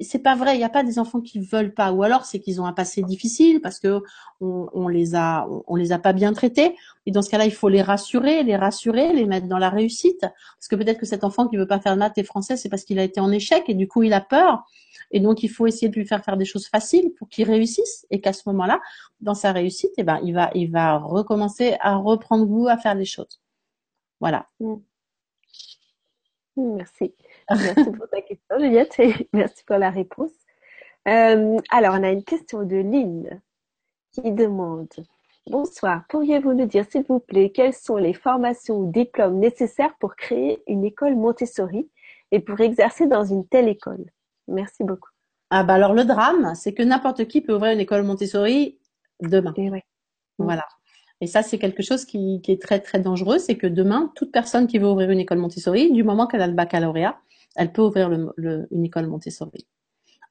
[0.00, 0.54] c'est pas vrai.
[0.56, 2.72] Il n'y a pas des enfants qui veulent pas, ou alors c'est qu'ils ont un
[2.72, 4.02] passé difficile parce que
[4.40, 6.76] on, on les a, on, les a pas bien traités.
[7.06, 10.20] Et dans ce cas-là, il faut les rassurer, les rassurer, les mettre dans la réussite.
[10.20, 12.84] Parce que peut-être que cet enfant qui veut pas faire maths et français, c'est parce
[12.84, 14.64] qu'il a été en échec et du coup il a peur.
[15.12, 18.06] Et donc il faut essayer de lui faire faire des choses faciles pour qu'il réussisse
[18.10, 18.80] et qu'à ce moment-là,
[19.20, 22.96] dans sa réussite, eh ben il va, il va recommencer à reprendre goût à faire
[22.96, 23.40] des choses.
[24.20, 24.48] Voilà.
[24.60, 24.76] Mm.
[26.56, 27.14] Merci.
[27.50, 30.30] Merci pour ta question, Juliette, et merci pour la réponse.
[31.08, 33.40] Euh, alors, on a une question de Lynn
[34.12, 34.88] qui demande
[35.50, 40.16] Bonsoir, pourriez-vous nous dire, s'il vous plaît, quelles sont les formations ou diplômes nécessaires pour
[40.16, 41.90] créer une école Montessori
[42.32, 44.06] et pour exercer dans une telle école?
[44.48, 45.10] Merci beaucoup.
[45.50, 48.78] Ah bah alors le drame, c'est que n'importe qui peut ouvrir une école Montessori
[49.20, 49.52] demain.
[50.38, 50.66] Voilà.
[51.20, 54.66] Et ça, c'est quelque chose qui, est très très dangereux, c'est que demain, toute personne
[54.66, 57.18] qui veut ouvrir une école Montessori, du moment qu'elle a le baccalauréat,
[57.56, 59.66] elle peut ouvrir le, une école Montessori.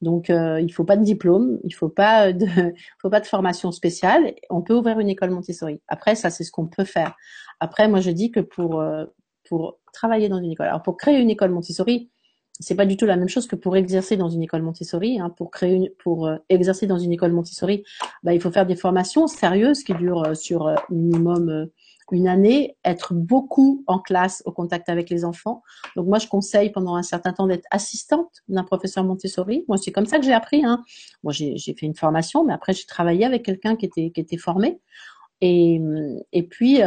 [0.01, 2.45] Donc, euh, il faut pas de diplôme, il faut pas de,
[3.01, 4.34] faut pas de formation spéciale.
[4.49, 5.82] On peut ouvrir une école Montessori.
[5.88, 7.15] Après, ça, c'est ce qu'on peut faire.
[7.59, 9.05] Après, moi, je dis que pour euh,
[9.47, 12.11] pour travailler dans une école, alors pour créer une école Montessori,
[12.59, 15.19] c'est pas du tout la même chose que pour exercer dans une école Montessori.
[15.19, 15.30] Hein.
[15.30, 17.84] Pour créer une, pour euh, exercer dans une école Montessori,
[18.21, 21.67] bah, il faut faire des formations sérieuses qui durent euh, sur euh, minimum
[22.14, 25.64] une année, être beaucoup en classe au contact avec les enfants.
[25.95, 29.66] Donc moi, je conseille pendant un certain temps d'être assistante d'un professeur Montessori.
[29.68, 30.64] Moi, c'est comme ça que j'ai appris.
[30.64, 30.84] Hein.
[31.24, 34.38] Moi, j'ai fait une formation, mais après, j'ai travaillé avec quelqu'un qui était qui était
[34.38, 34.80] formé.
[35.41, 35.82] Et,
[36.32, 36.80] et puis,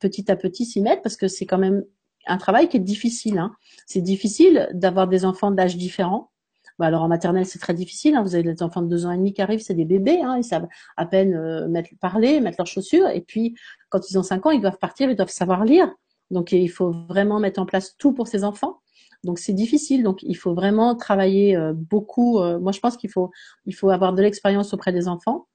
[0.00, 1.84] petit à petit s'y mettre parce que c'est quand même
[2.26, 3.38] un travail qui est difficile.
[3.38, 3.54] Hein.
[3.86, 6.30] C'est difficile d'avoir des enfants d'âge différents.
[6.78, 8.14] Bah, alors en maternelle, c'est très difficile.
[8.14, 8.22] Hein.
[8.22, 10.20] Vous avez des enfants de deux ans et demi qui arrivent, c'est des bébés.
[10.22, 10.36] Hein.
[10.38, 13.08] Ils savent à peine euh, mettre, parler, mettre leurs chaussures.
[13.08, 13.54] Et puis,
[13.88, 15.92] quand ils ont cinq ans, ils doivent partir, ils doivent savoir lire.
[16.30, 18.80] Donc, il faut vraiment mettre en place tout pour ces enfants.
[19.24, 20.02] Donc, c'est difficile.
[20.02, 22.40] Donc, il faut vraiment travailler euh, beaucoup.
[22.40, 23.30] Euh, moi, je pense qu'il faut,
[23.66, 25.46] il faut avoir de l'expérience auprès des enfants.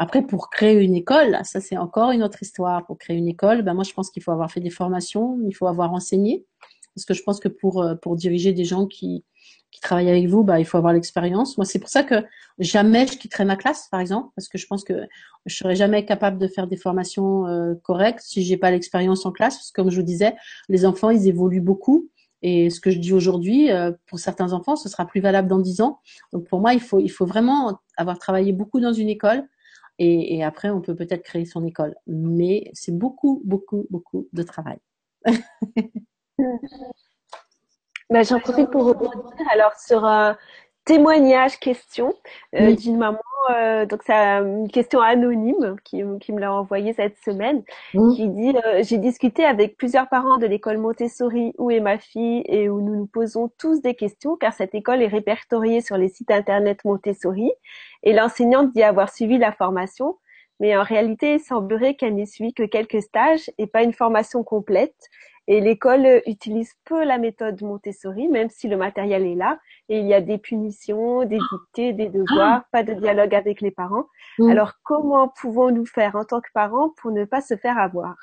[0.00, 2.86] Après, pour créer une école, ça c'est encore une autre histoire.
[2.86, 5.52] Pour créer une école, ben moi je pense qu'il faut avoir fait des formations, il
[5.52, 6.46] faut avoir enseigné,
[6.94, 9.26] parce que je pense que pour euh, pour diriger des gens qui
[9.70, 11.56] qui travaillent avec vous, ben, il faut avoir l'expérience.
[11.56, 12.24] Moi, c'est pour ça que
[12.58, 15.06] jamais je quitterai ma classe, par exemple, parce que je pense que
[15.46, 19.32] je serai jamais capable de faire des formations euh, correctes si j'ai pas l'expérience en
[19.32, 19.56] classe.
[19.56, 20.34] Parce que comme je vous disais,
[20.68, 22.08] les enfants, ils évoluent beaucoup.
[22.42, 25.58] Et ce que je dis aujourd'hui, euh, pour certains enfants, ce sera plus valable dans
[25.58, 26.00] dix ans.
[26.32, 29.46] Donc pour moi, il faut, il faut vraiment avoir travaillé beaucoup dans une école,
[30.02, 31.94] et, après, on peut peut-être créer son école.
[32.06, 34.78] Mais c'est beaucoup, beaucoup, beaucoup de travail.
[38.10, 40.36] Ben, j'en profite pour rebondir alors sur un
[40.84, 42.12] témoignage question
[42.56, 43.20] euh, d'une maman.
[43.50, 48.52] Euh, donc c'est une question anonyme qui, qui me l'a envoyée cette semaine, qui dit
[48.66, 52.80] euh, j'ai discuté avec plusieurs parents de l'école Montessori où est ma fille et où
[52.80, 56.84] nous nous posons tous des questions car cette école est répertoriée sur les sites internet
[56.84, 57.52] Montessori
[58.02, 60.18] et l'enseignante dit avoir suivi la formation,
[60.58, 64.44] mais en réalité, il semblerait qu'elle n'ait suivi que quelques stages et pas une formation
[64.44, 64.94] complète.
[65.52, 69.58] Et l'école utilise peu la méthode Montessori, même si le matériel est là.
[69.88, 73.72] Et il y a des punitions, des dictées, des devoirs, pas de dialogue avec les
[73.72, 74.04] parents.
[74.48, 78.14] Alors, comment pouvons-nous faire en tant que parents pour ne pas se faire avoir?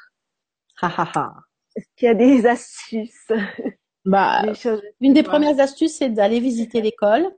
[1.75, 3.31] Est-ce qu'il y a des astuces?
[4.05, 4.43] Bah,
[5.01, 7.29] Une des premières astuces, c'est d'aller visiter l'école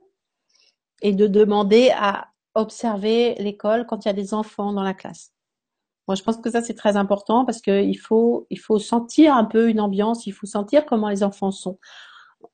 [1.02, 5.32] et de demander à observer l'école quand il y a des enfants dans la classe.
[6.08, 9.44] Moi, je pense que ça c'est très important parce qu'il faut il faut sentir un
[9.44, 11.78] peu une ambiance, il faut sentir comment les enfants sont.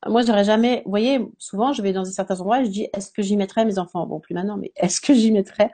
[0.07, 2.89] Moi, je n'aurais jamais, vous voyez, souvent je vais dans certains endroits et je dis
[2.93, 4.07] est-ce que j'y mettrais mes enfants?
[4.07, 5.71] Bon, plus maintenant, mais est-ce que j'y mettrais?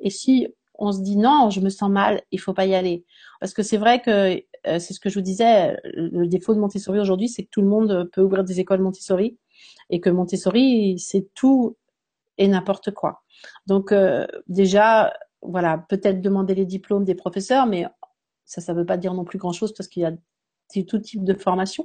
[0.00, 0.48] Et si
[0.78, 3.04] on se dit non, je me sens mal, il faut pas y aller.
[3.40, 6.60] Parce que c'est vrai que euh, c'est ce que je vous disais, le défaut de
[6.60, 9.38] Montessori aujourd'hui, c'est que tout le monde peut ouvrir des écoles Montessori
[9.90, 11.76] et que Montessori, c'est tout
[12.38, 13.22] et n'importe quoi.
[13.66, 15.12] Donc euh, déjà,
[15.42, 17.86] voilà, peut-être demander les diplômes des professeurs, mais
[18.44, 20.12] ça, ça veut pas dire non plus grand-chose parce qu'il y a
[20.84, 21.84] tout type de formation.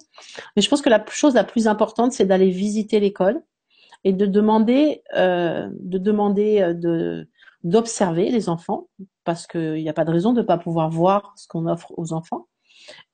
[0.55, 3.41] Mais je pense que la chose la plus importante, c'est d'aller visiter l'école
[4.03, 7.27] et de demander, euh, de demander euh, de
[7.63, 8.87] d'observer les enfants
[9.23, 11.93] parce qu'il n'y a pas de raison de ne pas pouvoir voir ce qu'on offre
[11.95, 12.47] aux enfants.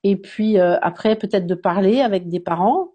[0.03, 2.93] Et puis après, peut-être de parler avec des parents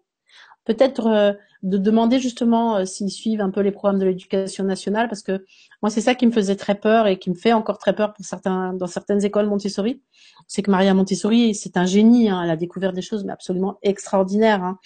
[0.65, 1.33] peut-être euh,
[1.63, 5.45] de demander justement euh, s'ils suivent un peu les programmes de l'éducation nationale, parce que
[5.81, 8.13] moi c'est ça qui me faisait très peur et qui me fait encore très peur
[8.13, 10.03] pour certains dans certaines écoles Montessori,
[10.47, 13.79] c'est que Maria Montessori c'est un génie, hein, elle a découvert des choses mais absolument
[13.83, 14.79] extraordinaires, hein.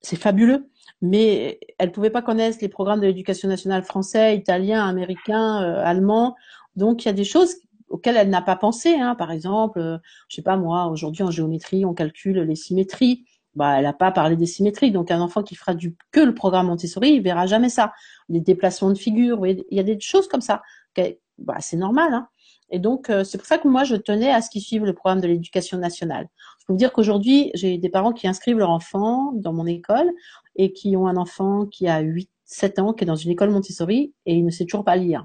[0.00, 0.68] c'est fabuleux,
[1.02, 6.36] mais elle pouvait pas connaître les programmes de l'éducation nationale français, italien, américain, euh, allemand,
[6.74, 7.54] donc il y a des choses
[7.88, 9.14] auxquelles elle n'a pas pensé, hein.
[9.14, 13.24] par exemple, je sais pas moi, aujourd'hui en géométrie on calcule les symétries
[13.56, 14.92] bah, elle n'a pas parlé des symétries.
[14.92, 17.92] Donc, un enfant qui fera du, que le programme Montessori, il verra jamais ça.
[18.28, 20.62] Des déplacements de figure, il y a des choses comme ça.
[21.38, 22.14] Bah, c'est normal.
[22.14, 22.28] Hein.
[22.70, 24.92] Et donc, euh, c'est pour ça que moi, je tenais à ce qu'ils suivent le
[24.92, 26.28] programme de l'éducation nationale.
[26.60, 30.10] Je peux vous dire qu'aujourd'hui, j'ai des parents qui inscrivent leur enfant dans mon école
[30.56, 33.50] et qui ont un enfant qui a 8, 7 ans, qui est dans une école
[33.50, 35.20] Montessori et il ne sait toujours pas lire.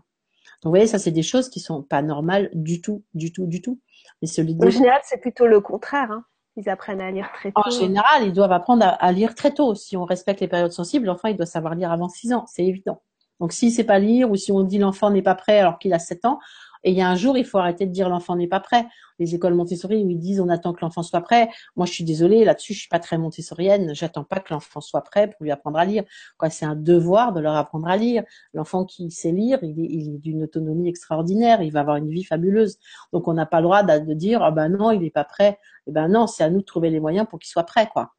[0.62, 3.48] Donc, vous voyez, ça, c'est des choses qui sont pas normales du tout, du tout,
[3.48, 3.80] du tout.
[4.22, 4.28] Mais
[4.64, 6.12] En général, c'est plutôt le contraire.
[6.12, 6.24] Hein.
[6.58, 7.62] Ils apprennent à lire très tôt.
[7.66, 9.74] En général, ils doivent apprendre à, lire très tôt.
[9.74, 12.46] Si on respecte les périodes sensibles, l'enfant, il doit savoir lire avant 6 ans.
[12.48, 13.02] C'est évident.
[13.40, 15.94] Donc, s'il sait pas lire ou si on dit l'enfant n'est pas prêt alors qu'il
[15.94, 16.40] a 7 ans,
[16.84, 18.88] et il y a un jour, il faut arrêter de dire l'enfant n'est pas prêt.
[19.20, 21.50] Les écoles Montessori où ils disent on attend que l'enfant soit prêt.
[21.76, 23.94] Moi, je suis désolée là-dessus, je suis pas très montessorienne.
[23.94, 26.04] J'attends pas que l'enfant soit prêt pour lui apprendre à lire.
[26.38, 28.24] Quoi, c'est un devoir de leur apprendre à lire.
[28.54, 31.62] L'enfant qui sait lire, il est, d'une autonomie extraordinaire.
[31.62, 32.80] Il va avoir une vie fabuleuse.
[33.14, 35.60] Donc, on n'a pas le droit de, dire ah ben non, il n'est pas prêt.
[35.88, 38.14] Eh ben non, c'est à nous de trouver les moyens pour qu'il soit prêt, quoi.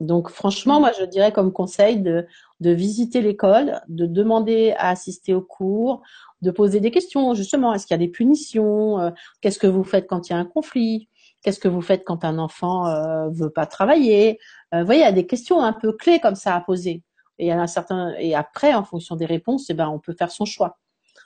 [0.00, 2.26] Donc franchement, moi je dirais comme conseil de,
[2.60, 6.02] visiter l'école, de demander à assister aux cours,
[6.42, 7.72] de poser des questions justement.
[7.74, 10.38] Est-ce qu'il y a des punitions euh, Qu'est-ce que vous faites quand il y a
[10.38, 11.08] un conflit
[11.42, 14.38] Qu'est-ce que vous faites quand un enfant euh, veut pas travailler
[14.74, 17.02] euh, Vous voyez, il y a des questions un peu clés comme ça à poser.
[17.38, 20.46] Et, un certain, et après, en fonction des réponses, eh ben, on peut faire son
[20.46, 20.78] choix.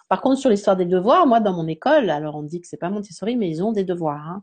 [0.09, 2.79] Par contre, sur l'histoire des devoirs, moi, dans mon école, alors on dit que c'est
[2.79, 4.27] pas Montessori, mais ils ont des devoirs.
[4.27, 4.43] Hein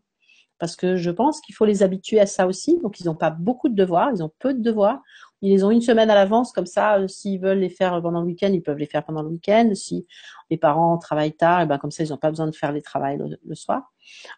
[0.59, 2.79] parce que je pense qu'il faut les habituer à ça aussi.
[2.81, 5.01] Donc, ils n'ont pas beaucoup de devoirs, ils ont peu de devoirs.
[5.41, 8.21] Ils les ont une semaine à l'avance, comme ça, euh, s'ils veulent les faire pendant
[8.21, 9.69] le week-end, ils peuvent les faire pendant le week-end.
[9.75, 10.07] Si
[10.49, 12.71] les parents travaillent tard, et eh ben comme ça, ils n'ont pas besoin de faire
[12.71, 13.05] les travaux
[13.43, 13.93] le, soir.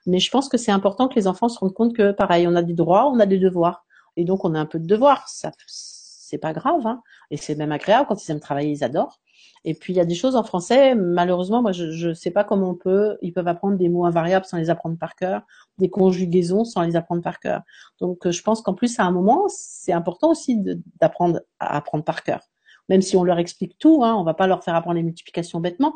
[0.05, 2.55] Mais je pense que c'est important que les enfants se rendent compte que, pareil, on
[2.55, 5.27] a des droits, on a des devoirs, et donc on a un peu de devoirs.
[5.27, 7.01] Ça, c'est pas grave, hein.
[7.31, 9.19] Et c'est même agréable quand ils aiment travailler, ils adorent.
[9.65, 12.43] Et puis il y a des choses en français, malheureusement, moi je ne sais pas
[12.43, 15.41] comment on peut, ils peuvent apprendre des mots invariables sans les apprendre par cœur,
[15.77, 17.61] des conjugaisons sans les apprendre par cœur.
[17.99, 20.61] Donc euh, je pense qu'en plus à un moment, c'est important aussi
[20.99, 22.41] d'apprendre à apprendre par cœur.
[22.89, 25.59] Même si on leur explique tout, hein, on va pas leur faire apprendre les multiplications
[25.59, 25.93] bêtement,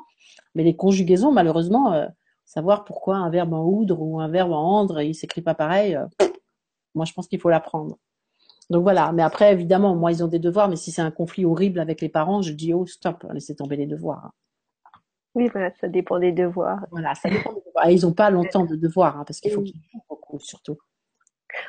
[0.55, 2.07] mais les conjugaisons, malheureusement, euh,
[2.45, 5.95] savoir pourquoi un verbe en oudre ou un verbe en endre, il s'écrit pas pareil,
[5.95, 6.05] euh,
[6.95, 7.97] moi je pense qu'il faut l'apprendre.
[8.71, 11.43] Donc voilà, mais après, évidemment, moi, ils ont des devoirs, mais si c'est un conflit
[11.43, 14.31] horrible avec les parents, je dis, oh, stop, laissez tomber les devoirs.
[15.35, 16.79] Oui, voilà, ça dépend des devoirs.
[16.89, 17.89] Voilà, ça dépend des devoirs.
[17.89, 20.77] Et ils n'ont pas longtemps de devoirs, hein, parce qu'il faut qu'ils jouent beaucoup, surtout.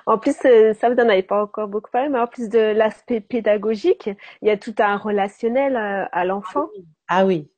[0.07, 2.59] En plus, euh, ça vous en avez pas encore beaucoup parlé, mais en plus de
[2.59, 4.09] l'aspect pédagogique,
[4.41, 6.69] il y a tout un relationnel euh, à, l'enfant.
[7.09, 7.51] Ah oui.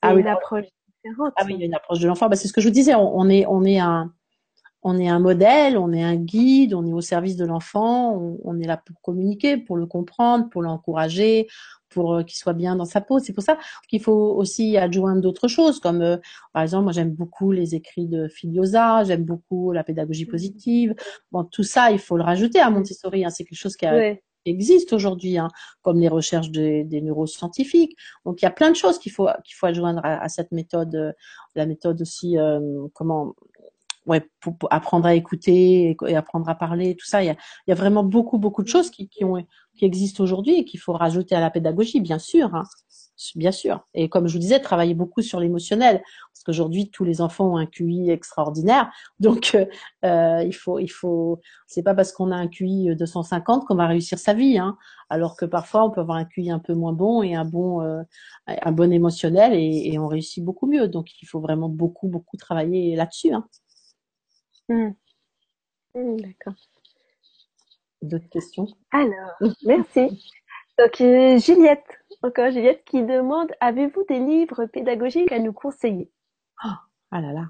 [0.00, 0.22] Ah oui.
[0.22, 0.64] une approche
[1.04, 1.34] différente.
[1.36, 2.30] Ah oui, il y a une approche de l'enfant.
[2.30, 2.94] Bah, c'est ce que je vous disais.
[2.94, 4.10] On, est, on est un,
[4.88, 8.60] on est un modèle, on est un guide, on est au service de l'enfant, on,
[8.60, 11.48] est là pour communiquer, pour le comprendre, pour l'encourager,
[11.88, 13.18] pour euh, qu'il soit bien dans sa peau.
[13.18, 13.58] C'est pour ça
[13.88, 16.18] qu'il faut aussi adjoindre d'autres choses, comme euh,
[16.52, 20.30] par exemple, moi j'aime beaucoup les écrits de Filiosa, j'aime beaucoup la pédagogie mmh.
[20.30, 20.94] positive.
[21.32, 23.24] Bon, tout ça, il faut le rajouter à Montessori.
[23.24, 23.30] Hein.
[23.30, 23.86] C'est quelque chose qui
[24.44, 25.48] existe aujourd'hui, hein,
[25.82, 27.96] comme les recherches des neuroscientifiques.
[28.24, 30.94] Donc il y a plein de choses qu'il faut qu'il faut adjoindre à, cette méthode,
[30.94, 31.12] euh,
[31.56, 32.36] la méthode aussi
[32.94, 33.34] comment
[34.06, 37.22] ouais, pour, apprendre à écouter et, apprendre à parler, tout ça.
[37.22, 37.36] Il y a,
[37.66, 39.44] il y a vraiment beaucoup, beaucoup de choses qui, qui, ont,
[39.76, 42.54] qui existent aujourd'hui et qu'il faut rajouter à la pédagogie, bien sûr.
[42.54, 42.64] Hein,
[43.34, 43.86] bien sûr.
[43.94, 46.02] Et comme je vous disais, travailler beaucoup sur l'émotionnel,
[46.32, 48.90] parce qu'aujourd'hui tous les enfants ont un QI extraordinaire,
[49.20, 49.66] donc euh,
[50.04, 51.40] euh il faut, il faut.
[51.66, 54.76] C'est pas parce qu'on a un QI 250 qu'on va réussir sa vie, hein,
[55.08, 57.82] alors que parfois on peut avoir un QI un peu moins bon et un bon,
[57.82, 58.02] euh,
[58.46, 60.88] un bon émotionnel et, et, on réussit beaucoup mieux.
[60.88, 63.32] Donc il faut vraiment beaucoup, beaucoup travailler là-dessus.
[63.32, 63.46] Hein.
[64.68, 64.96] Mmh.
[65.94, 66.54] Mmh, d'accord.
[68.02, 68.66] D'autres questions?
[68.92, 69.32] Alors,
[69.64, 70.32] merci.
[70.78, 71.84] Donc, euh, Juliette,
[72.22, 76.10] encore Juliette qui demande Avez-vous des livres pédagogiques à nous conseiller?
[76.64, 76.68] Oh,
[77.10, 77.44] Ah là là.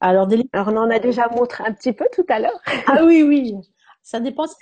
[0.00, 2.60] Alors, des Alors, on en a déjà montré un petit peu tout à l'heure.
[2.86, 3.54] Ah oui, oui.
[4.02, 4.54] Ça dépend si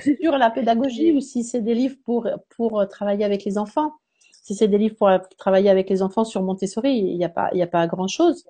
[0.00, 3.58] c'est sur la pédagogie ou si c'est des livres pour, pour euh, travailler avec les
[3.58, 3.94] enfants.
[4.42, 7.50] Si c'est des livres pour travailler avec les enfants sur Montessori, il n'y a pas,
[7.52, 8.46] il n'y a pas grand chose.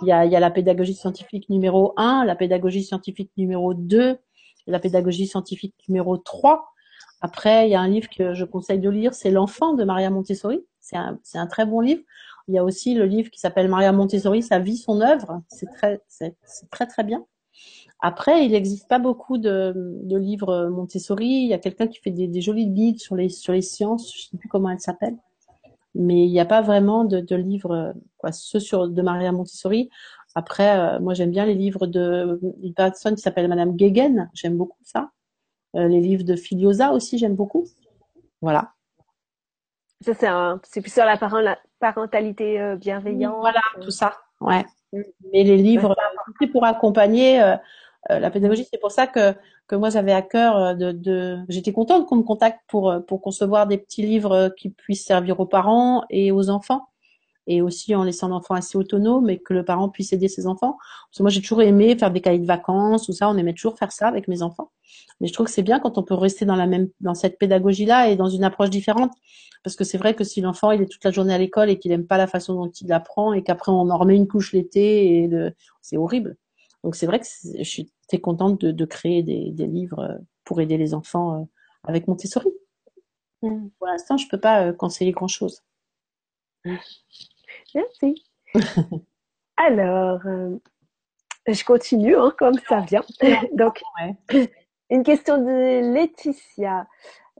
[0.00, 4.16] Il y a, la pédagogie scientifique numéro 1, la pédagogie scientifique numéro 2,
[4.66, 6.64] la pédagogie scientifique numéro 3.
[7.20, 10.10] Après, il y a un livre que je conseille de lire, c'est L'enfant de Maria
[10.10, 10.64] Montessori.
[10.80, 12.02] C'est un, très bon livre.
[12.48, 15.42] Il y a aussi le livre qui s'appelle Maria Montessori, sa vie, son œuvre.
[15.48, 15.66] C'est
[16.70, 17.24] très, très bien.
[18.00, 19.72] Après, il n'existe pas beaucoup de,
[20.04, 21.28] livres Montessori.
[21.28, 24.12] Il y a quelqu'un qui fait des, des, jolis guides sur les sur les sciences.
[24.12, 25.16] Je sais plus comment elle s'appelle
[25.94, 29.90] mais il n'y a pas vraiment de, de livres, quoi, ceux sur de Maria Montessori.
[30.34, 34.56] Après, euh, moi j'aime bien les livres de une personne qui s'appelle Madame Guéguen, j'aime
[34.56, 35.10] beaucoup ça.
[35.76, 37.66] Euh, les livres de Filiosa aussi, j'aime beaucoup.
[38.40, 38.72] Voilà.
[40.00, 40.28] Ça c'est
[40.64, 41.16] c'est plus sur la
[41.78, 43.40] parentalité euh, bienveillante.
[43.40, 44.14] Voilà, tout ça.
[44.40, 44.64] Ouais.
[44.92, 45.02] Mm.
[45.32, 45.94] Mais les livres,
[46.40, 47.56] c'est pour accompagner euh,
[48.08, 48.66] la pédagogie.
[48.70, 49.34] C'est pour ça que
[49.68, 51.38] que moi j'avais à cœur euh, de, de...
[51.48, 55.40] j'étais contente qu'on me contacte pour euh, pour concevoir des petits livres qui puissent servir
[55.40, 56.88] aux parents et aux enfants
[57.46, 60.76] et aussi en laissant l'enfant assez autonome et que le parent puisse aider ses enfants.
[61.08, 63.28] Parce que moi, j'ai toujours aimé faire des cahiers de vacances, tout ça.
[63.28, 64.70] On aimait toujours faire ça avec mes enfants.
[65.20, 67.38] Mais je trouve que c'est bien quand on peut rester dans la même, dans cette
[67.38, 69.12] pédagogie-là et dans une approche différente.
[69.64, 71.78] Parce que c'est vrai que si l'enfant, il est toute la journée à l'école et
[71.78, 74.52] qu'il aime pas la façon dont il apprend et qu'après on en remet une couche
[74.52, 75.28] l'été
[75.80, 76.36] c'est horrible.
[76.84, 80.60] Donc c'est vrai que je suis très contente de, de créer des, des, livres pour
[80.60, 81.44] aider les enfants euh,
[81.84, 82.50] avec Montessori.
[83.42, 83.68] Mmh.
[83.78, 85.62] Pour l'instant, je peux pas euh, conseiller grand chose.
[87.74, 88.24] Merci.
[89.56, 90.56] Alors, euh,
[91.46, 93.04] je continue hein, comme ça vient.
[93.54, 93.82] Donc,
[94.90, 96.86] une question de Laetitia.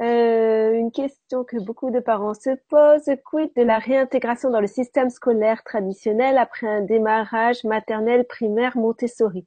[0.03, 3.15] Euh, une question que beaucoup de parents se posent.
[3.25, 9.47] Quid de la réintégration dans le système scolaire traditionnel après un démarrage maternel primaire Montessori?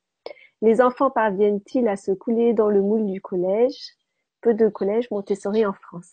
[0.61, 3.75] Les enfants parviennent-ils à se couler dans le moule du collège?
[4.41, 6.11] Peu de collèges Montessori en France.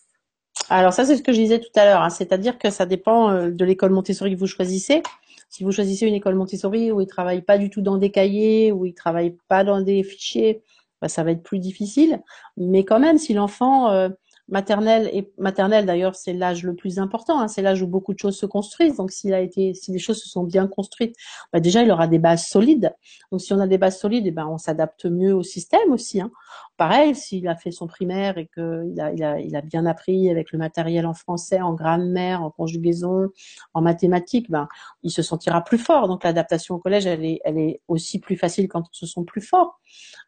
[0.69, 2.09] Alors ça, c'est ce que je disais tout à l'heure, hein.
[2.09, 5.03] c'est-à-dire que ça dépend euh, de l'école Montessori que vous choisissez.
[5.49, 8.73] Si vous choisissez une école Montessori où ils travaillent pas du tout dans des cahiers,
[8.73, 10.63] où ils travaillent pas dans des fichiers,
[11.01, 12.21] bah, ça va être plus difficile.
[12.57, 14.09] Mais quand même, si l'enfant euh,
[14.49, 18.19] maternelle et maternelle d'ailleurs c'est l'âge le plus important hein, c'est l'âge où beaucoup de
[18.19, 18.97] choses se construisent.
[18.97, 21.15] Donc s'il a été si les choses se sont bien construites
[21.53, 22.93] bah déjà il aura des bases solides.
[23.31, 25.91] Donc si on a des bases solides et eh ben on s'adapte mieux au système
[25.91, 26.31] aussi hein.
[26.77, 30.29] pareil s'il a fait son primaire et qu'il a, il a il a bien appris
[30.29, 33.29] avec le matériel en français en grammaire en conjugaison
[33.73, 34.67] en mathématiques ben
[35.03, 36.07] il se sentira plus fort.
[36.07, 39.23] Donc l'adaptation au collège elle est elle est aussi plus facile quand on se sent
[39.25, 39.79] plus fort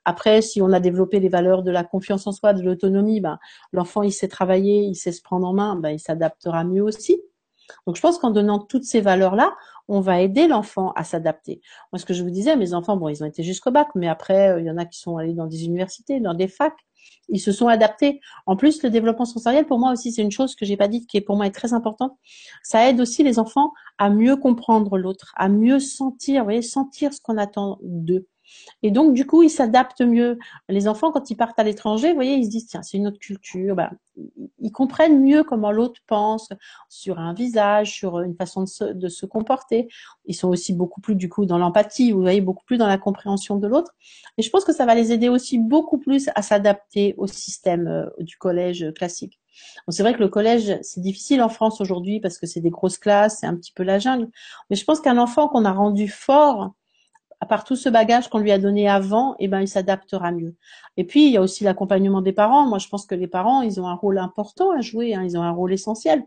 [0.06, 3.40] après si on a développé les valeurs de la confiance en soi de l'autonomie ben
[3.72, 7.22] l'enfant il sait travailler, il sait se prendre en main, ben, il s'adaptera mieux aussi.
[7.88, 9.56] Donc je pense qu'en donnant toutes ces valeurs-là,
[9.88, 11.62] on va aider l'enfant à s'adapter.
[11.92, 14.08] Moi, ce que je vous disais, mes enfants, bon, ils ont été jusqu'au bac, mais
[14.08, 16.78] après, euh, il y en a qui sont allés dans des universités, dans des facs.
[17.30, 18.20] Ils se sont adaptés.
[18.46, 21.08] En plus, le développement sensoriel, pour moi aussi, c'est une chose que j'ai pas dite,
[21.08, 22.14] qui est pour moi est très importante.
[22.64, 27.14] Ça aide aussi les enfants à mieux comprendre l'autre, à mieux sentir, vous voyez, sentir
[27.14, 28.28] ce qu'on attend d'eux.
[28.84, 30.38] Et donc, du coup, ils s'adaptent mieux.
[30.70, 33.08] Les enfants, quand ils partent à l'étranger, vous voyez, ils se disent, tiens, c'est une
[33.08, 33.76] autre culture.
[33.76, 33.90] Ben,
[34.60, 36.50] ils comprennent mieux comment l'autre pense
[36.90, 39.88] sur un visage, sur une façon de se, comporter.
[40.26, 42.98] Ils sont aussi beaucoup plus, du coup, dans l'empathie, vous voyez, beaucoup plus dans la
[42.98, 43.94] compréhension de l'autre.
[44.38, 47.88] Et je pense que ça va les aider aussi beaucoup plus à s'adapter au système
[47.88, 49.40] euh, du collège classique.
[49.90, 52.98] c'est vrai que le collège, c'est difficile en France aujourd'hui parce que c'est des grosses
[52.98, 54.30] classes, c'est un petit peu la jungle.
[54.70, 56.74] Mais je pense qu'un enfant qu'on a rendu fort,
[57.46, 60.56] à part tout ce bagage qu'on lui a donné avant, eh ben, il s'adaptera mieux.
[60.98, 62.66] Et puis, il y a aussi l'accompagnement des parents.
[62.66, 65.22] Moi, je pense que les parents, ils ont un rôle important à jouer, hein.
[65.24, 66.24] ils ont un rôle essentiel.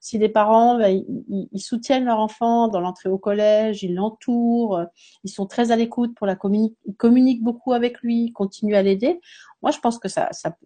[0.00, 4.80] Si les parents, ben, ils, soutiennent leur enfant dans l'entrée au collège, ils l'entourent,
[5.24, 8.74] ils sont très à l'écoute pour la communiquer, ils communiquent beaucoup avec lui, ils continuent
[8.74, 9.20] à l'aider.
[9.60, 10.56] Moi, je pense que ça, ça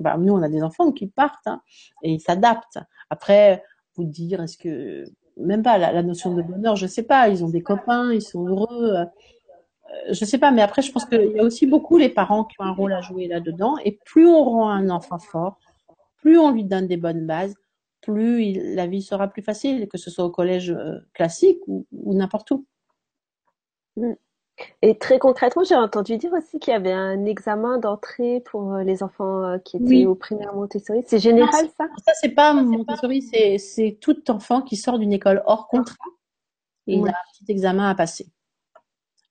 [0.00, 1.62] ben, nous, on a des enfants qui partent hein,
[2.02, 2.80] et ils s'adaptent.
[3.10, 3.62] Après,
[3.94, 5.04] vous dire, est-ce que
[5.36, 7.28] même pas la, notion de bonheur, je sais pas.
[7.28, 8.96] Ils ont des copains, ils sont heureux.
[9.90, 12.44] Euh, je sais pas, mais après, je pense qu'il y a aussi beaucoup les parents
[12.44, 13.76] qui ont un rôle à jouer là-dedans.
[13.84, 15.58] Et plus on rend un enfant fort,
[16.16, 17.54] plus on lui donne des bonnes bases,
[18.00, 22.50] plus la vie sera plus facile, que ce soit au collège euh, classique ou, n'importe
[22.50, 22.66] où.
[23.96, 24.12] Mm.
[24.80, 28.84] Et très concrètement, j'ai entendu dire aussi qu'il y avait un examen d'entrée pour euh,
[28.84, 31.02] les enfants qui étaient au primaire Montessori.
[31.06, 31.84] C'est général, ça?
[32.06, 33.20] Ça, c'est pas Montessori,
[33.58, 35.94] c'est tout enfant qui sort d'une école hors contrat
[36.86, 38.28] et il a un petit examen à passer.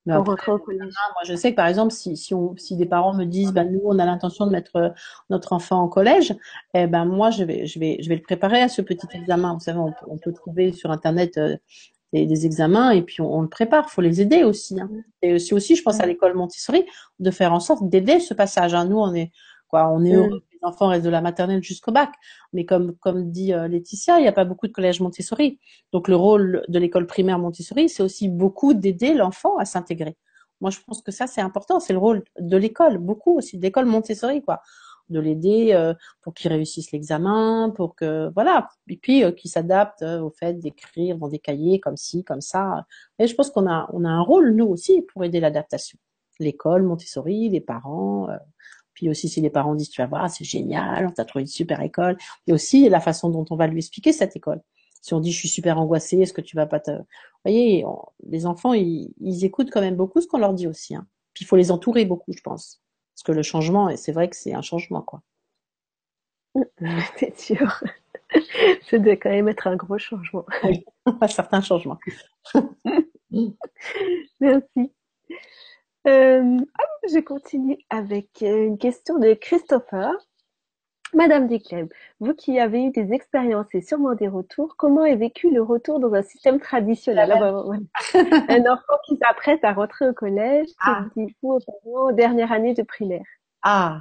[0.06, 0.80] Au collège.
[0.80, 3.64] Moi, je sais que par exemple, si, si, on, si des parents me disent, bah,
[3.64, 4.88] nous, on a l'intention de mettre euh,
[5.30, 6.34] notre enfant en collège,
[6.74, 9.54] eh ben moi, je vais, je vais, je vais le préparer à ce petit examen.
[9.54, 11.38] Vous savez, on, peut trouver sur internet
[12.12, 13.90] des, examens et puis on, le prépare.
[13.90, 14.80] Faut les aider aussi.
[14.80, 14.90] Hein.
[15.22, 16.84] Et c'est aussi, je pense, à l'école Montessori
[17.18, 18.74] de faire en sorte d'aider ce passage.
[18.74, 18.86] Hein.
[18.86, 19.32] Nous, on est
[19.68, 22.10] quoi, on est heureux que les enfants restent de la maternelle jusqu'au bac.
[22.52, 25.60] Mais comme comme dit euh, Laetitia, il n'y a pas beaucoup de collèges Montessori.
[25.92, 30.16] Donc le rôle de l'école primaire Montessori, c'est aussi beaucoup d'aider l'enfant à s'intégrer.
[30.60, 31.80] Moi, je pense que ça, c'est important.
[31.80, 34.62] C'est le rôle de l'école, beaucoup aussi, de l'école Montessori, quoi
[35.08, 40.02] de l'aider euh, pour qu'il réussisse l'examen, pour que voilà, et puis euh, qu'il s'adapte
[40.02, 42.86] euh, au fait d'écrire dans des cahiers comme ci, comme ça.
[43.18, 45.98] Et je pense qu'on a on a un rôle nous aussi pour aider l'adaptation.
[46.38, 48.28] L'école, Montessori, les parents.
[48.96, 51.48] Puis aussi si les parents disent tu vas voir c'est génial, on t'a trouvé une
[51.48, 52.16] super école.
[52.48, 54.60] Et aussi la façon dont on va lui expliquer cette école.
[55.02, 57.04] Si on dit je suis super angoissée, est-ce que tu vas pas te, vous
[57.44, 57.84] voyez,
[58.24, 60.96] les enfants ils, ils, écoutent quand même beaucoup ce qu'on leur dit aussi.
[60.96, 61.06] Hein.
[61.34, 62.82] Puis il faut les entourer beaucoup, je pense.
[63.14, 65.22] Parce que le changement, et c'est vrai que c'est un changement, quoi.
[67.18, 67.82] C'est sûr.
[68.90, 70.44] Ça doit quand même être un gros changement.
[70.64, 70.84] Oui,
[71.20, 71.98] un certain changement.
[74.40, 74.92] Merci.
[76.06, 80.12] Euh, ah, je continue avec euh, une question de Christopher.
[81.14, 81.88] Madame Desclèves,
[82.20, 86.00] vous qui avez eu des expériences et sûrement des retours, comment est vécu le retour
[86.00, 87.32] dans un système traditionnel?
[87.32, 87.64] Ah bah,
[88.48, 91.04] Un enfant qui s'apprête à rentrer au collège, ah.
[91.14, 93.24] qui vous aux parents dernière année de primaire.
[93.62, 94.00] Ah,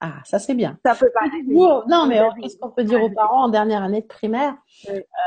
[0.00, 0.78] ah, ça c'est bien.
[0.84, 1.24] Ça peut pas.
[1.88, 4.54] Non, mais qu'est-ce qu'on peut dire aux parents en dernière année de primaire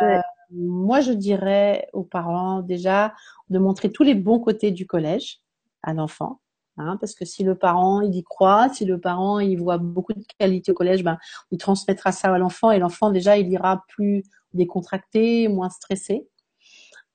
[0.01, 0.19] euh,
[0.51, 3.13] Moi, je dirais aux parents déjà
[3.49, 5.41] de montrer tous les bons côtés du collège
[5.85, 6.41] à l'enfant.
[6.77, 10.11] Hein, parce que si le parent il y croit, si le parent il voit beaucoup
[10.11, 11.17] de qualités au collège, ben
[11.51, 16.27] il transmettra ça à l'enfant et l'enfant déjà il ira plus décontracté, moins stressé.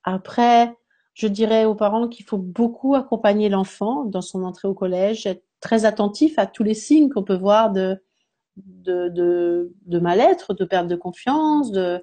[0.02, 0.74] Après,
[1.12, 5.44] je dirais aux parents qu'il faut beaucoup accompagner l'enfant dans son entrée au collège, être
[5.60, 8.02] très attentif à tous les signes qu'on peut voir de
[8.56, 12.02] de, de, de mal-être, de perte de confiance, de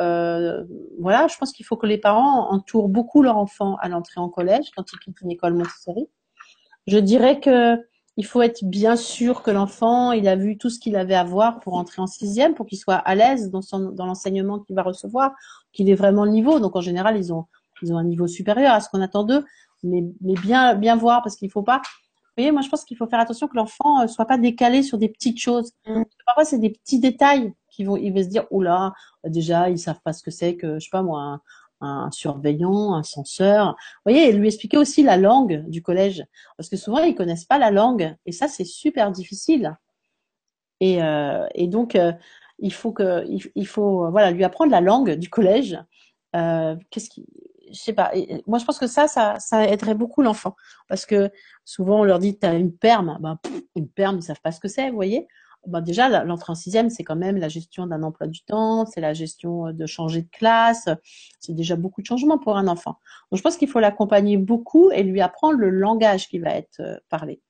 [0.00, 0.64] euh,
[1.00, 1.26] voilà.
[1.28, 4.70] Je pense qu'il faut que les parents entourent beaucoup leur enfant à l'entrée en collège
[4.76, 6.08] quand ils quittent une école Montessori
[6.88, 7.76] je dirais que
[8.16, 11.22] il faut être bien sûr que l'enfant, il a vu tout ce qu'il avait à
[11.22, 14.74] voir pour entrer en sixième, pour qu'il soit à l'aise dans son, dans l'enseignement qu'il
[14.74, 15.30] va recevoir,
[15.72, 16.58] qu'il ait vraiment le niveau.
[16.58, 17.44] Donc en général, ils ont,
[17.80, 19.44] ils ont un niveau supérieur à ce qu'on attend d'eux,
[19.84, 21.76] mais, mais bien, bien voir parce qu'il faut pas.
[21.76, 24.82] Vous voyez, moi je pense qu'il faut faire attention que l'enfant euh, soit pas décalé
[24.82, 25.70] sur des petites choses.
[25.86, 26.02] Mm.
[26.26, 27.54] Parfois c'est des petits détails
[27.86, 28.92] vont, il va se dire, oula,
[29.24, 31.40] déjà ils savent pas ce que c'est que, je sais pas moi,
[31.80, 33.76] un surveillant, un censeur.
[34.04, 36.24] Vous voyez, lui expliquer aussi la langue du collège,
[36.56, 39.76] parce que souvent ils connaissent pas la langue, et ça c'est super difficile.
[40.80, 42.12] Et, euh, donc euh,
[42.58, 43.24] il faut que,
[43.54, 45.78] il, faut, voilà, lui apprendre la langue du collège.
[46.36, 47.26] Euh, qu'est-ce qui,
[47.70, 48.12] je sais pas.
[48.46, 50.56] moi je pense que ça, ça, ça aiderait beaucoup l'enfant,
[50.88, 51.30] parce que
[51.64, 53.38] souvent on leur dit t'as une perme, ben
[53.76, 55.28] une perme ils savent pas ce que c'est, vous voyez
[55.68, 59.00] bah déjà, l'entrée en sixième, c'est quand même la gestion d'un emploi du temps, c'est
[59.00, 60.88] la gestion euh, de changer de classe,
[61.40, 62.98] c'est déjà beaucoup de changements pour un enfant.
[63.30, 66.80] Donc, je pense qu'il faut l'accompagner beaucoup et lui apprendre le langage qui va être
[66.80, 67.40] euh, parlé.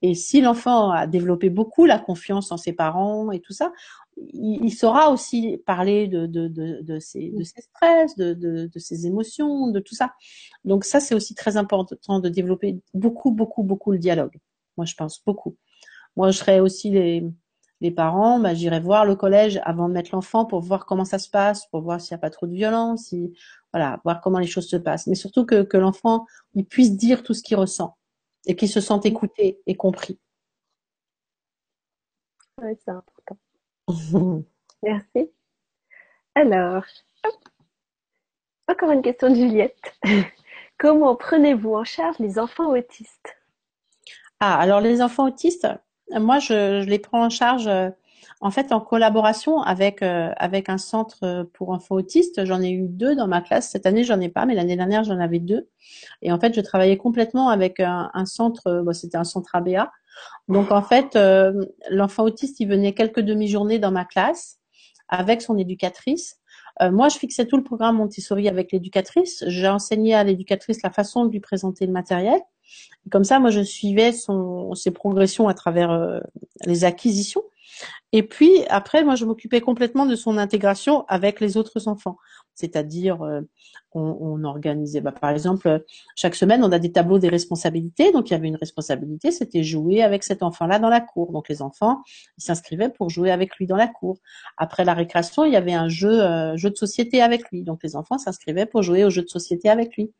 [0.00, 3.72] Et si l'enfant a développé beaucoup la confiance en ses parents et tout ça,
[4.16, 9.80] il, saura aussi parler de, de, de, de, ses, ses stress, de ses émotions, de
[9.80, 10.12] tout ça.
[10.64, 14.38] Donc ça, c'est aussi très important de développer beaucoup, beaucoup, beaucoup le dialogue.
[14.76, 15.56] Moi, je pense beaucoup.
[16.16, 17.24] Moi, je serais aussi les,
[17.80, 21.18] les parents, bah, j'irai voir le collège avant de mettre l'enfant pour voir comment ça
[21.18, 23.32] se passe, pour voir s'il n'y a pas trop de violence, si,
[23.72, 25.06] voilà, voir comment les choses se passent.
[25.06, 27.96] Mais surtout que, que l'enfant il puisse dire tout ce qu'il ressent
[28.46, 30.18] et qu'il se sente écouté et compris.
[32.60, 33.38] Oui, c'est important.
[34.82, 35.30] Merci.
[36.34, 36.84] Alors,
[38.68, 39.98] encore une question de Juliette.
[40.78, 43.36] Comment prenez-vous en charge les enfants autistes?
[44.40, 45.66] Ah, alors les enfants autistes,
[46.16, 47.90] moi, je, je, les prends en charge euh,
[48.40, 52.44] en fait en collaboration avec euh, avec un centre pour enfants autistes.
[52.44, 53.70] J'en ai eu deux dans ma classe.
[53.70, 55.68] Cette année, j'en ai pas, mais l'année dernière, j'en avais deux.
[56.22, 58.82] Et en fait, je travaillais complètement avec un, un centre.
[58.84, 59.90] Bon, C'était un centre ABA.
[60.48, 64.58] Donc en fait, euh, l'enfant autiste, il venait quelques demi-journées dans ma classe
[65.08, 66.36] avec son éducatrice.
[66.80, 69.42] moi, je fixais tout le programme Montessori avec l'éducatrice.
[69.46, 72.40] J'ai enseigné à l'éducatrice la façon de lui présenter le matériel
[73.10, 76.20] comme ça, moi, je suivais ses progressions à travers euh,
[76.66, 77.42] les acquisitions.
[78.12, 82.16] Et puis après, moi, je m'occupais complètement de son intégration avec les autres enfants.
[82.58, 83.42] C'est-à-dire, euh,
[83.92, 85.84] on, organisait, bah, par exemple,
[86.16, 88.10] chaque semaine, on a des tableaux des responsabilités.
[88.10, 91.30] Donc, il y avait une responsabilité, c'était jouer avec cet enfant-là dans la cour.
[91.30, 92.02] Donc, les enfants,
[92.36, 94.18] ils s'inscrivaient pour jouer avec lui dans la cour.
[94.56, 97.62] Après la récréation, il y avait un jeu, euh, jeu de société avec lui.
[97.62, 100.12] Donc, les enfants s'inscrivaient pour jouer au jeu de société avec lui.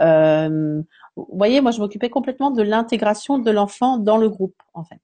[0.00, 0.80] Euh,
[1.16, 5.00] vous voyez, moi, je m'occupais complètement de l'intégration de l'enfant dans le groupe, en fait.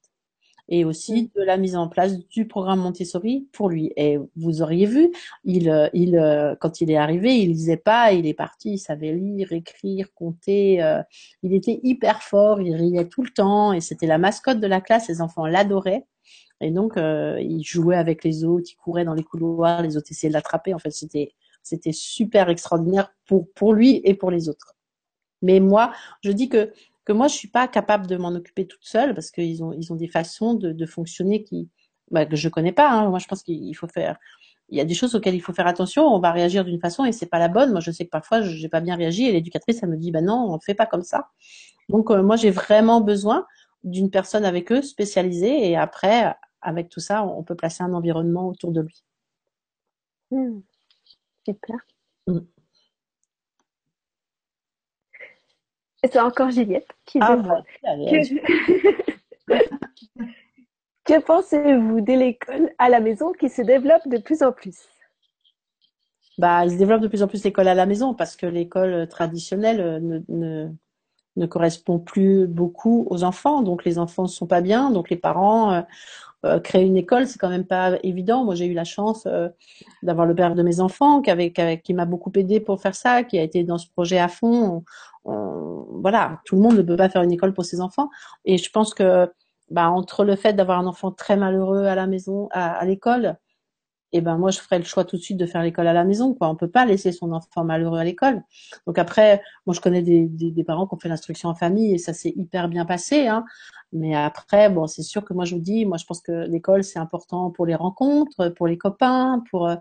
[0.69, 1.39] Et aussi mm.
[1.39, 3.93] de la mise en place du programme Montessori pour lui.
[3.97, 5.11] Et vous auriez vu,
[5.45, 8.79] il, euh, il, euh, quand il est arrivé, il lisait pas, il est parti, il
[8.79, 10.83] savait lire, écrire, compter.
[10.83, 11.03] Euh,
[11.43, 14.81] il était hyper fort, il riait tout le temps, et c'était la mascotte de la
[14.81, 15.09] classe.
[15.09, 16.07] Les enfants l'adoraient.
[16.61, 20.29] Et donc, il jouait avec les autres, il courait dans les couloirs, les autres essayaient
[20.29, 20.75] de l'attraper.
[20.75, 21.31] En fait, c'était
[21.63, 24.75] c'était super extraordinaire pour pour lui et pour les autres.
[25.43, 25.93] Mais moi,
[26.23, 26.73] je dis que
[27.09, 29.93] que moi je suis pas capable de m'en occuper toute seule parce qu'ils ont ils
[29.93, 31.71] ont des façons de, de fonctionner qui
[32.11, 32.91] bah, que je connais pas.
[32.91, 33.11] Hein.
[33.11, 34.19] Moi, je pense qu'il faut faire.
[34.71, 36.05] Il y a des choses auxquelles il faut faire attention.
[36.05, 37.73] On va réagir d'une façon et c'est pas la bonne.
[37.73, 40.11] Moi, je sais que parfois je n'ai pas bien réagi et l'éducatrice elle me dit
[40.11, 41.29] bah non, on fait pas comme ça.
[41.89, 43.47] Donc euh, moi, j'ai vraiment besoin
[43.85, 48.49] d'une personne avec eux spécialisée et après avec tout ça, on peut placer un environnement
[48.49, 49.05] autour de lui.
[50.31, 50.61] Mmh.
[51.47, 51.77] Super.
[52.27, 52.39] Mmh.
[52.39, 52.43] Et
[56.05, 57.65] c'est encore Juliette qui ah, demande.
[61.05, 64.89] que, pensez-vous de l'école à la maison qui se développe de plus en plus?
[66.39, 69.09] Bah, il se développe de plus en plus l'école à la maison parce que l'école
[69.09, 70.71] traditionnelle ne, ne,
[71.37, 73.63] ne correspond plus beaucoup aux enfants.
[73.63, 75.85] Donc les enfants ne sont pas bien, donc les parents
[76.45, 78.45] euh, créer une école, c'est quand même pas évident.
[78.45, 79.49] Moi, j'ai eu la chance euh,
[80.03, 83.25] d'avoir le père de mes enfants qui, avait, qui, m'a beaucoup aidé pour faire ça,
[83.25, 84.85] qui a été dans ce projet à fond.
[85.25, 88.09] voilà, tout le monde ne peut pas faire une école pour ses enfants.
[88.45, 89.31] Et je pense que
[89.71, 93.37] bah, entre le fait d'avoir un enfant très malheureux à la maison, à l'école,
[94.13, 96.05] et ben moi je ferais le choix tout de suite de faire l'école à la
[96.05, 96.49] maison quoi.
[96.49, 98.43] On peut pas laisser son enfant malheureux à l'école.
[98.87, 101.95] Donc après moi je connais des, des, des parents qui ont fait l'instruction en famille
[101.95, 103.45] et ça s'est hyper bien passé hein.
[103.93, 106.85] Mais après bon c'est sûr que moi je vous dis moi je pense que l'école
[106.85, 109.77] c'est important pour les rencontres pour les copains pour euh,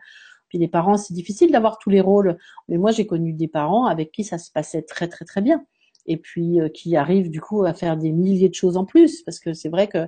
[0.49, 2.37] puis les parents c'est difficile d'avoir tous les rôles.
[2.67, 5.65] Mais moi j'ai connu des parents avec qui ça se passait très très très bien.
[6.05, 9.23] Et puis euh, qui arrivent du coup à faire des milliers de choses en plus.
[9.23, 10.07] Parce que c'est vrai que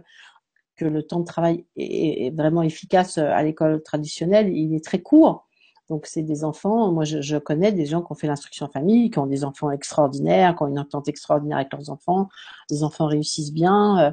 [0.80, 5.01] que le temps de travail est, vraiment efficace euh, à l'école traditionnelle, il est très
[5.01, 5.45] court.
[5.89, 9.10] Donc c'est des enfants, moi je, connais des gens qui ont fait l'instruction en famille,
[9.10, 12.30] qui ont des enfants extraordinaires, qui ont une entente extraordinaire avec leurs enfants,
[12.69, 13.99] les enfants réussissent bien.
[13.99, 14.11] Euh.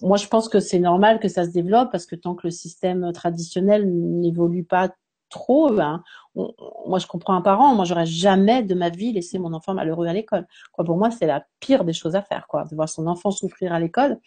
[0.00, 2.52] moi je pense que c'est normal que ça se développe parce que tant que le
[2.52, 4.90] système traditionnel n'évolue pas
[5.28, 6.04] trop, ben,
[6.34, 10.06] moi je comprends un parent, moi j'aurais jamais de ma vie laissé mon enfant malheureux
[10.06, 10.46] à l'école.
[10.76, 13.72] Pour moi c'est la pire des choses à faire, quoi, de voir son enfant souffrir
[13.72, 14.18] à l'école.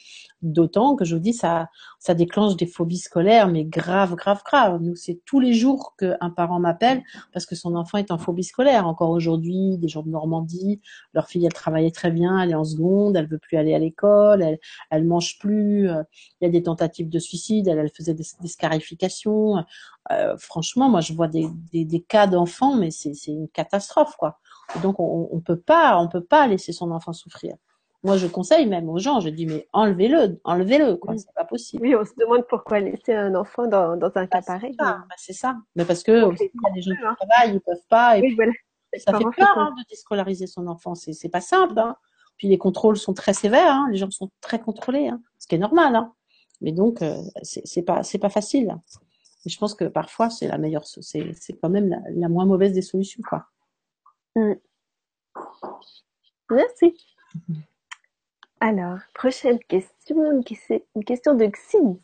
[0.42, 1.70] D'autant que je vous dis ça,
[2.10, 4.82] déclenche des phobies scolaires, mais grave, grave, grave.
[4.82, 7.02] Nous c'est tous les jours qu'un parent m'appelle
[7.32, 8.88] parce que son enfant est en phobie scolaire.
[8.88, 10.82] Encore aujourd'hui, des gens de Normandie,
[11.14, 13.80] leur fille elle travaillait très bien, elle est en seconde, elle veut plus aller à
[13.80, 14.60] l'école, elle,
[14.90, 15.90] elle mange plus.
[15.90, 16.04] Euh,
[16.42, 19.64] il y a des tentatives de suicide, elle, elle faisait des, des scarifications.
[20.12, 24.40] Euh, franchement, moi je vois des, des des cas d'enfants, mais c'est une catastrophe, quoi.
[24.82, 27.56] donc on, on peut pas, on peut pas laisser son enfant souffrir.
[28.04, 31.16] Moi, je conseille même aux gens, je dis mais enlevez-le, enlevez-le, quoi.
[31.18, 31.84] C'est pas possible.
[31.84, 34.76] Oui, on se demande pourquoi laisser un enfant dans, dans un cas bah, pareil.
[34.78, 35.56] Bah, c'est ça.
[35.76, 37.16] Mais parce que il y a des gens qui hein.
[37.18, 38.18] travaillent, ils peuvent pas.
[38.18, 38.36] Et
[39.00, 40.96] Ça fait peur hein, de déscolariser son enfant.
[40.96, 41.80] C'est pas simple.
[41.80, 41.96] Hein.
[42.36, 43.74] Puis les contrôles sont très sévères.
[43.74, 43.88] Hein.
[43.90, 45.10] Les gens sont très contrôlés,
[45.40, 46.06] ce qui est normal.
[46.60, 48.76] Mais donc euh, c'est pas c'est pas facile
[49.46, 53.22] je pense que parfois, c'est la meilleure, c'est, quand même la, moins mauvaise des solutions,
[53.28, 53.46] quoi.
[54.36, 54.54] Mm.
[56.50, 56.96] Merci.
[58.60, 60.44] Alors, prochaine question,
[60.96, 62.00] une question de Xine.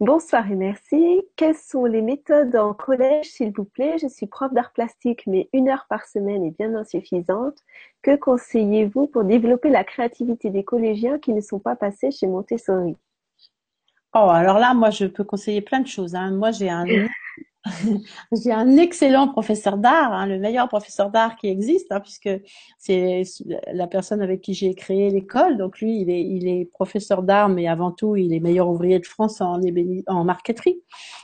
[0.00, 1.22] Bonsoir et merci.
[1.36, 3.98] Quelles sont les méthodes en collège, s'il vous plaît?
[3.98, 7.58] Je suis prof d'art plastique, mais une heure par semaine est bien insuffisante.
[8.02, 12.96] Que conseillez-vous pour développer la créativité des collégiens qui ne sont pas passés chez Montessori?
[14.14, 16.14] Oh, alors là, moi, je peux conseiller plein de choses.
[16.14, 16.32] Hein.
[16.32, 16.84] Moi, j'ai un,
[18.32, 22.30] j'ai un excellent professeur d'art, hein, le meilleur professeur d'art qui existe, hein, puisque
[22.78, 23.22] c'est
[23.72, 25.58] la personne avec qui j'ai créé l'école.
[25.58, 28.98] Donc lui, il est, il est professeur d'art, mais avant tout, il est meilleur ouvrier
[28.98, 29.60] de France en,
[30.08, 30.82] en marqueterie.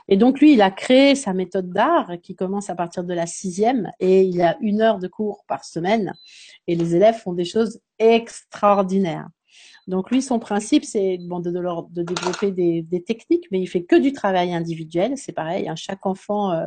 [0.08, 3.26] Et donc lui, il a créé sa méthode d'art qui commence à partir de la
[3.26, 6.14] sixième, et il a une heure de cours par semaine,
[6.68, 9.28] et les élèves font des choses extraordinaires.
[9.88, 14.52] Donc lui, son principe, c'est de, développer des, techniques, mais il fait que du travail
[14.52, 15.14] individuel.
[15.16, 16.66] C'est pareil, hein, chaque enfant euh,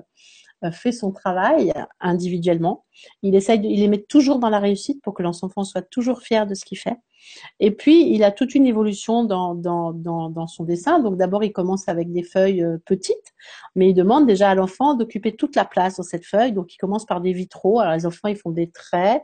[0.70, 2.86] fait son travail individuellement.
[3.24, 6.22] Il essaye, de, il les met toujours dans la réussite pour que l'enfant soit toujours
[6.22, 6.98] fier de ce qu'il fait.
[7.60, 11.00] Et puis, il a toute une évolution dans, dans, dans, dans son dessin.
[11.00, 13.34] Donc, d'abord, il commence avec des feuilles euh, petites,
[13.76, 16.52] mais il demande déjà à l'enfant d'occuper toute la place dans cette feuille.
[16.52, 17.80] Donc, il commence par des vitraux.
[17.80, 19.22] Alors, les enfants, ils font des traits,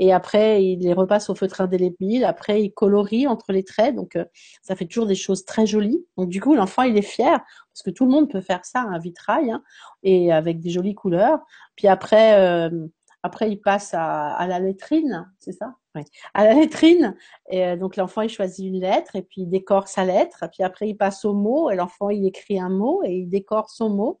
[0.00, 4.16] et après il les repasse au feutre indélébile, après il colorie entre les traits, donc
[4.16, 4.24] euh,
[4.62, 6.04] ça fait toujours des choses très jolies.
[6.16, 7.38] Donc du coup l'enfant il est fier
[7.80, 9.62] parce que tout le monde peut faire ça, un vitrail, hein,
[10.02, 11.40] et avec des jolies couleurs.
[11.76, 12.86] Puis après euh,
[13.22, 15.74] après il passe à, à la lettrine, c'est ça?
[15.94, 16.02] Oui.
[16.34, 17.16] À la lettrine,
[17.48, 20.44] et euh, donc l'enfant il choisit une lettre et puis il décore sa lettre.
[20.52, 23.70] Puis après il passe au mot et l'enfant il écrit un mot et il décore
[23.70, 24.20] son mot.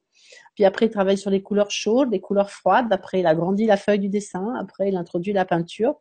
[0.54, 2.92] Puis après, il travaille sur les couleurs chaudes, les couleurs froides.
[2.92, 4.54] Après, il agrandit la feuille du dessin.
[4.60, 5.94] Après, il introduit la peinture.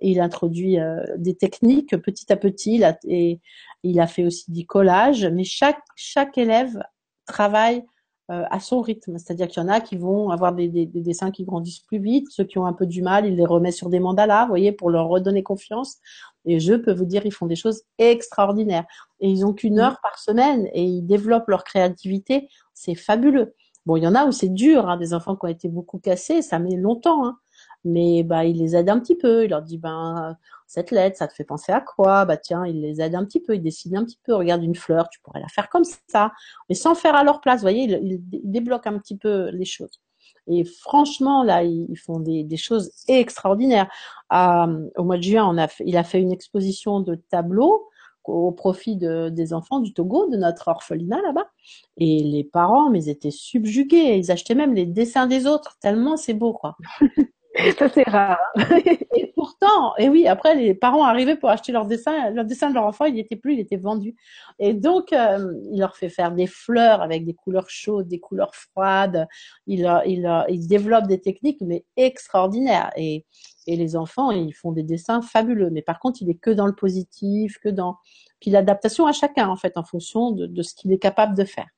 [0.00, 2.82] Et il introduit euh, des techniques petit à petit.
[3.04, 3.40] et
[3.82, 5.26] il a fait aussi du collage.
[5.26, 6.82] Mais chaque, chaque élève
[7.26, 7.84] travaille
[8.30, 9.18] euh, à son rythme.
[9.18, 11.98] C'est-à-dire qu'il y en a qui vont avoir des, des, des, dessins qui grandissent plus
[11.98, 12.28] vite.
[12.30, 14.70] Ceux qui ont un peu du mal, il les remet sur des mandalas, vous voyez,
[14.70, 15.96] pour leur redonner confiance.
[16.44, 18.84] Et je peux vous dire, ils font des choses extraordinaires.
[19.18, 22.48] Et ils ont qu'une heure par semaine et ils développent leur créativité.
[22.72, 23.54] C'est fabuleux.
[23.84, 25.98] Bon, il y en a où c'est dur, hein, des enfants qui ont été beaucoup
[25.98, 27.38] cassés, ça met longtemps, hein.
[27.84, 30.36] Mais bah il les aide un petit peu, il leur dit ben
[30.66, 32.24] cette lettre, ça te fait penser à quoi?
[32.24, 34.74] Bah tiens, il les aide un petit peu, il dessine un petit peu, regarde une
[34.74, 36.32] fleur, tu pourrais la faire comme ça,
[36.68, 38.20] mais sans faire à leur place, vous voyez, il,
[38.50, 40.00] débloque un petit peu les choses.
[40.46, 43.88] Et franchement, là, ils font des, choses extraordinaires.
[44.30, 45.54] Au mois de juin,
[45.84, 47.90] il a fait une exposition de tableaux
[48.24, 51.48] au profit de, des enfants du Togo, de notre orphelinat là-bas.
[51.96, 54.16] Et les parents, mais ils étaient subjugués.
[54.18, 56.76] Ils achetaient même les dessins des autres, tellement c'est beau, quoi.
[57.78, 58.38] Ça, c'est rare.
[59.16, 62.30] et pourtant, et oui, après, les parents arrivaient pour acheter leur dessin.
[62.30, 64.14] Le dessin de leur enfant, il n'était plus, il était vendu.
[64.60, 68.54] Et donc, euh, il leur fait faire des fleurs avec des couleurs chaudes, des couleurs
[68.54, 69.26] froides.
[69.66, 72.92] Il, il, il développe des techniques, mais extraordinaires.
[72.96, 73.26] Et,
[73.66, 75.70] et les enfants, ils font des dessins fabuleux.
[75.70, 77.96] Mais par contre, il est que dans le positif, que dans
[78.40, 81.44] puis l'adaptation à chacun en fait, en fonction de, de ce qu'il est capable de
[81.44, 81.68] faire.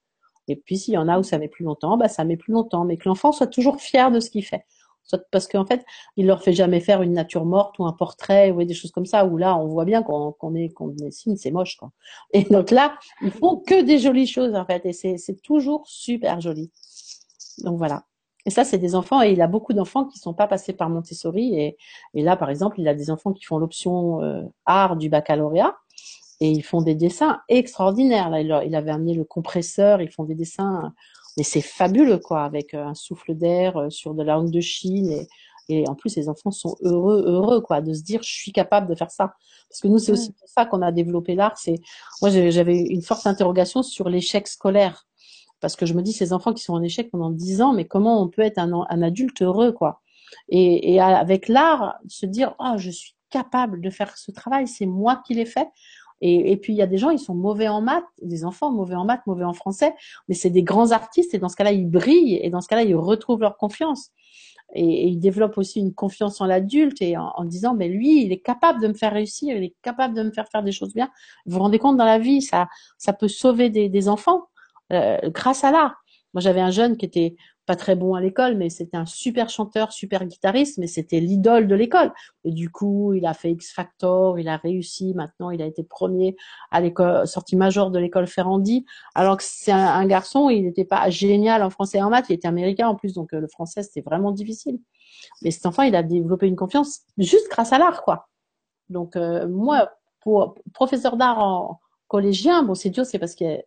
[0.48, 2.52] Et puis s'il y en a où ça met plus longtemps, bah ça met plus
[2.52, 4.64] longtemps, mais que l'enfant soit toujours fier de ce qu'il fait
[5.30, 5.84] parce qu'en fait,
[6.16, 9.06] il leur fait jamais faire une nature morte ou un portrait ou des choses comme
[9.06, 11.78] ça où là, on voit bien qu'on est qu'on dessine, c'est moche.
[12.32, 16.40] Et donc là, ils font que des jolies choses en fait, et c'est toujours super
[16.40, 16.70] joli.
[17.58, 18.04] Donc voilà.
[18.44, 20.88] Et ça, c'est des enfants, et il a beaucoup d'enfants qui sont pas passés par
[20.88, 21.54] Montessori.
[21.54, 21.76] Et,
[22.14, 25.76] et là, par exemple, il a des enfants qui font l'option euh, art du baccalauréat,
[26.40, 28.28] et ils font des dessins extraordinaires.
[28.30, 30.92] Là, il, avait amené le compresseur, ils font des dessins
[31.36, 34.60] mais c'est fabuleux quoi, avec euh, un souffle d'air euh, sur de la langue de
[34.60, 35.28] Chine et,
[35.68, 38.88] et en plus les enfants sont heureux, heureux quoi, de se dire je suis capable
[38.88, 39.34] de faire ça.
[39.68, 41.56] Parce que nous c'est aussi pour ça qu'on a développé l'art.
[41.56, 41.80] C'est
[42.20, 45.06] moi j'avais une forte interrogation sur l'échec scolaire
[45.60, 47.86] parce que je me dis ces enfants qui sont en échec pendant dix ans, mais
[47.86, 50.02] comment on peut être un, un adulte heureux quoi?
[50.48, 54.86] Et, et avec l'art se dire ah je suis capable de faire ce travail, c'est
[54.86, 55.68] moi qui l'ai fait.
[56.24, 58.94] Et, puis il y a des gens, ils sont mauvais en maths, des enfants mauvais
[58.94, 59.92] en maths, mauvais en français,
[60.28, 62.84] mais c'est des grands artistes et dans ce cas-là, ils brillent et dans ce cas-là,
[62.84, 64.10] ils retrouvent leur confiance.
[64.72, 68.24] Et, et ils développent aussi une confiance en l'adulte et en, en, disant, mais lui,
[68.24, 70.70] il est capable de me faire réussir, il est capable de me faire faire des
[70.70, 71.10] choses bien.
[71.44, 72.68] Vous vous rendez compte dans la vie, ça,
[72.98, 74.42] ça peut sauver des, des enfants
[74.92, 75.96] euh, grâce à l'art.
[76.34, 77.34] Moi, j'avais un jeune qui était
[77.66, 81.68] pas très bon à l'école, mais c'était un super chanteur, super guitariste, mais c'était l'idole
[81.68, 82.12] de l'école.
[82.44, 85.14] Et du coup, il a fait X Factor, il a réussi.
[85.14, 86.36] Maintenant, il a été premier
[86.70, 88.84] à l'école, sortie major de l'école Ferrandi.
[89.14, 92.34] Alors que c'est un, garçon, il n'était pas génial en français et en maths, il
[92.34, 94.78] était américain en plus, donc euh, le français c'était vraiment difficile.
[95.42, 98.28] Mais cet enfant, il a développé une confiance juste grâce à l'art, quoi.
[98.88, 103.62] Donc euh, moi, pour professeur d'art en collégien, bon c'est dur, c'est parce que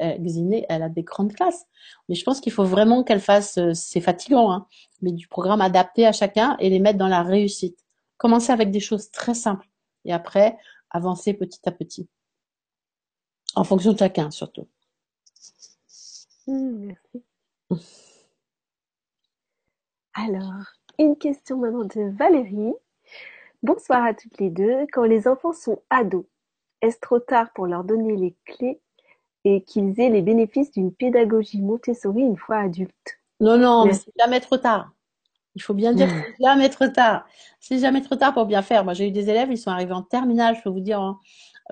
[0.00, 1.66] Xiné, elle a des grandes classes.
[2.08, 4.66] Mais je pense qu'il faut vraiment qu'elle fasse, euh, c'est fatigant, hein,
[5.02, 7.78] mais du programme adapté à chacun et les mettre dans la réussite.
[8.16, 9.68] Commencer avec des choses très simples
[10.04, 10.56] et après
[10.90, 12.08] avancer petit à petit.
[13.54, 14.68] En fonction de chacun surtout.
[16.46, 17.24] Mmh, merci.
[20.14, 20.64] Alors,
[20.98, 22.74] une question maintenant de Valérie.
[23.62, 24.86] Bonsoir à toutes les deux.
[24.92, 26.24] Quand les enfants sont ados,
[26.80, 28.80] est-ce trop tard pour leur donner les clés
[29.48, 33.18] et qu'ils aient les bénéfices d'une pédagogie Montessori une fois adultes.
[33.40, 34.92] Non, non, mais c'est jamais trop tard.
[35.54, 37.26] Il faut bien dire que c'est jamais trop tard.
[37.58, 38.84] C'est jamais trop tard pour bien faire.
[38.84, 41.00] Moi, j'ai eu des élèves, ils sont arrivés en terminale, je peux vous dire.
[41.00, 41.18] Hein.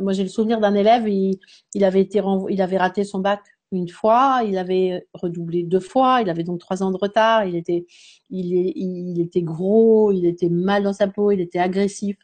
[0.00, 1.38] Moi, j'ai le souvenir d'un élève, il,
[1.74, 3.40] il avait été il avait raté son bac
[3.72, 7.56] une fois, il avait redoublé deux fois, il avait donc trois ans de retard, il
[7.56, 7.84] était,
[8.30, 12.16] il, il était gros, il était mal dans sa peau, il était agressif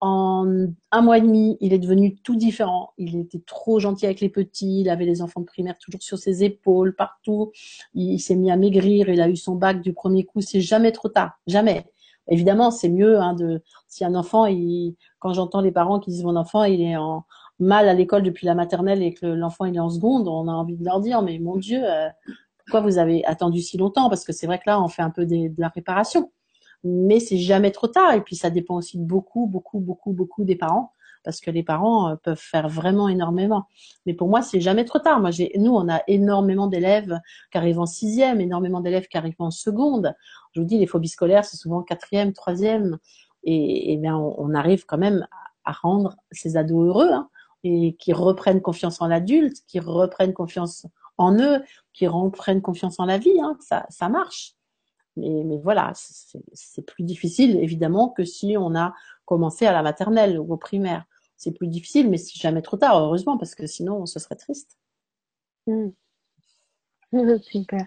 [0.00, 2.92] en un mois et demi, il est devenu tout différent.
[2.98, 6.18] Il était trop gentil avec les petits, il avait les enfants de primaire toujours sur
[6.18, 7.52] ses épaules, partout.
[7.94, 10.40] Il, s'est mis à maigrir, il a eu son bac du premier coup.
[10.40, 11.86] C'est jamais trop tard, jamais.
[12.28, 16.24] Évidemment, c'est mieux hein, de si un enfant, il, quand j'entends les parents qui disent
[16.24, 17.24] mon enfant, il est en
[17.58, 20.52] mal à l'école depuis la maternelle et que l'enfant il est en seconde, on a
[20.52, 22.08] envie de leur dire mais mon Dieu, euh,
[22.58, 24.08] pourquoi vous avez attendu si longtemps?
[24.08, 26.30] Parce que c'est vrai que là, on fait un peu de la réparation
[26.84, 28.14] mais c'est jamais trop tard.
[28.14, 30.94] Et puis ça dépend aussi beaucoup, beaucoup, beaucoup, beaucoup des parents,
[31.24, 33.66] parce que les parents euh, peuvent faire vraiment énormément.
[34.06, 35.20] Mais pour moi, c'est jamais trop tard.
[35.20, 37.18] Moi, j'ai, nous, on a énormément d'élèves
[37.50, 40.14] qui arrivent en sixième, énormément d'élèves qui arrivent en seconde.
[40.52, 42.98] Je vous dis, les phobies scolaires, c'est souvent quatrième, troisième,
[43.44, 45.26] et, bien, on, arrive quand même
[45.64, 47.30] à rendre ces ados heureux, hein,
[47.64, 50.86] et qui reprennent confiance en l'adulte, qui reprennent confiance
[51.16, 53.40] en eux, qui reprennent confiance en la vie.
[53.40, 54.54] Hein, ça, ça marche.
[55.18, 60.52] Mais, voilà, c'est plus difficile évidemment que si on a commencé à la maternelle ou
[60.52, 61.04] au primaire.
[61.36, 64.76] C'est plus difficile, mais c'est jamais trop tard, heureusement, parce que sinon, ce serait triste.
[65.66, 65.90] Hmm.
[67.42, 67.86] Super.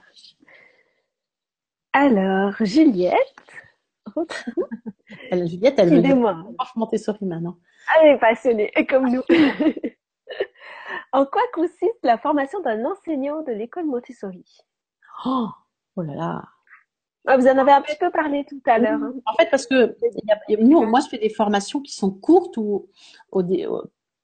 [1.94, 3.18] Alors, Juliette.
[5.32, 6.16] elle, Juliette, elle veut dire
[6.76, 7.58] Montessori maintenant.
[8.00, 9.24] Elle est passionnée, comme nous.
[11.12, 14.46] en quoi consiste la formation d'un enseignant de l'école Montessori?
[15.26, 15.50] Oh,
[15.98, 16.44] oh là là,
[17.28, 19.00] ah, vous en avez un petit peu parlé tout à l'heure.
[19.02, 19.14] Hein.
[19.26, 19.96] En fait, parce que
[20.60, 22.88] nous, moi, je fais des formations qui sont courtes ou,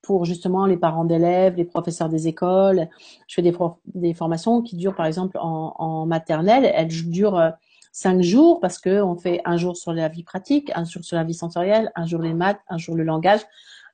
[0.02, 2.88] pour justement les parents d'élèves, les professeurs des écoles.
[3.28, 6.72] Je fais des, formations qui durent, par exemple, en, en maternelle.
[6.74, 7.50] Elles durent euh,
[7.92, 11.18] cinq jours parce que on fait un jour sur la vie pratique, un jour sur
[11.18, 13.42] la vie sensorielle, un jour les maths, un jour le langage,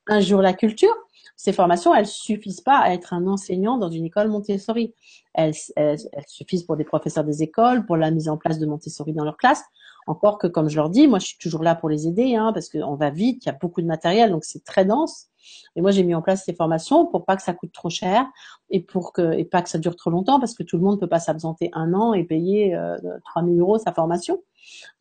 [0.08, 0.96] un jour la culture
[1.36, 4.94] ces formations, elles suffisent pas à être un enseignant dans une école Montessori.
[5.34, 5.98] Elles, elles,
[6.28, 9.38] suffisent pour des professeurs des écoles, pour la mise en place de Montessori dans leur
[9.38, 9.64] classe.
[10.08, 12.52] Encore que, comme je leur dis, moi, je suis toujours là pour les aider, hein,
[12.54, 15.28] parce qu'on va vite, il y a beaucoup de matériel, donc c'est très dense.
[15.76, 18.26] Et moi, j'ai mis en place ces formations pour pas que ça coûte trop cher
[18.70, 21.00] et pour que et pas que ça dure trop longtemps, parce que tout le monde
[21.00, 24.42] peut pas s'absenter un an et payer euh, 3000 euros sa formation.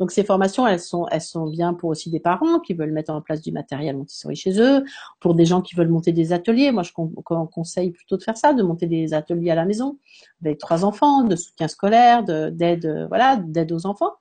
[0.01, 3.13] Donc ces formations, elles sont, elles sont bien pour aussi des parents qui veulent mettre
[3.13, 4.85] en place du matériel Montessori chez eux,
[5.21, 6.73] pour des gens qui veulent monter des ateliers.
[6.73, 9.99] Moi, je conseille plutôt de faire ça, de monter des ateliers à la maison
[10.43, 14.13] avec trois enfants, de soutien scolaire, d'aide, voilà, d'aide aux enfants.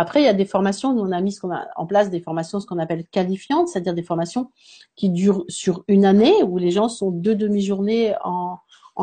[0.00, 1.38] Après, il y a des formations, nous on a mis
[1.76, 4.50] en place des formations, ce qu'on appelle qualifiantes, c'est-à-dire des formations
[4.96, 8.56] qui durent sur une année, où les gens sont deux demi-journées en,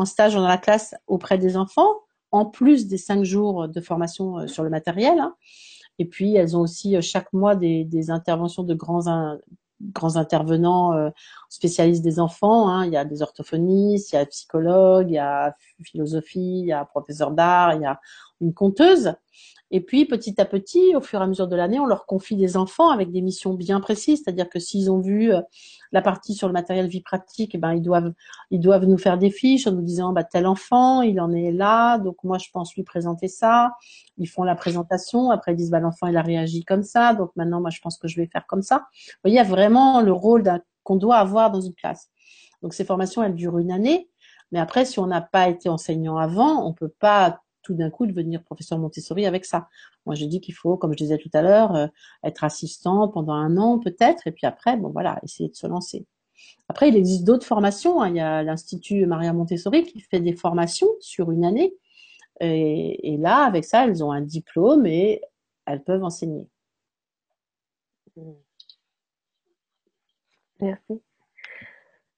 [0.06, 2.00] stage dans la classe auprès des enfants,
[2.32, 5.20] en plus des cinq jours de formation euh, sur le matériel.
[5.20, 5.36] Hein.
[6.00, 9.38] Et puis, elles ont aussi euh, chaque mois des, interventions de grands,
[9.80, 11.10] grands intervenants euh,
[11.48, 12.68] spécialistes des enfants.
[12.68, 12.86] Hein.
[12.86, 15.54] Il y a des orthophonistes, il y a des psychologues, il y a
[15.84, 18.00] philosophie, il y a professeur d'art, il y a
[18.40, 19.12] une conteuse.
[19.70, 22.36] Et puis, petit à petit, au fur et à mesure de l'année, on leur confie
[22.36, 25.42] des enfants avec des missions bien précises, c'est-à-dire que s'ils ont vu euh,
[25.92, 28.12] la partie sur le matériel vie pratique, eh ben ils doivent
[28.50, 31.52] ils doivent nous faire des fiches en nous disant bah tel enfant, il en est
[31.52, 33.72] là, donc moi je pense lui présenter ça.
[34.16, 37.30] Ils font la présentation, après ils disent bah l'enfant il a réagi comme ça, donc
[37.36, 38.78] maintenant moi je pense que je vais faire comme ça.
[38.78, 40.44] Vous voyez, il y a vraiment le rôle
[40.82, 42.08] qu'on doit avoir dans une classe.
[42.62, 44.08] Donc ces formations elles durent une année,
[44.50, 48.06] mais après si on n'a pas été enseignant avant, on peut pas tout d'un coup
[48.06, 49.68] devenir professeur Montessori avec ça.
[50.06, 51.86] Moi, je dis qu'il faut, comme je disais tout à l'heure, euh,
[52.24, 56.06] être assistant pendant un an peut-être, et puis après, bon voilà, essayer de se lancer.
[56.70, 58.00] Après, il existe d'autres formations.
[58.00, 58.08] Hein.
[58.08, 61.74] Il y a l'Institut Maria Montessori qui fait des formations sur une année.
[62.40, 65.20] Et, là, avec ça, elles ont un diplôme et
[65.66, 66.48] elles peuvent enseigner.
[70.60, 71.02] Merci.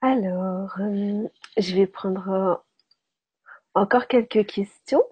[0.02, 2.62] Alors, euh, je vais prendre
[3.74, 5.02] encore quelques questions.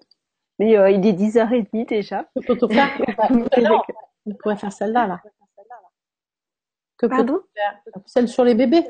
[0.59, 2.25] Mais euh, il est 10h30 déjà.
[2.35, 2.89] Que peut-on faire
[4.25, 5.21] On pourrait faire celle-là, là.
[6.97, 8.85] Que peut-on faire Celle sur les bébés.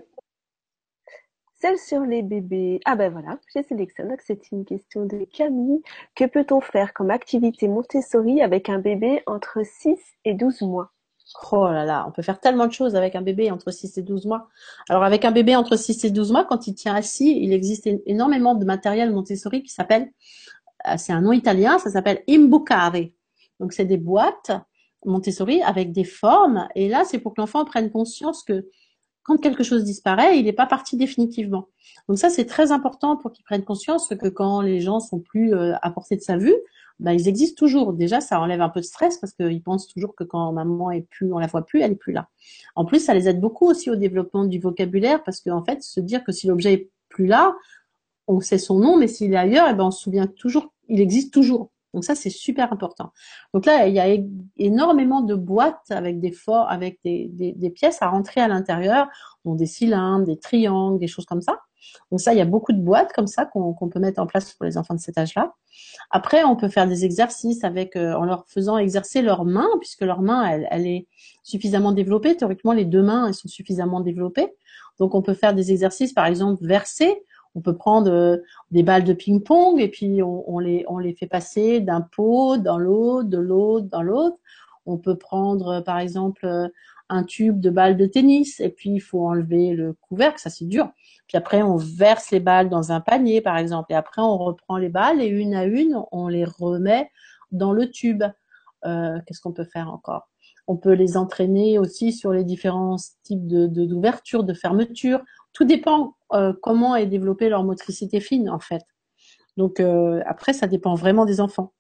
[1.62, 2.80] Celle sur les bébés.
[2.86, 4.16] Ah ben voilà, j'ai sélectionné.
[4.26, 5.82] C'est une question de Camille.
[6.16, 10.91] Que peut-on faire comme activité Montessori avec un bébé entre 6 et 12 mois?
[11.52, 14.02] Oh là là, on peut faire tellement de choses avec un bébé entre 6 et
[14.02, 14.48] 12 mois.
[14.90, 17.88] Alors avec un bébé entre 6 et 12 mois, quand il tient assis, il existe
[18.08, 20.12] énormément de matériel Montessori qui s'appelle
[20.98, 22.94] c'est un nom italien, ça s'appelle imbucare.
[23.60, 24.52] Donc c'est des boîtes
[25.06, 26.68] Montessori avec des formes.
[26.76, 28.68] Et là, c'est pour que l'enfant prenne conscience que
[29.24, 31.68] quand quelque chose disparaît, il n'est pas parti définitivement.
[32.08, 35.54] Donc ça, c'est très important pour qu'il prenne conscience que quand les gens sont plus
[35.54, 36.56] euh, à portée de sa vue,
[37.00, 37.94] ben, ils existent toujours.
[37.94, 41.08] Déjà, ça enlève un peu de stress parce qu'ils pensent toujours que quand maman est
[41.10, 42.28] plus, on la voit plus, elle est plus là.
[42.76, 46.00] En plus, ça les aide beaucoup aussi au développement du vocabulaire parce qu'en fait, se
[46.00, 47.56] dire que si l'objet est plus là,
[48.30, 51.02] on sait son nom, mais s'il est ailleurs, eh ben, on se souvient toujours, il
[51.02, 51.72] existe toujours.
[51.96, 53.12] Donc ça, c'est super important.
[53.56, 54.16] Donc là, il y a
[54.58, 59.08] énormément de boîtes avec des forts, avec des, des, pièces à rentrer à l'intérieur,
[59.44, 61.58] dont des cylindres, des triangles, des choses comme ça.
[62.12, 64.54] Donc ça, il y a beaucoup de boîtes comme ça qu'on peut mettre en place
[64.54, 65.56] pour les enfants de cet âge-là.
[66.12, 70.02] Après, on peut faire des exercices avec euh, en leur faisant exercer leurs mains, puisque
[70.02, 71.08] leur main, elle, elle est
[71.42, 72.38] suffisamment développée.
[72.38, 74.54] Théoriquement, les deux mains, elles sont suffisamment développées.
[75.00, 77.24] Donc on peut faire des exercices, par exemple, verser
[77.56, 78.38] on peut prendre euh,
[78.72, 82.78] des balles de ping-pong et puis on, les, on les fait passer d'un pot dans
[82.78, 84.38] l'autre, de l'autre dans l'autre.
[84.86, 86.68] On peut prendre euh, par exemple euh,
[87.10, 90.66] un tube de balles de tennis et puis il faut enlever le couvercle, ça c'est
[90.66, 90.90] dur.
[91.28, 94.78] Puis après on verse les balles dans un panier par exemple et après on reprend
[94.78, 97.10] les balles et une à une on les remet
[97.52, 98.24] dans le tube.
[98.84, 100.30] Qu'est-ce qu'on peut faire encore?
[100.68, 105.20] On peut les entraîner aussi sur les différents types de d'ouverture, de, de fermeture.
[105.54, 108.84] Tout dépend euh, comment est développée leur motricité fine en fait.
[109.58, 111.74] Donc euh, après, ça dépend vraiment des enfants.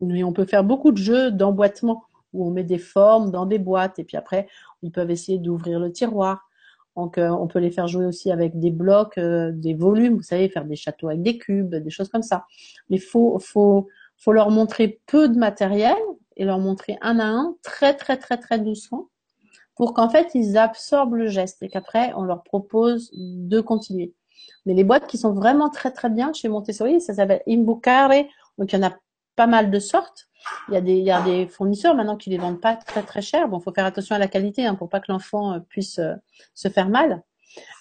[0.00, 3.58] Mais on peut faire beaucoup de jeux d'emboîtement où on met des formes dans des
[3.58, 4.48] boîtes et puis après
[4.82, 6.48] ils peuvent essayer d'ouvrir le tiroir.
[6.96, 10.48] Donc euh, on peut les faire jouer aussi avec des blocs, des volumes, vous savez,
[10.48, 12.46] faire des châteaux avec des cubes, des choses comme ça.
[12.90, 15.96] Mais faut faut faut leur montrer peu de matériel
[16.36, 19.08] et leur montrer un à un, très très très très doucement,
[19.76, 24.14] pour qu'en fait ils absorbent le geste et qu'après on leur propose de continuer.
[24.66, 28.10] Mais les boîtes qui sont vraiment très très bien chez Montessori, ça s'appelle Imbucare,
[28.58, 28.94] donc il y en a
[29.36, 30.28] pas mal de sortes.
[30.68, 33.02] Il y a des, il y a des fournisseurs maintenant qui les vendent pas très
[33.02, 33.48] très cher.
[33.48, 36.14] Bon, faut faire attention à la qualité hein, pour pas que l'enfant euh, puisse euh,
[36.54, 37.22] se faire mal.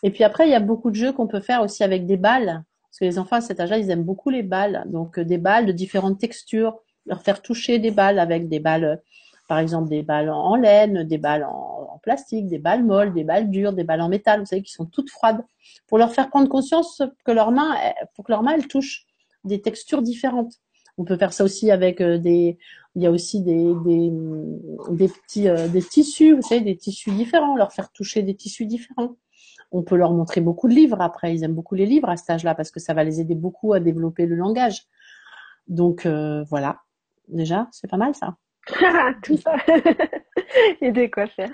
[0.03, 2.17] Et puis après, il y a beaucoup de jeux qu'on peut faire aussi avec des
[2.17, 4.83] balles, parce que les enfants à cet âge-là, ils aiment beaucoup les balles.
[4.87, 9.01] Donc euh, des balles de différentes textures, leur faire toucher des balles avec des balles
[9.51, 13.49] par exemple des balles en laine, des balles en, plastique, des balles molles, des balles
[13.49, 15.43] dures, des balles en métal, vous savez, qui sont toutes froides,
[15.87, 17.75] pour leur faire prendre conscience que leurs mains,
[18.15, 19.07] pour que leurs mains, elles touchent
[19.43, 20.53] des textures différentes.
[20.97, 22.57] On peut faire ça aussi avec des,
[22.95, 27.73] il y a aussi des, des, petits, des tissus, vous savez, des tissus différents, leur
[27.73, 29.17] faire toucher des tissus différents.
[29.73, 31.35] On peut leur montrer beaucoup de livres après.
[31.35, 33.73] Ils aiment beaucoup les livres à cet âge-là parce que ça va les aider beaucoup
[33.73, 34.85] à développer le langage.
[35.67, 36.79] Donc voilà,
[37.27, 38.37] déjà, c'est pas mal ça.
[39.23, 39.55] Tout ça.
[40.81, 41.51] Et de quoi faire.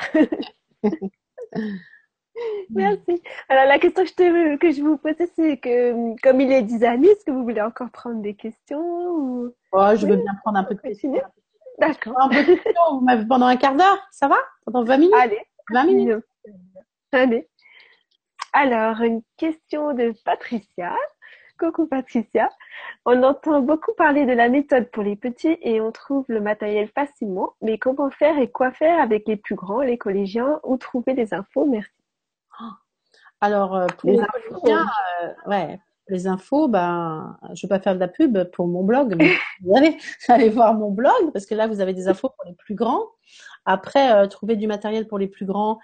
[2.69, 3.21] Merci.
[3.49, 6.83] Alors la question que je, que je vous posais, c'est que comme il est 10
[6.83, 9.53] amis, est-ce que vous voulez encore prendre des questions ou...
[9.71, 11.13] oh, Je veux bien prendre un peu de questions.
[11.79, 12.13] D'accord.
[12.19, 14.37] Un peu de questions pendant un quart d'heure, ça va?
[14.65, 15.15] Pendant 20 minutes?
[15.19, 15.41] Allez.
[15.71, 16.25] 20 minutes.
[17.11, 17.47] Allez.
[18.53, 20.95] Alors, une question de Patricia.
[21.57, 22.49] Coucou Patricia.
[23.05, 26.87] On entend beaucoup parler de la méthode pour les petits et on trouve le matériel
[26.89, 31.13] facilement, mais comment faire et quoi faire avec les plus grands, les collégiens, où trouver
[31.13, 31.65] les infos?
[31.65, 31.89] Merci.
[33.41, 35.79] Alors, euh, pour les, infos, euh, ouais,
[36.09, 39.31] les infos, ben, je vais pas faire de la pub pour mon blog, mais
[39.61, 39.97] vous allez,
[40.27, 43.05] allez voir mon blog parce que là, vous avez des infos pour les plus grands.
[43.65, 45.79] Après, euh, trouver du matériel pour les plus grands,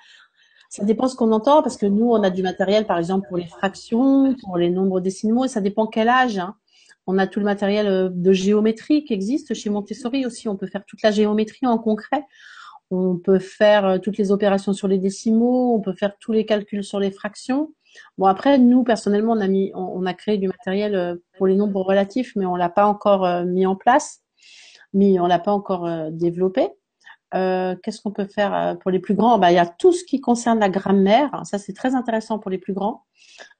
[0.74, 3.38] ça dépend ce qu'on entend parce que nous, on a du matériel, par exemple, pour
[3.38, 6.40] les fractions, pour les nombres décimaux, ça dépend quel âge.
[6.40, 6.56] Hein.
[7.06, 10.50] On a tout le matériel euh, de géométrie qui existe chez Montessori aussi.
[10.50, 12.24] On peut faire toute la géométrie en concret.
[12.90, 15.76] On peut faire euh, toutes les opérations sur les décimaux.
[15.76, 17.72] On peut faire tous les calculs sur les fractions.
[18.18, 21.56] Bon après, nous personnellement, on a mis, on, a créé du matériel euh, pour les
[21.56, 24.24] nombres relatifs, mais on l'a pas encore mis en place,
[24.91, 26.72] mais on l'a pas encore développé.
[27.34, 29.39] Euh, qu'est-ce qu'on peut faire euh, pour les plus grands?
[29.39, 31.41] Bah, Il y a tout ce qui concerne la grammaire.
[31.45, 33.05] Ça, c'est très intéressant pour les plus grands.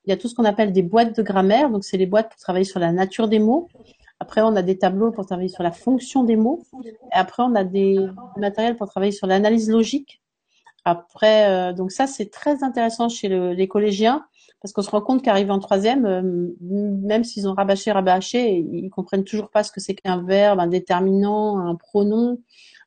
[0.06, 1.70] Il y a tout ce qu'on appelle des boîtes de grammaire.
[1.70, 3.68] Donc, c'est les boîtes pour travailler sur la nature des mots.
[4.20, 6.64] Après, on a des tableaux pour travailler sur la fonction des mots.
[6.86, 7.98] Et après, on a des
[8.38, 10.22] matériels pour travailler sur l'analyse logique.
[10.86, 14.26] Après, euh, donc ça, c'est très intéressant chez les collégiens
[14.64, 19.26] parce qu'on se rend compte qu'arrivés en troisième, même s'ils ont rabâché, rabâché, ils comprennent
[19.26, 22.40] toujours pas ce que c'est qu'un verbe, un déterminant, un pronom.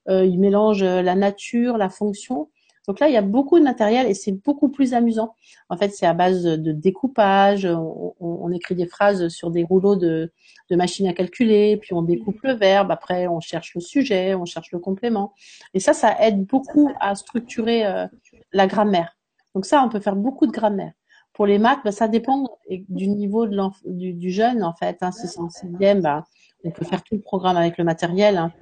[0.08, 2.48] Euh, il mélange euh, la nature, la fonction.
[2.88, 5.34] Donc là, il y a beaucoup de matériel et c'est beaucoup plus amusant.
[5.68, 7.66] En fait, c'est à base de découpage.
[7.66, 10.32] On, écrit des phrases sur des rouleaux de,
[10.70, 12.90] de machines à calculer, puis on découpe le verbe.
[12.90, 15.34] Après, on cherche le sujet, on cherche le complément.
[15.74, 18.06] Et ça, ça aide beaucoup à structurer euh,
[18.52, 19.18] la grammaire.
[19.54, 20.92] Donc ça, on peut faire beaucoup de grammaire.
[21.36, 24.98] Pour les maths, bah, ça dépend du niveau de du, du, jeune, en fait.
[25.02, 25.12] Hein.
[25.12, 26.24] Si c'est en sixième, bah,
[26.64, 28.38] on peut faire tout le programme avec le matériel.
[28.38, 28.52] Hein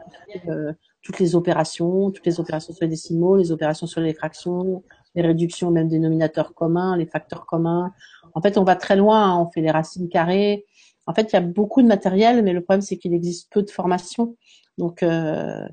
[1.04, 4.82] toutes les opérations, toutes les opérations sur les décimaux, les opérations sur les fractions,
[5.14, 7.92] les réductions même dénominateurs communs, les facteurs communs.
[8.32, 9.38] En fait, on va très loin, hein.
[9.38, 10.64] on fait les racines carrées.
[11.06, 13.62] En fait, il y a beaucoup de matériel, mais le problème c'est qu'il existe peu
[13.62, 14.36] de formations.
[14.78, 15.68] Donc, euh,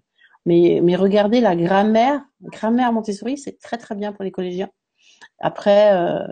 [0.46, 4.70] mais, mais regardez la grammaire, grammaire Montessori, c'est très très bien pour les collégiens.
[5.40, 6.28] Après, euh,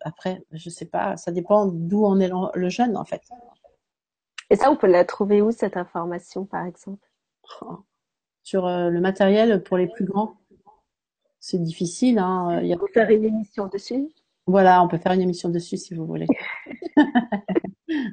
[0.00, 3.22] après, je sais pas, ça dépend d'où en est le jeune en fait.
[4.50, 7.06] Et ça, on peut la trouver où cette information, par exemple?
[7.60, 7.80] Oh
[8.48, 10.38] sur euh, le matériel pour les plus grands.
[11.38, 12.18] C'est difficile.
[12.18, 12.60] Hein.
[12.62, 12.76] Il y a...
[12.76, 14.08] On peut faire une émission dessus?
[14.46, 16.26] Voilà, on peut faire une émission dessus si vous voulez.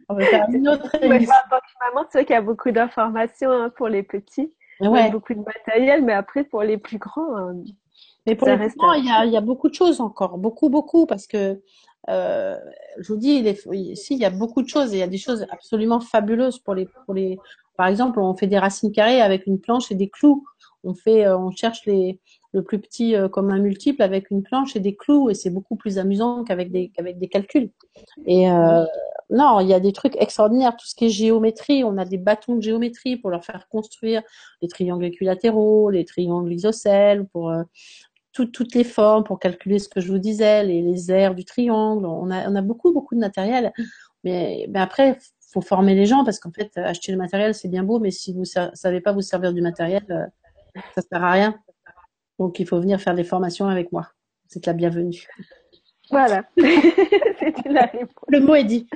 [0.09, 1.33] on peut faire une autre émission.
[1.79, 4.53] maman, c'est vrai qu'il y a beaucoup d'informations hein, pour les petits.
[4.81, 5.09] Ouais.
[5.09, 7.37] beaucoup de matériel, mais après pour les plus grands.
[7.37, 7.63] Hein,
[8.25, 11.05] mais pour grands, il y, a, il y a beaucoup de choses encore, beaucoup, beaucoup,
[11.05, 11.61] parce que
[12.09, 12.57] euh,
[12.99, 15.07] je vous dis, il ici, il y a beaucoup de choses et il y a
[15.07, 17.39] des choses absolument fabuleuses pour les, pour les,
[17.77, 20.45] par exemple, on fait des racines carrées avec une planche et des clous.
[20.83, 22.19] On fait, euh, on cherche les,
[22.53, 25.49] le plus petit euh, comme un multiple avec une planche et des clous et c'est
[25.49, 27.71] beaucoup plus amusant qu'avec des, qu'avec des calculs.
[28.25, 28.85] Et euh,
[29.31, 30.77] non, il y a des trucs extraordinaires.
[30.77, 34.21] Tout ce qui est géométrie, on a des bâtons de géométrie pour leur faire construire
[34.61, 37.51] les triangles équilatéraux, les triangles isocèles, pour
[38.43, 42.05] toutes les formes, pour calculer ce que je vous disais, les, les aires du triangle.
[42.05, 43.71] On a, on a beaucoup, beaucoup de matériel.
[44.23, 45.17] Mais, mais après,
[45.55, 48.33] faut former les gens parce qu'en fait, acheter le matériel, c'est bien beau, mais si
[48.33, 50.25] vous savez pas vous servir du matériel, euh,
[50.95, 51.57] ça sert à rien.
[52.39, 54.09] Donc, il faut venir faire des formations avec moi.
[54.47, 55.25] C'est la bienvenue.
[56.11, 56.43] Voilà.
[56.57, 58.87] Le mot est dit.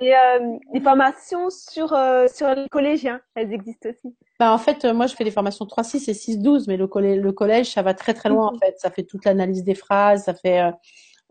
[0.00, 4.14] Mais euh, les formations sur, euh, sur les collégiens, elles existent aussi.
[4.38, 7.32] Bah, en fait, moi, je fais des formations 3-6 et 6-12, mais le, collège, le
[7.32, 8.74] collège, ça va très très loin, en fait.
[8.78, 10.72] Ça fait toute l'analyse des phrases, ça fait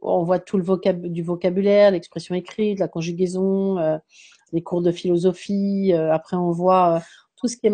[0.02, 3.98] on voit tout le vocab du vocabulaire, l'expression écrite, la conjugaison, euh,
[4.54, 5.94] les cours de philosophie.
[5.94, 7.00] Euh, après, on voit euh,
[7.36, 7.72] tout ce qui est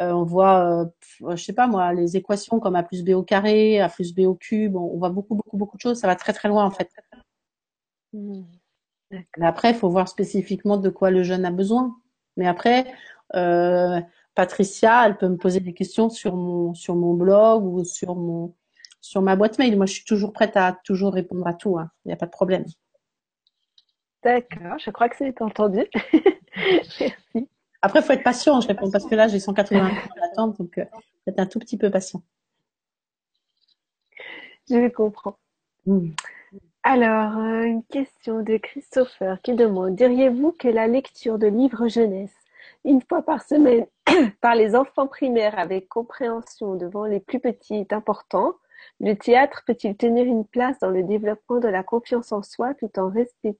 [0.00, 0.16] mathématique.
[0.16, 0.90] on voit,
[1.20, 4.20] je sais pas moi, les équations comme a plus b au carré, a plus b
[4.20, 4.76] au cube.
[4.76, 6.00] On, voit beaucoup, beaucoup, beaucoup de choses.
[6.00, 6.90] Ça va très, très loin en fait.
[8.12, 8.42] Mmh.
[9.10, 11.96] Mais après, il faut voir spécifiquement de quoi le jeune a besoin.
[12.36, 12.86] Mais après,
[14.34, 18.54] Patricia, elle peut me poser des questions sur mon sur mon blog ou sur mon
[19.00, 19.76] sur ma boîte mail.
[19.76, 21.76] Moi, je suis toujours prête à toujours répondre à tout.
[21.78, 21.90] Il hein.
[22.06, 22.64] n'y a pas de problème.
[24.22, 25.86] D'accord, je crois que c'est entendu.
[26.56, 27.48] Merci.
[27.82, 30.76] Après, il faut être patient, je réponds, parce que là, j'ai 180 en attente, donc
[30.78, 30.84] euh,
[31.26, 32.22] être un tout petit peu patient.
[34.68, 35.36] Je comprends.
[35.86, 36.10] Hmm.
[36.82, 42.34] Alors, euh, une question de Christopher qui demande, diriez-vous que la lecture de livres jeunesse,
[42.84, 43.86] une fois par semaine,
[44.40, 48.54] par les enfants primaires avec compréhension devant les plus petits est important?
[48.98, 52.90] Le théâtre peut-il tenir une place dans le développement de la confiance en soi tout
[52.98, 53.58] en respectant...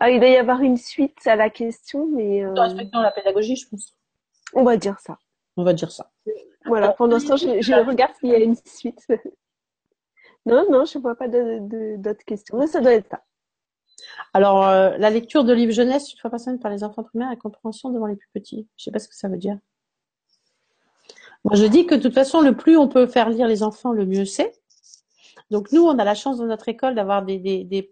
[0.00, 2.44] Ah, il doit y avoir une suite à la question, mais...
[2.44, 2.54] Euh...
[2.54, 3.94] En respectant la pédagogie, je pense.
[4.54, 5.18] On va dire ça.
[5.56, 6.10] On va dire ça.
[6.66, 9.06] Voilà, pendant ce temps, je, je regarde s'il y a une suite.
[10.46, 12.58] Non, non, je ne vois pas d'autres questions.
[12.58, 13.22] Mais ça doit être ça.
[14.32, 17.32] Alors, euh, la lecture de livres jeunesse une fois par semaine par les enfants primaires
[17.32, 18.68] et compréhension devant les plus petits.
[18.76, 19.58] Je ne sais pas ce que ça veut dire.
[21.44, 23.92] Moi, je dis que de toute façon, le plus on peut faire lire les enfants,
[23.92, 24.52] le mieux c'est.
[25.54, 27.88] Donc nous, on a la chance dans notre école d'avoir des,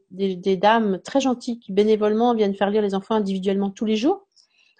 [0.60, 4.26] dames très gentilles qui bénévolement viennent faire lire les enfants individuellement tous les jours.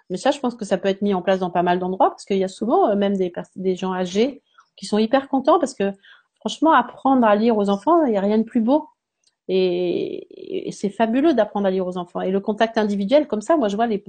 [0.09, 2.09] Mais ça, je pense que ça peut être mis en place dans pas mal d'endroits
[2.09, 4.43] parce qu'il y a souvent euh, même des, des gens âgés
[4.75, 5.93] qui sont hyper contents parce que
[6.41, 8.89] franchement, apprendre à lire aux enfants, il n'y a rien de plus beau.
[9.47, 12.19] Et, c'est fabuleux d'apprendre à lire aux enfants.
[12.19, 14.03] Et le contact individuel, comme ça, moi je vois les,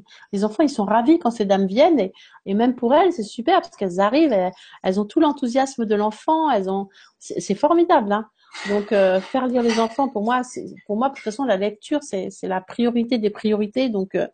[0.44, 2.00] enfants, ils sont ravis quand ces dames viennent.
[2.00, 2.12] Et,
[2.44, 4.34] et même pour elles, c'est super parce qu'elles arrivent,
[4.82, 6.50] elles, ont tout l'enthousiasme de l'enfant.
[6.50, 6.88] Elles ont,
[7.20, 8.12] c'est formidable.
[8.12, 8.26] Hein.
[8.68, 10.40] Donc euh, faire lire les enfants, pour moi,
[10.86, 13.88] pour moi de toute façon la lecture, c'est la priorité des priorités.
[13.88, 14.26] Donc euh,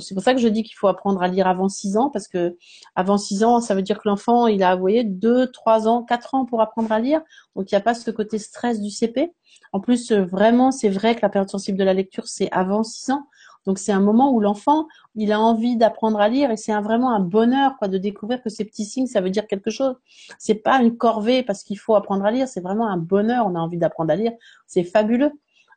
[0.00, 2.28] c'est pour ça que je dis qu'il faut apprendre à lire avant 6 ans, parce
[2.28, 2.56] que
[2.94, 6.02] avant 6 ans, ça veut dire que l'enfant, il a, vous voyez, 2, 3 ans,
[6.02, 7.20] 4 ans pour apprendre à lire.
[7.54, 9.32] Donc il n'y a pas ce côté stress du CP.
[9.72, 12.82] En plus, euh, vraiment, c'est vrai que la période sensible de la lecture, c'est avant
[12.82, 13.26] 6 ans.
[13.66, 17.14] Donc c'est un moment où l'enfant, il a envie d'apprendre à lire et c'est vraiment
[17.14, 19.94] un bonheur quoi de découvrir que ces petits signes, ça veut dire quelque chose.
[20.38, 23.46] C'est pas une corvée parce qu'il faut apprendre à lire, c'est vraiment un bonheur.
[23.46, 24.32] On a envie d'apprendre à lire,
[24.66, 25.32] c'est fabuleux.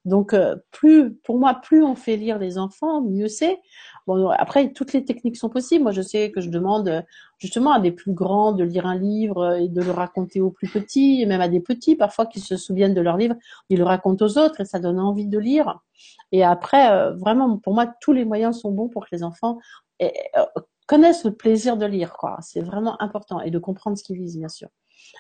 [0.05, 3.59] Donc, euh, plus, pour moi, plus on fait lire les enfants, mieux c'est.
[4.05, 5.83] Bon, après, toutes les techniques sont possibles.
[5.83, 7.01] Moi, je sais que je demande euh,
[7.39, 10.51] justement à des plus grands de lire un livre euh, et de le raconter aux
[10.51, 13.35] plus petits, et même à des petits, parfois, qui se souviennent de leur livre,
[13.69, 15.79] ils le racontent aux autres et ça donne envie de lire.
[16.31, 19.59] Et après, vraiment, pour moi, tous les moyens sont bons pour que les enfants
[20.87, 22.37] connaissent le plaisir de lire, quoi.
[22.41, 24.69] C'est vraiment important et de comprendre ce qu'ils lisent, bien sûr.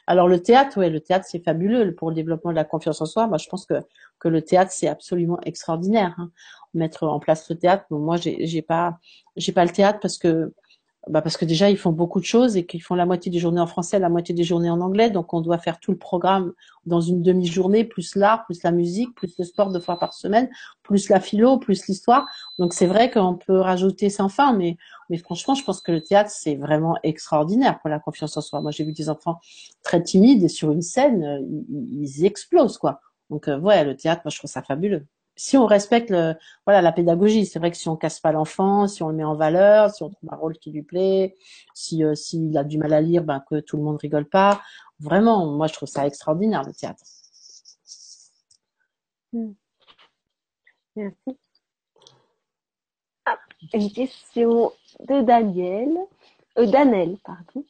[0.07, 3.05] Alors le théâtre, ouais, le théâtre c'est fabuleux pour le développement de la confiance en
[3.05, 3.27] soi.
[3.27, 3.75] Moi, je pense que
[4.19, 6.15] que le théâtre c'est absolument extraordinaire.
[6.17, 6.31] Hein.
[6.73, 7.85] Mettre en place le théâtre.
[7.89, 8.99] Bon, moi, j'ai pas
[9.35, 10.53] j'ai pas le théâtre parce que
[11.09, 13.39] bah parce que déjà ils font beaucoup de choses et qu'ils font la moitié des
[13.39, 15.97] journées en français, la moitié des journées en anglais, donc on doit faire tout le
[15.97, 16.53] programme
[16.85, 20.49] dans une demi-journée, plus l'art, plus la musique, plus le sport deux fois par semaine,
[20.83, 22.25] plus la philo, plus l'histoire.
[22.57, 24.77] Donc c'est vrai qu'on peut rajouter sans fin, mais
[25.09, 28.61] mais franchement, je pense que le théâtre c'est vraiment extraordinaire pour la confiance en soi.
[28.61, 29.39] Moi j'ai vu des enfants
[29.83, 33.01] très timides et sur une scène ils, ils explosent quoi.
[33.29, 35.05] Donc euh, ouais, le théâtre, moi je trouve ça fabuleux
[35.35, 36.35] si on respecte le,
[36.65, 39.23] voilà la pédagogie, c'est vrai que si on casse pas l'enfant, si on le met
[39.23, 41.35] en valeur, si on trouve un rôle qui lui plaît,
[41.73, 44.61] si euh, s'il a du mal à lire, ben que tout le monde rigole pas.
[44.99, 47.03] Vraiment, moi je trouve ça extraordinaire le théâtre.
[49.33, 49.51] Hmm.
[50.95, 51.37] Merci.
[53.25, 53.37] Ah,
[53.73, 54.71] une question
[55.01, 55.97] de Daniel,
[56.57, 57.65] euh, pardon.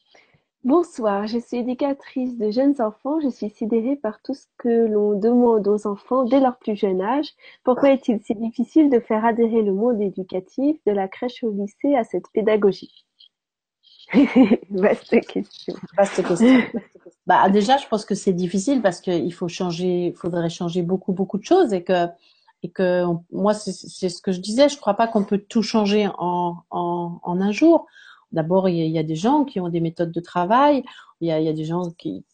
[0.65, 3.19] Bonsoir, je suis éducatrice de jeunes enfants.
[3.19, 7.01] Je suis sidérée par tout ce que l'on demande aux enfants dès leur plus jeune
[7.01, 7.27] âge.
[7.63, 11.93] Pourquoi est-il si difficile de faire adhérer le monde éducatif de la crèche au lycée
[11.95, 13.05] à cette pédagogie?
[14.71, 15.75] Vaste question.
[15.95, 16.63] Vaste question.
[17.27, 21.13] bah déjà, je pense que c'est difficile parce qu'il faut changer, il faudrait changer beaucoup
[21.13, 22.07] beaucoup de choses et que
[22.63, 24.67] et que moi c'est ce que je disais.
[24.67, 27.85] Je crois pas qu'on peut tout changer en, en, en un jour.
[28.35, 30.83] D'abord, il y, a des gens qui ont des méthodes de travail,
[31.21, 32.25] il y a, des gens qui,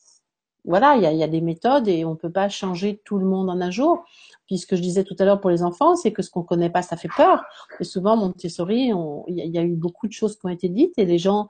[0.66, 3.62] voilà, il y a, des méthodes et on peut pas changer tout le monde en
[3.62, 4.04] un jour.
[4.48, 6.44] Puis ce que je disais tout à l'heure pour les enfants, c'est que ce qu'on
[6.44, 7.44] connaît pas, ça fait peur.
[7.80, 8.92] Et souvent, Montessori,
[9.28, 11.48] il y, a eu beaucoup de choses qui ont été dites et les gens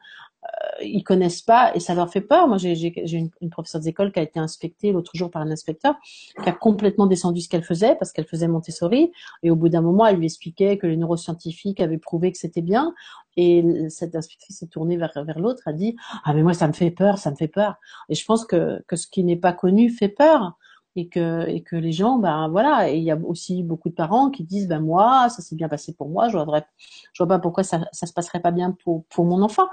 [0.82, 2.48] ils connaissent pas et ça leur fait peur.
[2.48, 5.96] Moi, j'ai une, une professeure d'école qui a été inspectée l'autre jour par un inspecteur
[6.42, 9.12] qui a complètement descendu ce qu'elle faisait parce qu'elle faisait Montessori
[9.44, 12.62] et au bout d'un moment, elle lui expliquait que les neuroscientifiques avaient prouvé que c'était
[12.62, 12.94] bien
[13.38, 15.96] et cette inspectrice s'est tournée vers, vers l'autre, a dit
[16.26, 17.76] ah mais moi ça me fait peur, ça me fait peur.
[18.10, 20.58] Et je pense que que ce qui n'est pas connu fait peur
[20.96, 22.90] et que et que les gens ben voilà.
[22.90, 25.70] Et il y a aussi beaucoup de parents qui disent ben moi ça s'est bien
[25.70, 29.06] passé pour moi je vois vois pas pourquoi ça ça se passerait pas bien pour
[29.06, 29.68] pour mon enfant.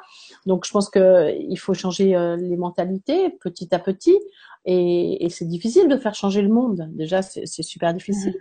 [0.46, 4.18] Donc je pense que il faut changer euh, les mentalités petit à petit.
[4.64, 6.88] Et, et c'est difficile de faire changer le monde.
[6.92, 8.36] Déjà c'est super difficile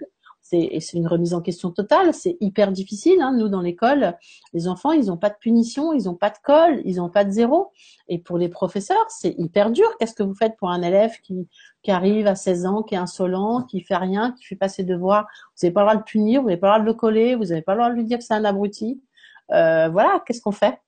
[0.50, 2.14] c'est une remise en question totale.
[2.14, 3.22] C'est hyper difficile.
[3.22, 3.34] Hein.
[3.34, 4.18] Nous, dans l'école,
[4.54, 7.26] les enfants, ils n'ont pas de punition, ils n'ont pas de colle, ils n'ont pas
[7.26, 7.72] de zéro.
[8.08, 9.88] Et pour les professeurs, c'est hyper dur.
[10.00, 11.48] Qu'est-ce que vous faites pour un élève qui,
[11.90, 15.26] arrive à 16 ans, qui est insolent, qui fait rien, qui fait pas ses devoirs?
[15.56, 16.94] Vous n'avez pas le droit de le punir, vous n'avez pas le droit de le
[16.94, 19.02] coller, vous n'avez pas le droit de lui dire que c'est un abruti.
[19.52, 20.80] Euh, voilà, qu'est-ce qu'on fait?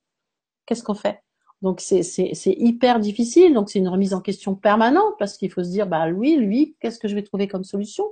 [0.66, 1.22] Qu'est-ce qu'on fait?
[1.62, 2.02] Donc c'est
[2.46, 3.54] hyper difficile.
[3.54, 6.78] Donc c'est une remise en question permanente parce qu'il faut se dire bah oui lui
[6.80, 8.06] qu'est-ce que je vais trouver comme solution?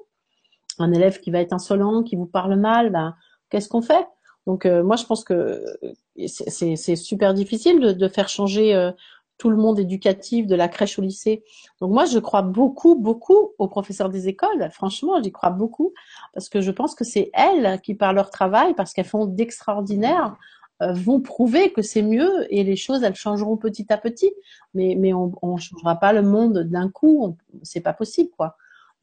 [0.79, 3.15] Un élève qui va être insolent, qui vous parle mal, ben,
[3.49, 4.07] qu'est-ce qu'on fait?
[4.45, 5.63] Donc euh, moi je pense que
[6.27, 8.91] c'est super difficile de, de faire changer euh,
[9.37, 11.43] tout le monde éducatif de la crèche au lycée.
[11.81, 14.69] Donc moi je crois beaucoup beaucoup aux professeurs des écoles.
[14.71, 15.93] Franchement j'y crois beaucoup
[16.33, 20.37] parce que je pense que c'est elles qui par leur travail, parce qu'elles font d'extraordinaire,
[20.81, 24.31] euh, vont prouver que c'est mieux et les choses elles changeront petit à petit.
[24.73, 28.55] Mais mais on, on changera pas le monde d'un coup, c'est pas possible quoi.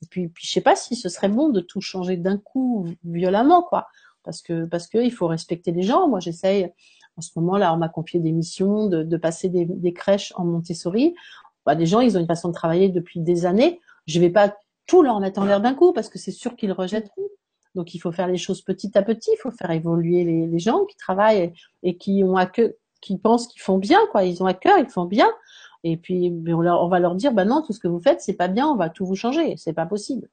[0.02, 2.86] Et puis, puis je sais pas si ce serait bon de tout changer d'un coup
[3.04, 3.86] violemment, quoi.
[4.22, 6.08] Parce que parce que il faut respecter les gens.
[6.08, 6.72] Moi, j'essaye
[7.16, 10.32] en ce moment là, on m'a confié des missions de, de passer des, des, crèches
[10.36, 11.14] en Montessori.
[11.64, 13.80] Bah, des gens, ils ont une façon de travailler depuis des années.
[14.06, 14.56] Je vais pas
[14.86, 17.28] tout leur mettre en l'air d'un coup parce que c'est sûr qu'ils rejetteront.
[17.74, 19.30] Donc il faut faire les choses petit à petit.
[19.32, 21.52] Il faut faire évoluer les, les gens qui travaillent
[21.82, 24.24] et, qui ont à cœur, qui pensent qu'ils font bien, quoi.
[24.24, 25.30] Ils ont à cœur, ils font bien.
[25.84, 28.48] Et puis on, va leur dire, bah non, tout ce que vous faites, c'est pas
[28.48, 30.28] bien, on va tout vous changer, c'est pas possible.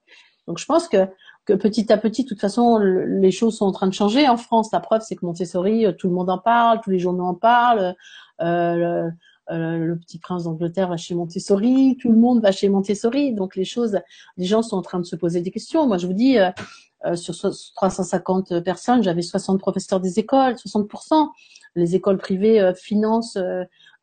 [0.47, 1.07] Donc je pense que,
[1.45, 4.69] petit à petit, de toute façon, les choses sont en train de changer en France.
[4.71, 7.35] La preuve, c'est que Montessori, euh, tout le monde en parle, tous les journaux en
[7.35, 7.95] parlent.
[8.41, 9.11] Euh, le,
[9.51, 13.33] euh, le, petit prince d'Angleterre va chez Montessori, tout le monde va chez Montessori.
[13.33, 13.99] Donc les choses,
[14.37, 15.85] les gens sont en train de se poser des questions.
[15.85, 16.37] Moi, je vous dis,
[17.15, 17.35] sur
[17.75, 21.27] 350 personnes, j'avais 60 professeurs des écoles, 60%.
[21.75, 23.37] Les écoles privées financent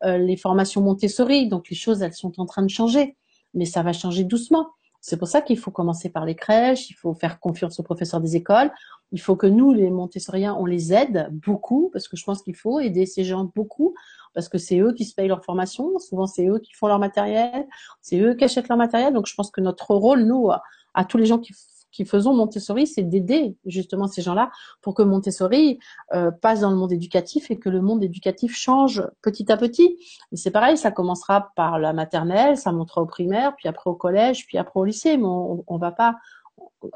[0.03, 1.47] les formations Montessori.
[1.47, 3.17] Donc les choses, elles sont en train de changer,
[3.53, 4.67] mais ça va changer doucement.
[5.01, 8.19] C'est pour ça qu'il faut commencer par les crèches, il faut faire confiance aux professeurs
[8.19, 8.69] des écoles,
[9.13, 12.55] il faut que nous, les Montessoriens, on les aide beaucoup, parce que je pense qu'il
[12.55, 13.95] faut aider ces gens beaucoup,
[14.33, 16.99] parce que c'est eux qui se payent leur formation, souvent c'est eux qui font leur
[16.99, 17.65] matériel,
[18.01, 20.49] c'est eux qui achètent leur matériel, donc je pense que notre rôle, nous,
[20.93, 21.53] à tous les gens qui
[21.91, 24.51] qui faisons Montessori, c'est d'aider justement ces gens-là
[24.81, 25.79] pour que Montessori
[26.13, 29.97] euh, passe dans le monde éducatif et que le monde éducatif change petit à petit.
[30.31, 33.95] Et c'est pareil, ça commencera par la maternelle, ça montera au primaire, puis après au
[33.95, 35.17] collège, puis après au lycée.
[35.17, 36.15] Mais on, on va pas.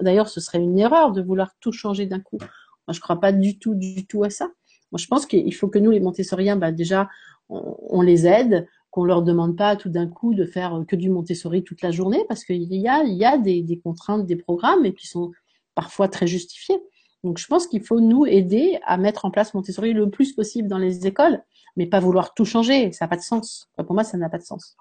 [0.02, 2.38] D'ailleurs, ce serait une erreur de vouloir tout changer d'un coup.
[2.40, 4.50] Moi, je crois pas du tout, du tout à ça.
[4.92, 7.10] Moi, je pense qu'il faut que nous, les Montessoriens, bah, déjà,
[7.50, 11.10] on, on les aide, qu'on leur demande pas tout d'un coup de faire que du
[11.10, 14.36] Montessori toute la journée parce qu'il y a, il y a des, des, contraintes des
[14.36, 15.32] programmes et qui sont
[15.74, 16.80] parfois très justifiées.
[17.24, 20.68] Donc je pense qu'il faut nous aider à mettre en place Montessori le plus possible
[20.68, 21.42] dans les écoles,
[21.76, 22.92] mais pas vouloir tout changer.
[22.92, 23.68] Ça n'a pas de sens.
[23.78, 24.78] pour moi, ça n'a pas de sens.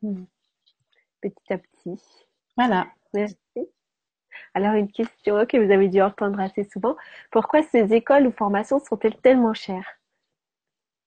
[0.00, 0.24] Hmm.
[1.20, 2.00] Petit à petit.
[2.56, 2.86] Voilà.
[3.12, 3.36] Merci.
[4.54, 6.96] Alors une question que vous avez dû entendre assez souvent.
[7.30, 9.99] Pourquoi ces écoles ou formations sont-elles tellement chères?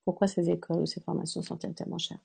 [0.04, 2.20] Pourquoi ces écoles ou ces formations sont-elles tellement chères?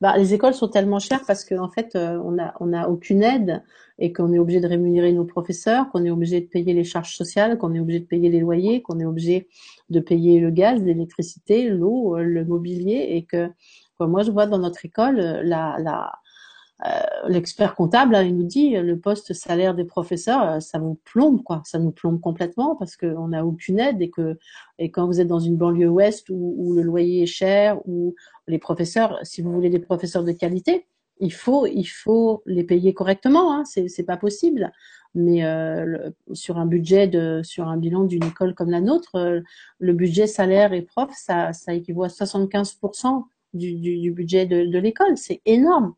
[0.00, 2.88] Bah, Les écoles sont tellement chères parce qu'en en fait, euh, on n'a on a
[2.88, 3.62] aucune aide
[3.98, 7.16] et qu'on est obligé de rémunérer nos professeurs, qu'on est obligé de payer les charges
[7.16, 9.48] sociales, qu'on est obligé de payer les loyers, qu'on est obligé
[9.90, 13.50] de payer le gaz, l'électricité, l'eau, le mobilier et que
[14.00, 16.23] moi je vois dans notre école la, la, euh,
[17.28, 21.62] l'expert comptable, il nous dit le poste salaire des professeurs, euh, ça vous plombe quoi,
[21.64, 24.38] ça nous plombe complètement parce qu'on n'a aucune aide et que
[24.78, 28.14] et quand vous êtes dans une banlieue ouest où, où, le loyer est cher, où
[28.48, 30.86] les professeurs, si vous voulez des professeurs de qualité,
[31.20, 34.72] il faut il faut les payer correctement, hein, c'est c'est pas possible.
[35.14, 39.40] Mais euh, sur un budget de sur un bilan d'une école comme la nôtre, euh,
[39.78, 43.24] le budget salaire et prof, ça ça équivaut à 75%
[43.54, 45.94] du, du, du budget de, de l'école, c'est énorme.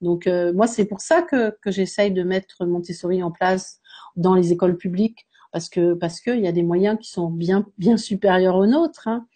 [0.00, 3.80] Donc euh, moi, c'est pour ça que, que j'essaye de mettre Montessori en place
[4.16, 7.66] dans les écoles publiques, parce que parce qu'il y a des moyens qui sont bien
[7.78, 9.08] bien supérieurs aux nôtres.
[9.08, 9.26] Hein.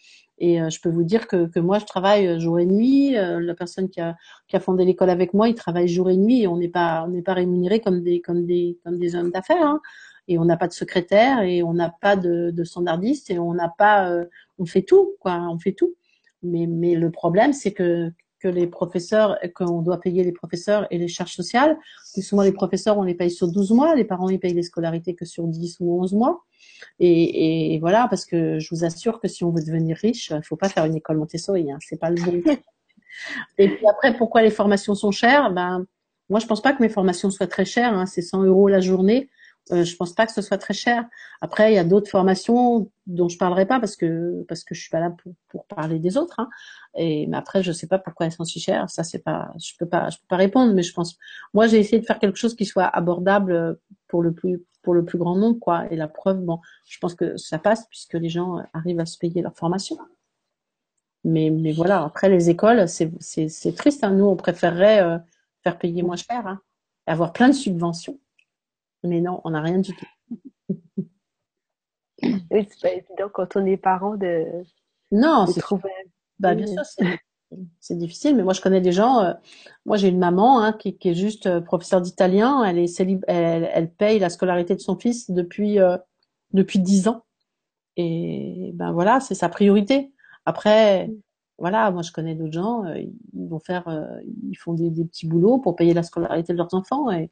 [0.40, 3.16] Et euh, je peux vous dire que, que moi, je travaille jour et nuit.
[3.16, 4.16] Euh, la personne qui a,
[4.46, 6.42] qui a fondé l'école avec moi, il travaille jour et nuit.
[6.42, 9.30] Et on n'est pas on n'est pas rémunéré comme des comme des comme des hommes
[9.30, 9.66] d'affaires.
[9.66, 9.80] Hein.
[10.28, 13.54] Et on n'a pas de secrétaire et on n'a pas de, de standardiste et on
[13.54, 14.14] n'a pas
[14.58, 15.40] on fait tout quoi.
[15.50, 15.94] On fait tout.
[16.42, 20.98] Mais mais le problème, c'est que que les professeurs, qu'on doit payer les professeurs et
[20.98, 21.76] les charges sociales.
[22.12, 24.62] Plus souvent, les professeurs, on les paye sur 12 mois, les parents, ils payent les
[24.62, 26.44] scolarités que sur 10 ou 11 mois.
[27.00, 30.42] Et, et voilà, parce que je vous assure que si on veut devenir riche, il
[30.44, 32.42] faut pas faire une école Montessori, hein, c'est pas le bon.
[33.58, 35.52] et puis après, pourquoi les formations sont chères?
[35.52, 35.84] Ben,
[36.30, 37.94] moi, je pense pas que mes formations soient très chères.
[37.94, 39.28] Hein, c'est 100 euros la journée.
[39.72, 41.04] Euh, je pense pas que ce soit très cher.
[41.40, 44.80] Après, il y a d'autres formations dont je parlerai pas parce que parce que je
[44.80, 46.40] suis pas là pour, pour parler des autres.
[46.40, 46.48] Hein.
[46.94, 48.88] Et mais après, je sais pas pourquoi elles sont si chères.
[48.90, 50.74] Ça, c'est pas, je peux pas, je peux pas répondre.
[50.74, 51.16] Mais je pense,
[51.54, 53.78] moi, j'ai essayé de faire quelque chose qui soit abordable
[54.08, 55.90] pour le plus pour le plus grand nombre, quoi.
[55.92, 59.18] Et la preuve, bon, je pense que ça passe puisque les gens arrivent à se
[59.18, 59.98] payer leur formation.
[61.24, 64.04] Mais, mais voilà, après les écoles, c'est, c'est, c'est triste.
[64.04, 64.12] Hein.
[64.12, 65.18] Nous, on préférerait euh,
[65.62, 66.60] faire payer moins cher, hein,
[67.06, 68.18] avoir plein de subventions.
[69.02, 70.06] Mais non, on n'a rien du tout.
[72.50, 74.44] Oui, c'est pas évident quand on est parent de,
[75.10, 75.90] Non, c'est trouver.
[76.38, 77.04] Bah, bien sûr, c'est
[77.80, 79.20] c'est difficile, mais moi je connais des gens.
[79.20, 79.32] euh,
[79.86, 82.62] moi j'ai une maman hein, qui, qui est juste euh, professeure d'italien.
[82.64, 85.96] Elle est célib- elle, elle paye la scolarité de son fils depuis euh,
[86.52, 87.24] depuis dix ans.
[87.96, 90.12] Et ben voilà, c'est sa priorité.
[90.46, 91.12] Après,
[91.58, 92.84] voilà, moi je connais d'autres gens.
[92.86, 92.98] euh,
[93.34, 94.06] ils vont faire, euh,
[94.50, 97.10] ils font des, des petits boulots pour payer la scolarité de leurs enfants.
[97.10, 97.30] Et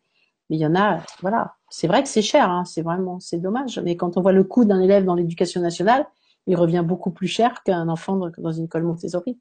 [0.51, 1.55] mais il y en a, voilà.
[1.71, 3.79] C'est vrai que c'est cher, hein, c'est vraiment, c'est dommage.
[3.81, 6.07] Mais quand on voit le coût d'un élève dans l'éducation nationale,
[6.47, 9.39] il revient beaucoup plus cher qu'un enfant dans une école Montessori.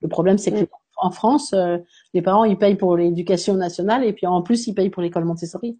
[0.00, 0.68] Le problème, c'est que Mm.
[0.96, 1.78] en France, euh,
[2.14, 5.24] les parents, ils payent pour l'éducation nationale et puis en plus, ils payent pour l'école
[5.26, 5.78] Montessori.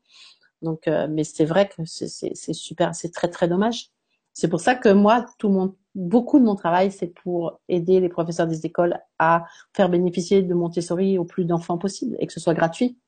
[0.62, 3.90] Donc, euh, mais c'est vrai que c'est super, c'est très très dommage.
[4.32, 8.11] C'est pour ça que moi, tout mon, beaucoup de mon travail, c'est pour aider les
[8.11, 9.44] professeurs des écoles à
[9.74, 12.98] faire bénéficier de Montessori au plus d'enfants possible et que ce soit gratuit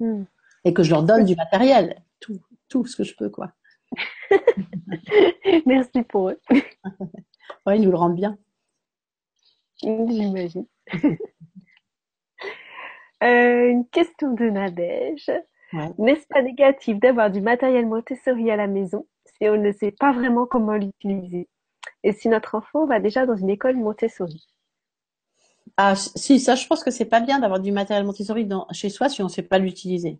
[0.00, 0.24] Hmm.
[0.64, 3.52] Et que je leur donne du matériel, tout, tout ce que je peux, quoi.
[5.66, 6.40] Merci pour eux.
[7.66, 8.38] Ouais, ils nous le rendent bien.
[9.82, 10.66] J'imagine.
[13.22, 15.30] Euh, une question de Nadège.
[15.74, 15.90] Ouais.
[15.98, 20.12] N'est-ce pas négatif d'avoir du matériel Montessori à la maison si on ne sait pas
[20.12, 21.46] vraiment comment l'utiliser?
[22.02, 24.48] Et si notre enfant va déjà dans une école Montessori?
[25.76, 28.88] Ah, si, ça, je pense que c'est pas bien d'avoir du matériel Montessori dans, chez
[28.88, 30.18] soi si on sait pas l'utiliser.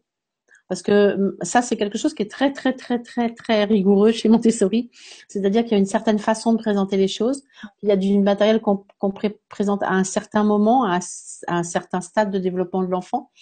[0.71, 4.13] Parce que hum, ça, c'est quelque chose qui est très, très, très, très, très rigoureux
[4.13, 4.89] chez Montessori.
[5.27, 7.43] C'est-à-dire qu'il y a une certaine façon de présenter les choses.
[7.83, 11.01] Il y a du matériel qu'on qu'on pré- présente à un certain moment, à
[11.49, 13.33] un, certain stade de développement de l'enfant.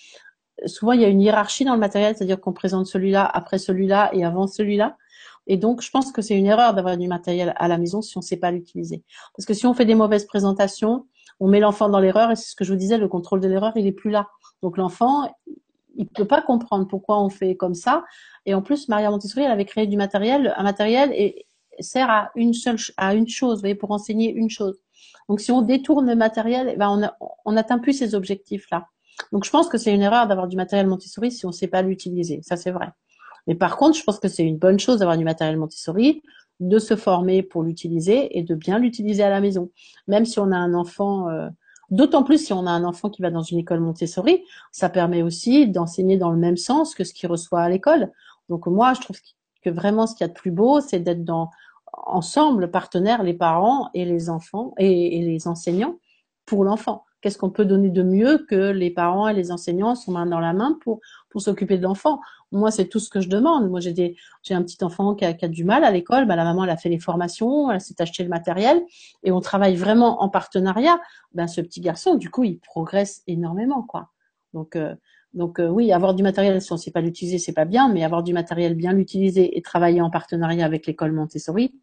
[0.65, 4.11] Souvent, il y a une hiérarchie dans le matériel, c'est-à-dire qu'on présente celui-là après celui-là
[4.15, 4.97] et avant celui-là.
[5.47, 8.17] Et donc, je pense que c'est une erreur d'avoir du matériel à la maison si
[8.17, 9.03] on ne sait pas l'utiliser.
[9.37, 11.07] Parce que si on fait des mauvaises présentations,
[11.41, 13.49] on met l'enfant dans l'erreur et c'est ce que je vous disais, le contrôle de
[13.49, 14.29] l'erreur, il est plus là.
[14.63, 15.31] Donc l'enfant,
[15.99, 18.05] il peut pas comprendre pourquoi on fait comme ça.
[18.47, 21.47] Et en plus, Maria Montessori, elle avait créé du matériel, un matériel et
[21.81, 24.81] sert à une seule, à une chose, vous voyez, pour enseigner une chose.
[25.29, 27.13] Donc si on détourne le matériel, eh ben
[27.45, 28.87] on n'atteint plus ces objectifs-là.
[29.33, 31.67] Donc je pense que c'est une erreur d'avoir du matériel Montessori si on ne sait
[31.67, 32.41] pas l'utiliser.
[32.43, 32.89] Ça c'est vrai.
[33.47, 36.23] Mais par contre, je pense que c'est une bonne chose d'avoir du matériel Montessori,
[36.61, 39.71] de se former pour l'utiliser et de bien l'utiliser à la maison.
[40.07, 41.49] Même si on a un enfant, euh,
[41.91, 45.23] d'autant plus si on a un enfant qui va dans une école Montessori, ça permet
[45.23, 48.13] aussi d'enseigner dans le même sens que ce qu'il reçoit à l'école.
[48.49, 49.17] Donc moi, je trouve
[49.63, 51.51] que vraiment ce qu'il y a de plus beau, c'est d'être dans
[51.93, 55.99] ensemble, partenaires, les parents et les enfants et, les enseignants
[56.47, 57.05] pour l'enfant.
[57.21, 60.39] Qu'est-ce qu'on peut donner de mieux que les parents et les enseignants sont main dans
[60.39, 61.01] la main pour
[61.37, 62.21] s'occuper de l'enfant?
[62.51, 63.69] Moi, c'est tout ce que je demande.
[63.69, 66.27] Moi, j'ai des j'ai un petit enfant qui a, qui a du mal à l'école.
[66.27, 68.83] Bah, la maman, elle a fait les formations, elle s'est acheté le matériel
[69.23, 70.99] et on travaille vraiment en partenariat.
[71.33, 74.11] Ben, ce petit garçon, du coup, il progresse énormément, quoi.
[74.55, 74.95] Donc, euh,
[75.35, 77.93] donc euh, oui, avoir du matériel, si on ne sait pas l'utiliser, c'est pas bien,
[77.93, 81.75] mais avoir du matériel bien l'utiliser et travailler en partenariat avec l'école Montessori,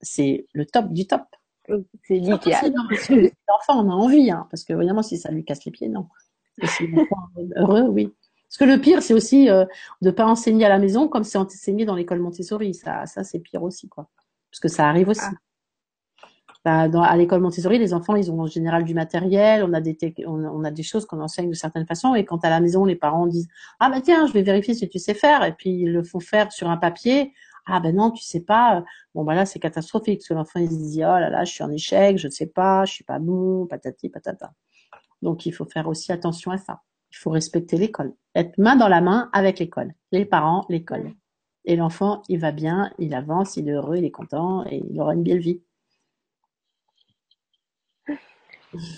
[0.00, 1.22] c'est le top du top.
[2.02, 3.14] C'est si
[3.48, 6.08] l'enfant en a envie, hein, parce que évidemment, si ça lui casse les pieds, non.
[6.60, 8.12] Et si l'enfant est heureux, oui.
[8.52, 9.64] Parce que le pire, c'est aussi euh,
[10.02, 12.74] de pas enseigner à la maison comme c'est enseigné dans l'école Montessori.
[12.74, 14.10] Ça, ça c'est pire aussi, quoi.
[14.50, 15.22] Parce que ça arrive aussi.
[15.24, 16.26] Ah.
[16.62, 19.80] Bah, dans, à l'école Montessori, les enfants, ils ont en général du matériel, on a
[19.80, 19.96] des,
[20.26, 22.84] on, on a des choses qu'on enseigne de certaines façons, et quand à la maison,
[22.84, 23.48] les parents disent
[23.80, 26.20] ah bah tiens, je vais vérifier si tu sais faire, et puis ils le font
[26.20, 27.32] faire sur un papier.
[27.64, 28.84] Ah ben non, tu sais pas.
[29.14, 31.52] Bon bah là, c'est catastrophique, parce que l'enfant il se dit oh là là, je
[31.52, 34.52] suis en échec, je ne sais pas, je suis pas bon, patati patata.
[35.22, 36.82] Donc il faut faire aussi attention à ça.
[37.12, 41.12] Il faut respecter l'école, être main dans la main avec l'école, les parents, l'école.
[41.64, 45.00] Et l'enfant, il va bien, il avance, il est heureux, il est content, et il
[45.00, 45.62] aura une belle vie.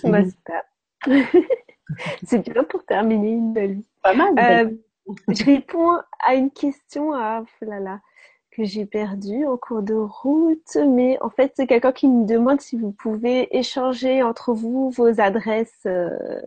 [0.03, 0.63] Bah, super.
[2.23, 3.87] C'est bien pour terminer une belle vie.
[4.01, 4.33] Pas mal.
[4.39, 4.71] Euh,
[5.27, 7.99] je réponds à une question à, oh là là,
[8.51, 12.61] que j'ai perdue en cours de route, mais en fait, c'est quelqu'un qui me demande
[12.61, 16.41] si vous pouvez échanger entre vous vos adresses, euh,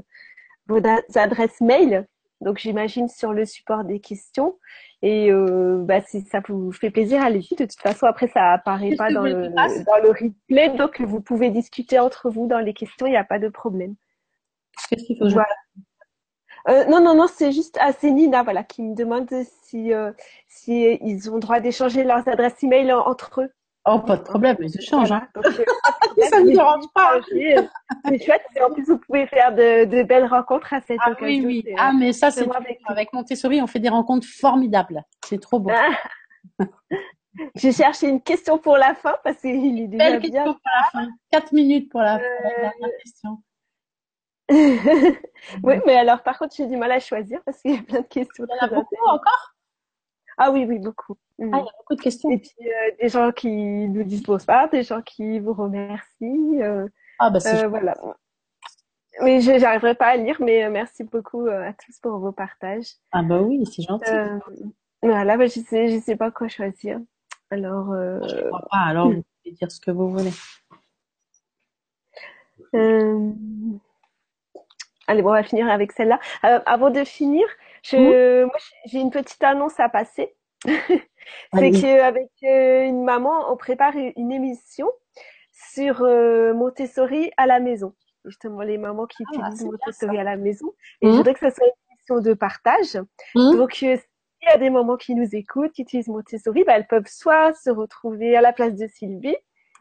[0.68, 0.80] vos
[1.16, 2.06] adresses mail.
[2.40, 4.58] Donc, j'imagine sur le support des questions.
[5.02, 7.54] Et euh, bah, si ça vous fait plaisir, allez-y.
[7.56, 9.48] De toute façon, après, ça apparaît pas dans le,
[9.84, 13.24] dans le replay, donc vous pouvez discuter entre vous dans les questions, il n'y a
[13.24, 13.94] pas de problème.
[14.88, 15.48] Qu'est-ce qu'il faut Voilà.
[16.68, 19.28] Euh, non, non, non, c'est juste ah, c'est Nina, voilà, qui me demande
[19.62, 20.12] si, euh,
[20.48, 23.50] si ils ont droit d'échanger leurs adresses email en- entre eux.
[23.90, 25.10] Oh, pas de problème, mais je change.
[25.12, 25.26] Hein.
[25.34, 25.50] Donc, euh,
[26.30, 27.18] ça ne me dérange pas.
[28.06, 28.42] C'est chouette.
[28.54, 31.44] Et en plus, vous pouvez faire de, de belles rencontres à cette ah, occasion.
[31.46, 31.74] Oui, oui.
[31.78, 35.02] Ah, mais ça, c'est avec, avec Montessori, on fait des rencontres formidables.
[35.24, 35.70] C'est trop beau.
[35.72, 36.66] Ah.
[37.54, 40.44] J'ai cherché une question pour la fin parce qu'il est déjà Belle bien.
[40.44, 41.08] pour la fin.
[41.30, 42.20] Quatre minutes pour la, euh...
[42.42, 43.38] la dernière question.
[45.62, 48.00] oui, mais alors par contre, j'ai du mal à choisir parce qu'il y a plein
[48.00, 48.44] de questions.
[48.48, 49.54] Il y en a beaucoup encore?
[50.38, 51.16] Ah oui, oui, beaucoup.
[51.38, 51.50] Mm.
[51.52, 52.30] Ah, il y a beaucoup de questions.
[52.30, 56.62] Et puis, euh, des gens qui nous disent bonsoir, des gens qui vous remercient.
[56.62, 56.86] Euh,
[57.18, 57.96] ah, bah c'est euh, Voilà.
[59.20, 62.92] Oui, je n'arriverai pas à lire, mais euh, merci beaucoup à tous pour vos partages.
[63.10, 64.10] Ah bah oui, c'est gentil.
[65.02, 67.00] voilà, bah, je sais, je sais pas quoi choisir.
[67.50, 67.92] Alors.
[67.92, 68.20] Euh...
[68.28, 68.78] Je ne crois pas.
[68.78, 70.32] Alors, vous pouvez dire ce que vous voulez.
[72.74, 73.32] Euh...
[75.08, 76.20] Allez, bon, on va finir avec celle-là.
[76.44, 77.46] Euh, avant de finir,
[77.82, 78.54] je, moi,
[78.86, 80.34] j'ai une petite annonce à passer.
[81.54, 84.90] c'est qu'avec euh, une maman, on prépare une émission
[85.72, 87.94] sur euh, Montessori à la maison.
[88.24, 90.72] Justement, les mamans qui Ah, utilisent Montessori à la maison.
[91.00, 91.12] Et Mhm.
[91.12, 92.96] je voudrais que ça soit une émission de partage.
[93.34, 93.56] Mhm.
[93.56, 96.86] Donc, euh, s'il y a des mamans qui nous écoutent, qui utilisent Montessori, bah, elles
[96.86, 99.36] peuvent soit se retrouver à la place de Sylvie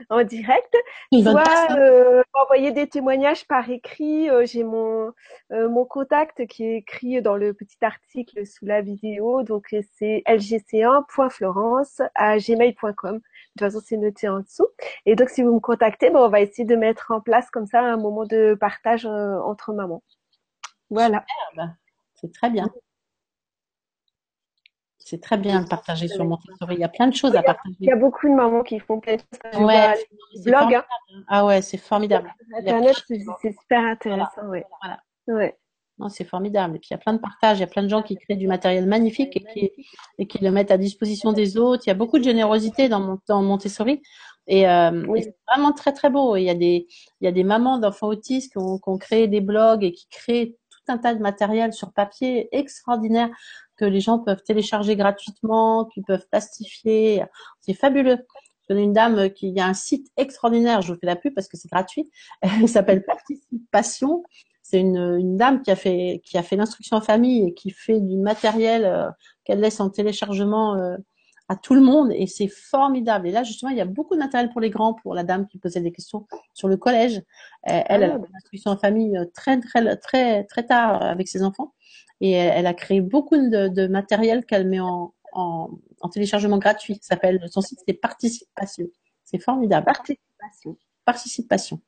[0.10, 0.76] en direct,
[1.12, 4.30] soit euh, envoyer des témoignages par écrit.
[4.30, 5.14] Euh, J'ai mon
[5.52, 9.44] euh, mon contact qui est écrit dans le petit article sous la vidéo.
[9.44, 13.16] Donc euh, c'est lgc1.florence à gmail.com.
[13.16, 14.68] De toute façon, c'est noté en dessous.
[15.06, 17.66] Et donc, si vous me contactez, ben, on va essayer de mettre en place comme
[17.66, 20.04] ça un moment de partage euh, entre mamans.
[20.90, 21.26] Voilà.
[22.16, 22.70] C'est très bien.
[25.10, 26.76] C'est très bien de partager sur Montessori.
[26.76, 27.76] Il y a plein de choses à partager.
[27.80, 29.22] Il y a beaucoup de mamans qui font plein de
[29.54, 29.64] choses.
[29.64, 29.94] Ouais,
[30.44, 30.86] blogs, formidable.
[31.16, 31.24] hein.
[31.30, 32.34] Ah ouais, c'est formidable.
[32.58, 33.20] Internet, c'est
[33.62, 34.48] super intéressant.
[34.50, 34.66] Ouais.
[34.82, 35.00] Voilà.
[35.28, 35.58] Ouais.
[35.98, 36.76] Non, c'est formidable.
[36.76, 38.18] Et puis il y a plein de partages, il y a plein de gens qui
[38.18, 39.72] créent du matériel magnifique et qui,
[40.20, 41.84] et qui le mettent à disposition des autres.
[41.86, 44.02] Il y a beaucoup de générosité dans, Mon- dans Montessori.
[44.46, 45.20] Et, euh, Oui.
[45.20, 46.36] et c'est vraiment très très beau.
[46.36, 46.86] Il y a des,
[47.22, 49.92] il y a des mamans d'enfants autistes qui ont, qui ont créé des blogs et
[49.94, 50.56] qui créent
[50.90, 53.30] un tas de matériel sur papier extraordinaire
[53.76, 57.24] que les gens peuvent télécharger gratuitement, qui peuvent plastifier.
[57.62, 58.18] C'est fabuleux.
[58.62, 61.48] Je connais une dame qui a un site extraordinaire, je vous fais la pub parce
[61.48, 62.10] que c'est gratuit.
[62.42, 64.24] Elle s'appelle Participation.
[64.62, 67.70] C'est une, une dame qui a fait qui a fait l'instruction en famille et qui
[67.70, 69.10] fait du matériel euh,
[69.46, 70.98] qu'elle laisse en téléchargement euh,
[71.50, 73.28] à tout le monde et c'est formidable.
[73.28, 75.48] Et là justement, il y a beaucoup de matériel pour les grands, pour la dame
[75.48, 77.18] qui posait des questions sur le collège.
[77.18, 77.22] Euh,
[77.88, 81.28] elle, elle a Ah, fait l'instruction en famille euh, très très très très tard avec
[81.28, 81.74] ses enfants
[82.20, 85.70] et elle, elle a créé beaucoup de, de matériel qu'elle met en, en,
[86.02, 86.96] en téléchargement gratuit.
[87.02, 88.88] Ça s'appelle son site c'est Participation.
[89.24, 89.86] C'est formidable.
[89.86, 90.78] Participation.
[91.06, 91.82] Participation.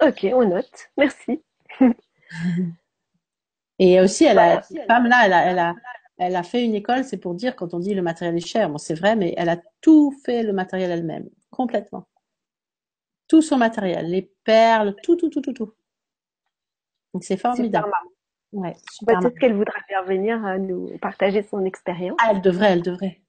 [0.00, 0.90] Ok, on note.
[0.96, 1.42] Merci.
[3.78, 5.74] Et aussi, elle a, cette femme-là, elle a, elle a,
[6.18, 8.68] elle a fait une école, c'est pour dire quand on dit le matériel est cher,
[8.70, 12.06] bon, c'est vrai, mais elle a tout fait le matériel elle-même, complètement.
[13.28, 15.72] Tout son matériel, les perles, tout, tout, tout, tout, tout.
[17.14, 17.90] Donc c'est formidable.
[18.52, 19.18] Ouais, super.
[19.18, 22.18] Peut-être qu'elle voudra bien venir à nous partager son expérience.
[22.22, 23.21] Ah, elle devrait, elle devrait.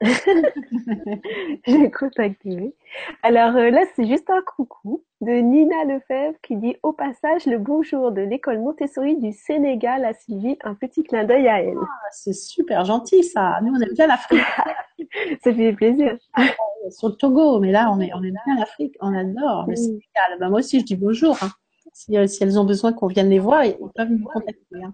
[1.66, 2.74] L'ai contactée.
[3.22, 7.58] Alors euh, là, c'est juste un coucou de Nina Lefebvre qui dit au passage le
[7.58, 10.58] bonjour de l'école Montessori du Sénégal à Sylvie.
[10.64, 11.76] Un petit clin d'œil à elle.
[11.80, 13.58] Ah, c'est super gentil, ça.
[13.62, 14.40] Nous, on aime bien l'Afrique.
[15.44, 16.16] Ça fait plaisir.
[16.90, 18.96] Sur le Togo, mais là, on, est, on aime bien l'Afrique.
[19.00, 19.76] On adore le.
[19.76, 20.38] Sénégal.
[20.40, 21.36] Ben, moi aussi, je dis bonjour.
[21.42, 21.50] hein.
[21.92, 24.58] Si, euh, si elles ont besoin qu'on vienne les voir, ils peuvent nous contacter.
[24.82, 24.92] hein.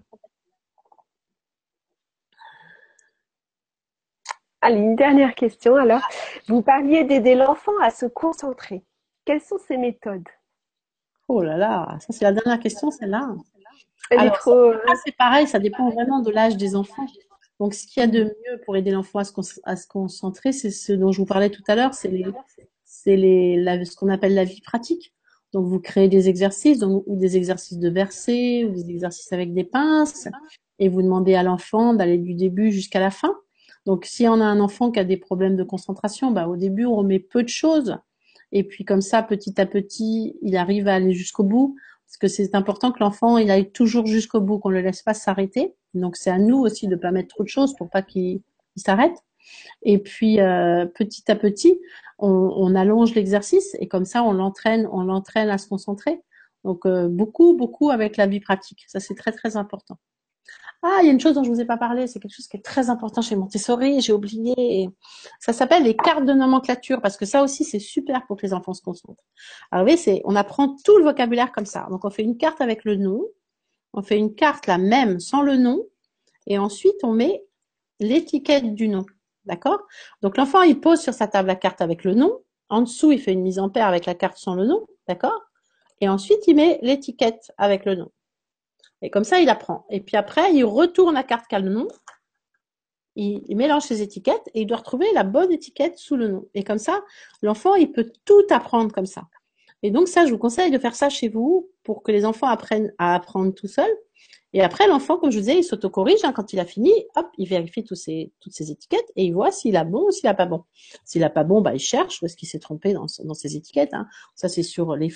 [4.61, 5.75] Allez, une dernière question.
[5.75, 6.01] Alors,
[6.47, 8.83] vous parliez d'aider l'enfant à se concentrer.
[9.25, 10.27] Quelles sont ces méthodes?
[11.27, 13.33] Oh là là, ça c'est la dernière question, celle-là.
[14.09, 14.51] Elle est Alors, trop.
[14.53, 17.05] euh, c'est pareil, ça dépend vraiment de l'âge des enfants.
[17.59, 19.87] Donc, ce qu'il y a de mieux pour aider l'enfant à se, con- à se
[19.87, 22.25] concentrer, c'est ce dont je vous parlais tout à l'heure, c'est les,
[22.83, 25.13] c'est les, la- ce qu'on appelle la vie pratique.
[25.53, 29.53] Donc, vous créez des exercices, donc, ou des exercices de verser, ou des exercices avec
[29.53, 30.27] des pinces,
[30.79, 33.35] et vous demandez à l'enfant d'aller du début jusqu'à la fin.
[33.85, 36.85] Donc, si on a un enfant qui a des problèmes de concentration, bah, au début,
[36.85, 37.97] on met peu de choses.
[38.51, 41.75] Et puis, comme ça, petit à petit, il arrive à aller jusqu'au bout.
[42.07, 45.13] Parce que c'est important que l'enfant, il aille toujours jusqu'au bout, qu'on le laisse pas
[45.13, 45.75] s'arrêter.
[45.93, 48.41] Donc, c'est à nous aussi de pas mettre trop de choses pour pas qu'il
[48.75, 49.17] il s'arrête.
[49.83, 51.79] Et puis, euh, petit à petit,
[52.19, 56.21] on, on allonge l'exercice et comme ça, on l'entraîne, on l'entraîne à se concentrer.
[56.63, 58.83] Donc, euh, beaucoup, beaucoup avec la vie pratique.
[58.87, 59.97] Ça, c'est très, très important.
[60.83, 62.47] Ah, il y a une chose dont je vous ai pas parlé, c'est quelque chose
[62.47, 64.89] qui est très important chez Montessori, j'ai oublié.
[65.39, 68.53] Ça s'appelle les cartes de nomenclature, parce que ça aussi, c'est super pour que les
[68.53, 69.23] enfants se concentrent.
[69.69, 71.87] Alors, vous voyez, c'est, on apprend tout le vocabulaire comme ça.
[71.91, 73.23] Donc, on fait une carte avec le nom,
[73.93, 75.85] on fait une carte la même sans le nom,
[76.47, 77.43] et ensuite, on met
[77.99, 79.05] l'étiquette du nom.
[79.45, 79.81] D'accord?
[80.23, 82.39] Donc, l'enfant, il pose sur sa table la carte avec le nom,
[82.69, 85.41] En dessous, il fait une mise en paire avec la carte sans le nom, d'accord?
[85.99, 88.11] Et ensuite, il met l'étiquette avec le nom.
[89.01, 89.85] Et comme ça, il apprend.
[89.89, 91.87] Et puis après, il retourne la carte qui a le nom.
[93.15, 96.47] Il, mélange ses étiquettes et il doit retrouver la bonne étiquette sous le nom.
[96.53, 97.01] Et comme ça,
[97.41, 99.23] l'enfant, il peut tout apprendre comme ça.
[99.83, 102.47] Et donc ça, je vous conseille de faire ça chez vous pour que les enfants
[102.47, 103.97] apprennent à apprendre tout seuls.
[104.53, 106.23] Et après, l'enfant, comme je vous disais, il s'autocorrige.
[106.23, 108.31] Hein, quand il a fini, hop, il vérifie toutes ses
[108.71, 110.63] étiquettes et il voit s'il a bon ou s'il a pas bon.
[111.03, 113.55] S'il a pas bon, bah, il cherche où est-ce qu'il s'est trompé dans, dans ses
[113.55, 113.93] étiquettes.
[113.93, 114.07] Hein.
[114.35, 115.09] Ça, c'est sur les,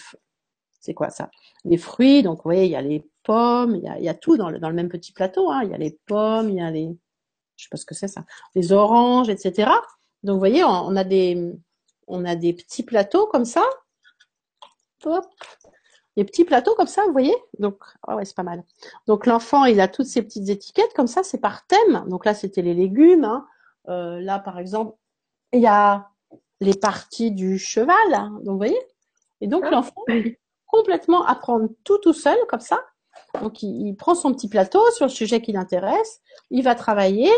[0.85, 1.31] c'est quoi ça?
[1.63, 2.23] Les fruits.
[2.23, 4.37] Donc, vous voyez, il y a les pommes, il y a, il y a tout
[4.37, 5.49] dans le, dans le même petit plateau.
[5.49, 5.63] Hein.
[5.63, 6.95] Il y a les pommes, il y a les,
[7.57, 9.71] je sais pas ce que c'est ça, les oranges, etc.
[10.23, 11.53] Donc, vous voyez, on, a des,
[12.07, 13.63] on a des petits plateaux comme ça.
[15.05, 15.25] Hop.
[16.17, 17.35] Des petits plateaux comme ça, vous voyez?
[17.59, 18.63] Donc, oh ouais, c'est pas mal.
[19.05, 22.05] Donc, l'enfant, il a toutes ces petites étiquettes comme ça, c'est par thème.
[22.07, 23.25] Donc là, c'était les légumes.
[23.25, 23.45] Hein.
[23.89, 24.95] Euh, là, par exemple,
[25.51, 26.09] il y a
[26.61, 28.13] les parties du cheval.
[28.13, 28.31] Hein.
[28.43, 28.79] Donc, vous voyez?
[29.41, 29.71] Et donc, ah.
[29.71, 30.05] l'enfant,
[30.75, 32.79] complètement apprendre tout tout seul comme ça.
[33.41, 36.21] Donc il, prend son petit plateau sur le sujet qui l'intéresse,
[36.51, 37.29] il va travailler,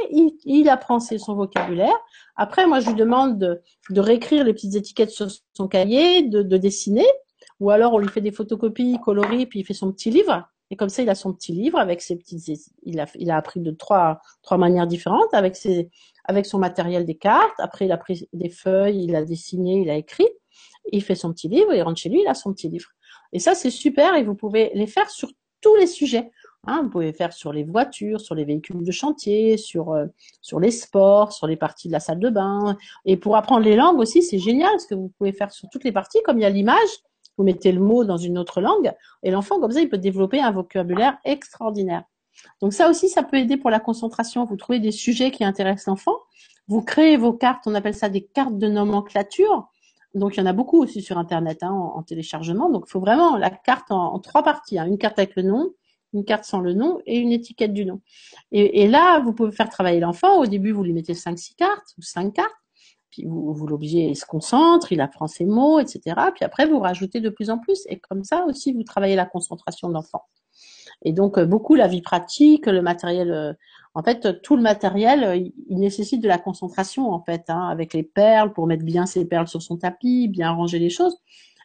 [0.46, 1.96] il, apprend son vocabulaire.
[2.36, 7.06] Après, moi je lui demande de, réécrire les petites étiquettes sur son cahier, de, dessiner,
[7.60, 10.48] ou alors on lui fait des photocopies, coloris, puis il fait son petit livre.
[10.70, 13.38] Et comme ça, il a son petit livre avec ses petites, il a, il a
[13.38, 15.90] appris de trois, trois manières différentes avec ses,
[16.26, 17.58] avec son matériel des cartes.
[17.60, 20.28] Après, il a pris des feuilles, il a dessiné, il a écrit.
[20.92, 22.90] Il fait son petit livre, il rentre chez lui, il a son petit livre.
[23.34, 25.30] Et ça, c'est super et vous pouvez les faire sur
[25.62, 26.32] tous les sujets.
[26.66, 30.06] Hein, vous pouvez faire sur les voitures, sur les véhicules de chantier, sur euh,
[30.42, 32.78] sur les sports, sur les parties de la salle de bain.
[33.06, 35.86] Et pour apprendre les langues aussi, c'est génial parce que vous pouvez faire sur toutes
[35.86, 36.20] les parties.
[36.26, 36.90] Comme il y a l'image,
[37.38, 38.92] vous mettez le mot dans une autre langue
[39.24, 42.04] et l'enfant comme ça, il peut développer un vocabulaire extraordinaire.
[42.62, 44.46] Donc ça aussi, ça peut aider pour la concentration.
[44.46, 46.18] Vous trouvez des sujets qui intéressent l'enfant.
[46.68, 49.70] Vous créez vos cartes, on appelle ça des cartes de nomenclature.
[50.18, 52.70] Donc il y en a beaucoup aussi sur Internet hein, en, téléchargement.
[52.70, 54.80] Donc il faut vraiment la carte en, trois parties.
[54.80, 54.88] Hein.
[54.88, 55.72] Une carte avec le nom,
[56.14, 58.02] une carte sans le nom et une étiquette du nom.
[58.52, 60.40] Et, là, vous pouvez faire travailler l'enfant.
[60.40, 62.52] Au début, vous lui mettez cinq, six cartes ou cinq cartes.
[63.10, 66.16] Puis vous, vous l'obligez, il se concentre, il apprend ses mots, etc.
[66.36, 67.86] Puis après, vous rajoutez de plus en plus.
[67.88, 70.24] Et comme ça aussi, vous travaillez la concentration de l'enfant.
[71.04, 73.54] Et donc, euh, beaucoup la vie pratique, le matériel euh,
[73.98, 77.96] en fait, tout le matériel, euh, il nécessite de la concentration, en fait, hein, avec
[77.96, 81.18] les perles pour mettre bien ses perles sur son tapis, bien ranger les choses,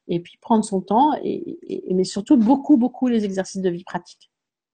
[0.09, 4.31] et puis prendre son temps, et, mais surtout beaucoup, beaucoup les exercices de vie pratique.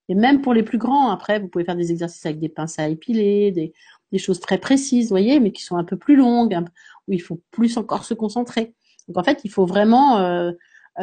[0.09, 2.79] Et même pour les plus grands, après, vous pouvez faire des exercices avec des pinces
[2.79, 6.57] à épiler, des, choses très précises, vous voyez, mais qui sont un peu plus longues,
[7.09, 8.73] où il faut plus encore se concentrer.
[9.09, 10.53] Donc en fait, il faut vraiment euh,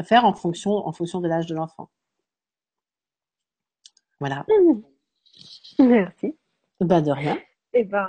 [0.06, 1.90] faire en fonction, en fonction de l'âge de l'enfant.
[4.22, 4.46] Voilà.
[5.80, 6.34] Merci.
[6.82, 7.38] Bah, de rien.
[7.74, 8.08] Eh ben,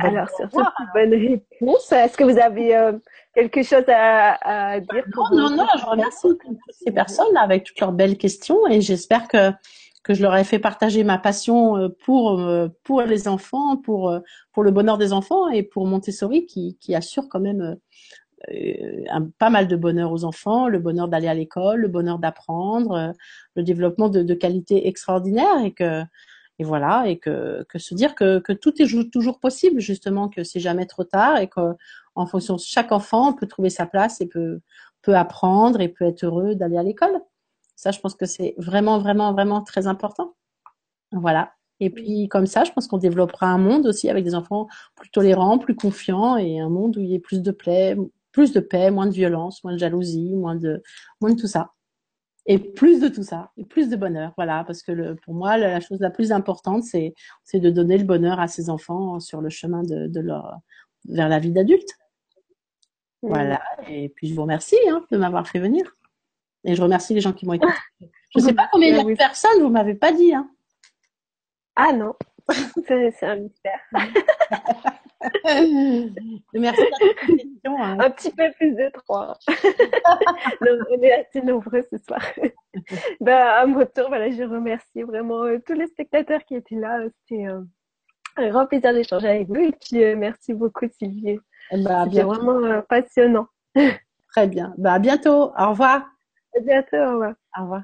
[0.00, 2.92] alors, sur cette bonne réponse, est-ce que vous avez euh,
[3.34, 7.80] quelque chose à, à dire Non, non, non, je remercie toutes ces personnes avec toutes
[7.80, 9.50] leurs belles questions et j'espère que
[10.02, 14.16] que je leur ai fait partager ma passion euh, pour euh, pour les enfants, pour
[14.52, 17.76] pour le bonheur des enfants et pour Montessori qui qui assure quand même
[18.48, 23.12] un, pas mal de bonheur aux enfants, le bonheur d'aller à l'école, le bonheur d'apprendre,
[23.54, 26.02] le développement de, de qualités extraordinaires et que
[26.60, 30.44] et voilà, et que, que se dire que, que tout est toujours possible, justement, que
[30.44, 34.26] c'est jamais trop tard et qu'en fonction de chaque enfant peut trouver sa place et
[34.26, 34.60] peut,
[35.00, 37.18] peut apprendre et peut être heureux d'aller à l'école.
[37.76, 40.34] Ça, je pense que c'est vraiment, vraiment, vraiment très important.
[41.12, 41.54] Voilà.
[41.80, 45.08] Et puis, comme ça, je pense qu'on développera un monde aussi avec des enfants plus
[45.08, 47.96] tolérants, plus confiants et un monde où il y ait plus de paix,
[48.32, 50.82] plus de paix, moins de violence, moins de jalousie, moins de,
[51.22, 51.72] moins de tout ça
[52.50, 55.56] et plus de tout ça, et plus de bonheur, voilà, parce que le, pour moi,
[55.56, 57.14] la chose la plus importante, c'est
[57.54, 60.58] de donner le bonheur à ses enfants sur le chemin de, de leur
[61.08, 61.90] vers la vie d'adulte.
[63.22, 65.96] Voilà, et puis je vous remercie hein, de m'avoir fait venir,
[66.64, 67.72] et je remercie les gens qui m'ont écouté.
[68.00, 70.34] Je ne sais pas combien de personnes vous m'avez pas dit.
[70.34, 70.50] Hein.
[71.76, 72.16] Ah non,
[72.88, 73.80] c'est un mystère.
[76.54, 76.82] Merci
[77.26, 77.82] question.
[77.82, 77.98] Hein.
[78.00, 79.36] Un petit peu plus de trois.
[80.60, 82.22] on est assez nombreux ce soir.
[83.20, 87.00] ben, à mon tour, voilà, je remercie vraiment euh, tous les spectateurs qui étaient là.
[87.28, 87.60] C'était euh,
[88.36, 89.56] un grand plaisir d'échanger avec vous.
[89.56, 91.38] Et puis, euh, merci beaucoup, Sylvie.
[91.70, 93.46] Bah, C'était vraiment passionnant.
[93.74, 94.72] Très bien.
[94.78, 95.52] Bah, à bientôt.
[95.56, 96.06] Au revoir.
[96.56, 96.96] À bientôt.
[96.96, 97.34] Au revoir.
[97.58, 97.82] Au revoir.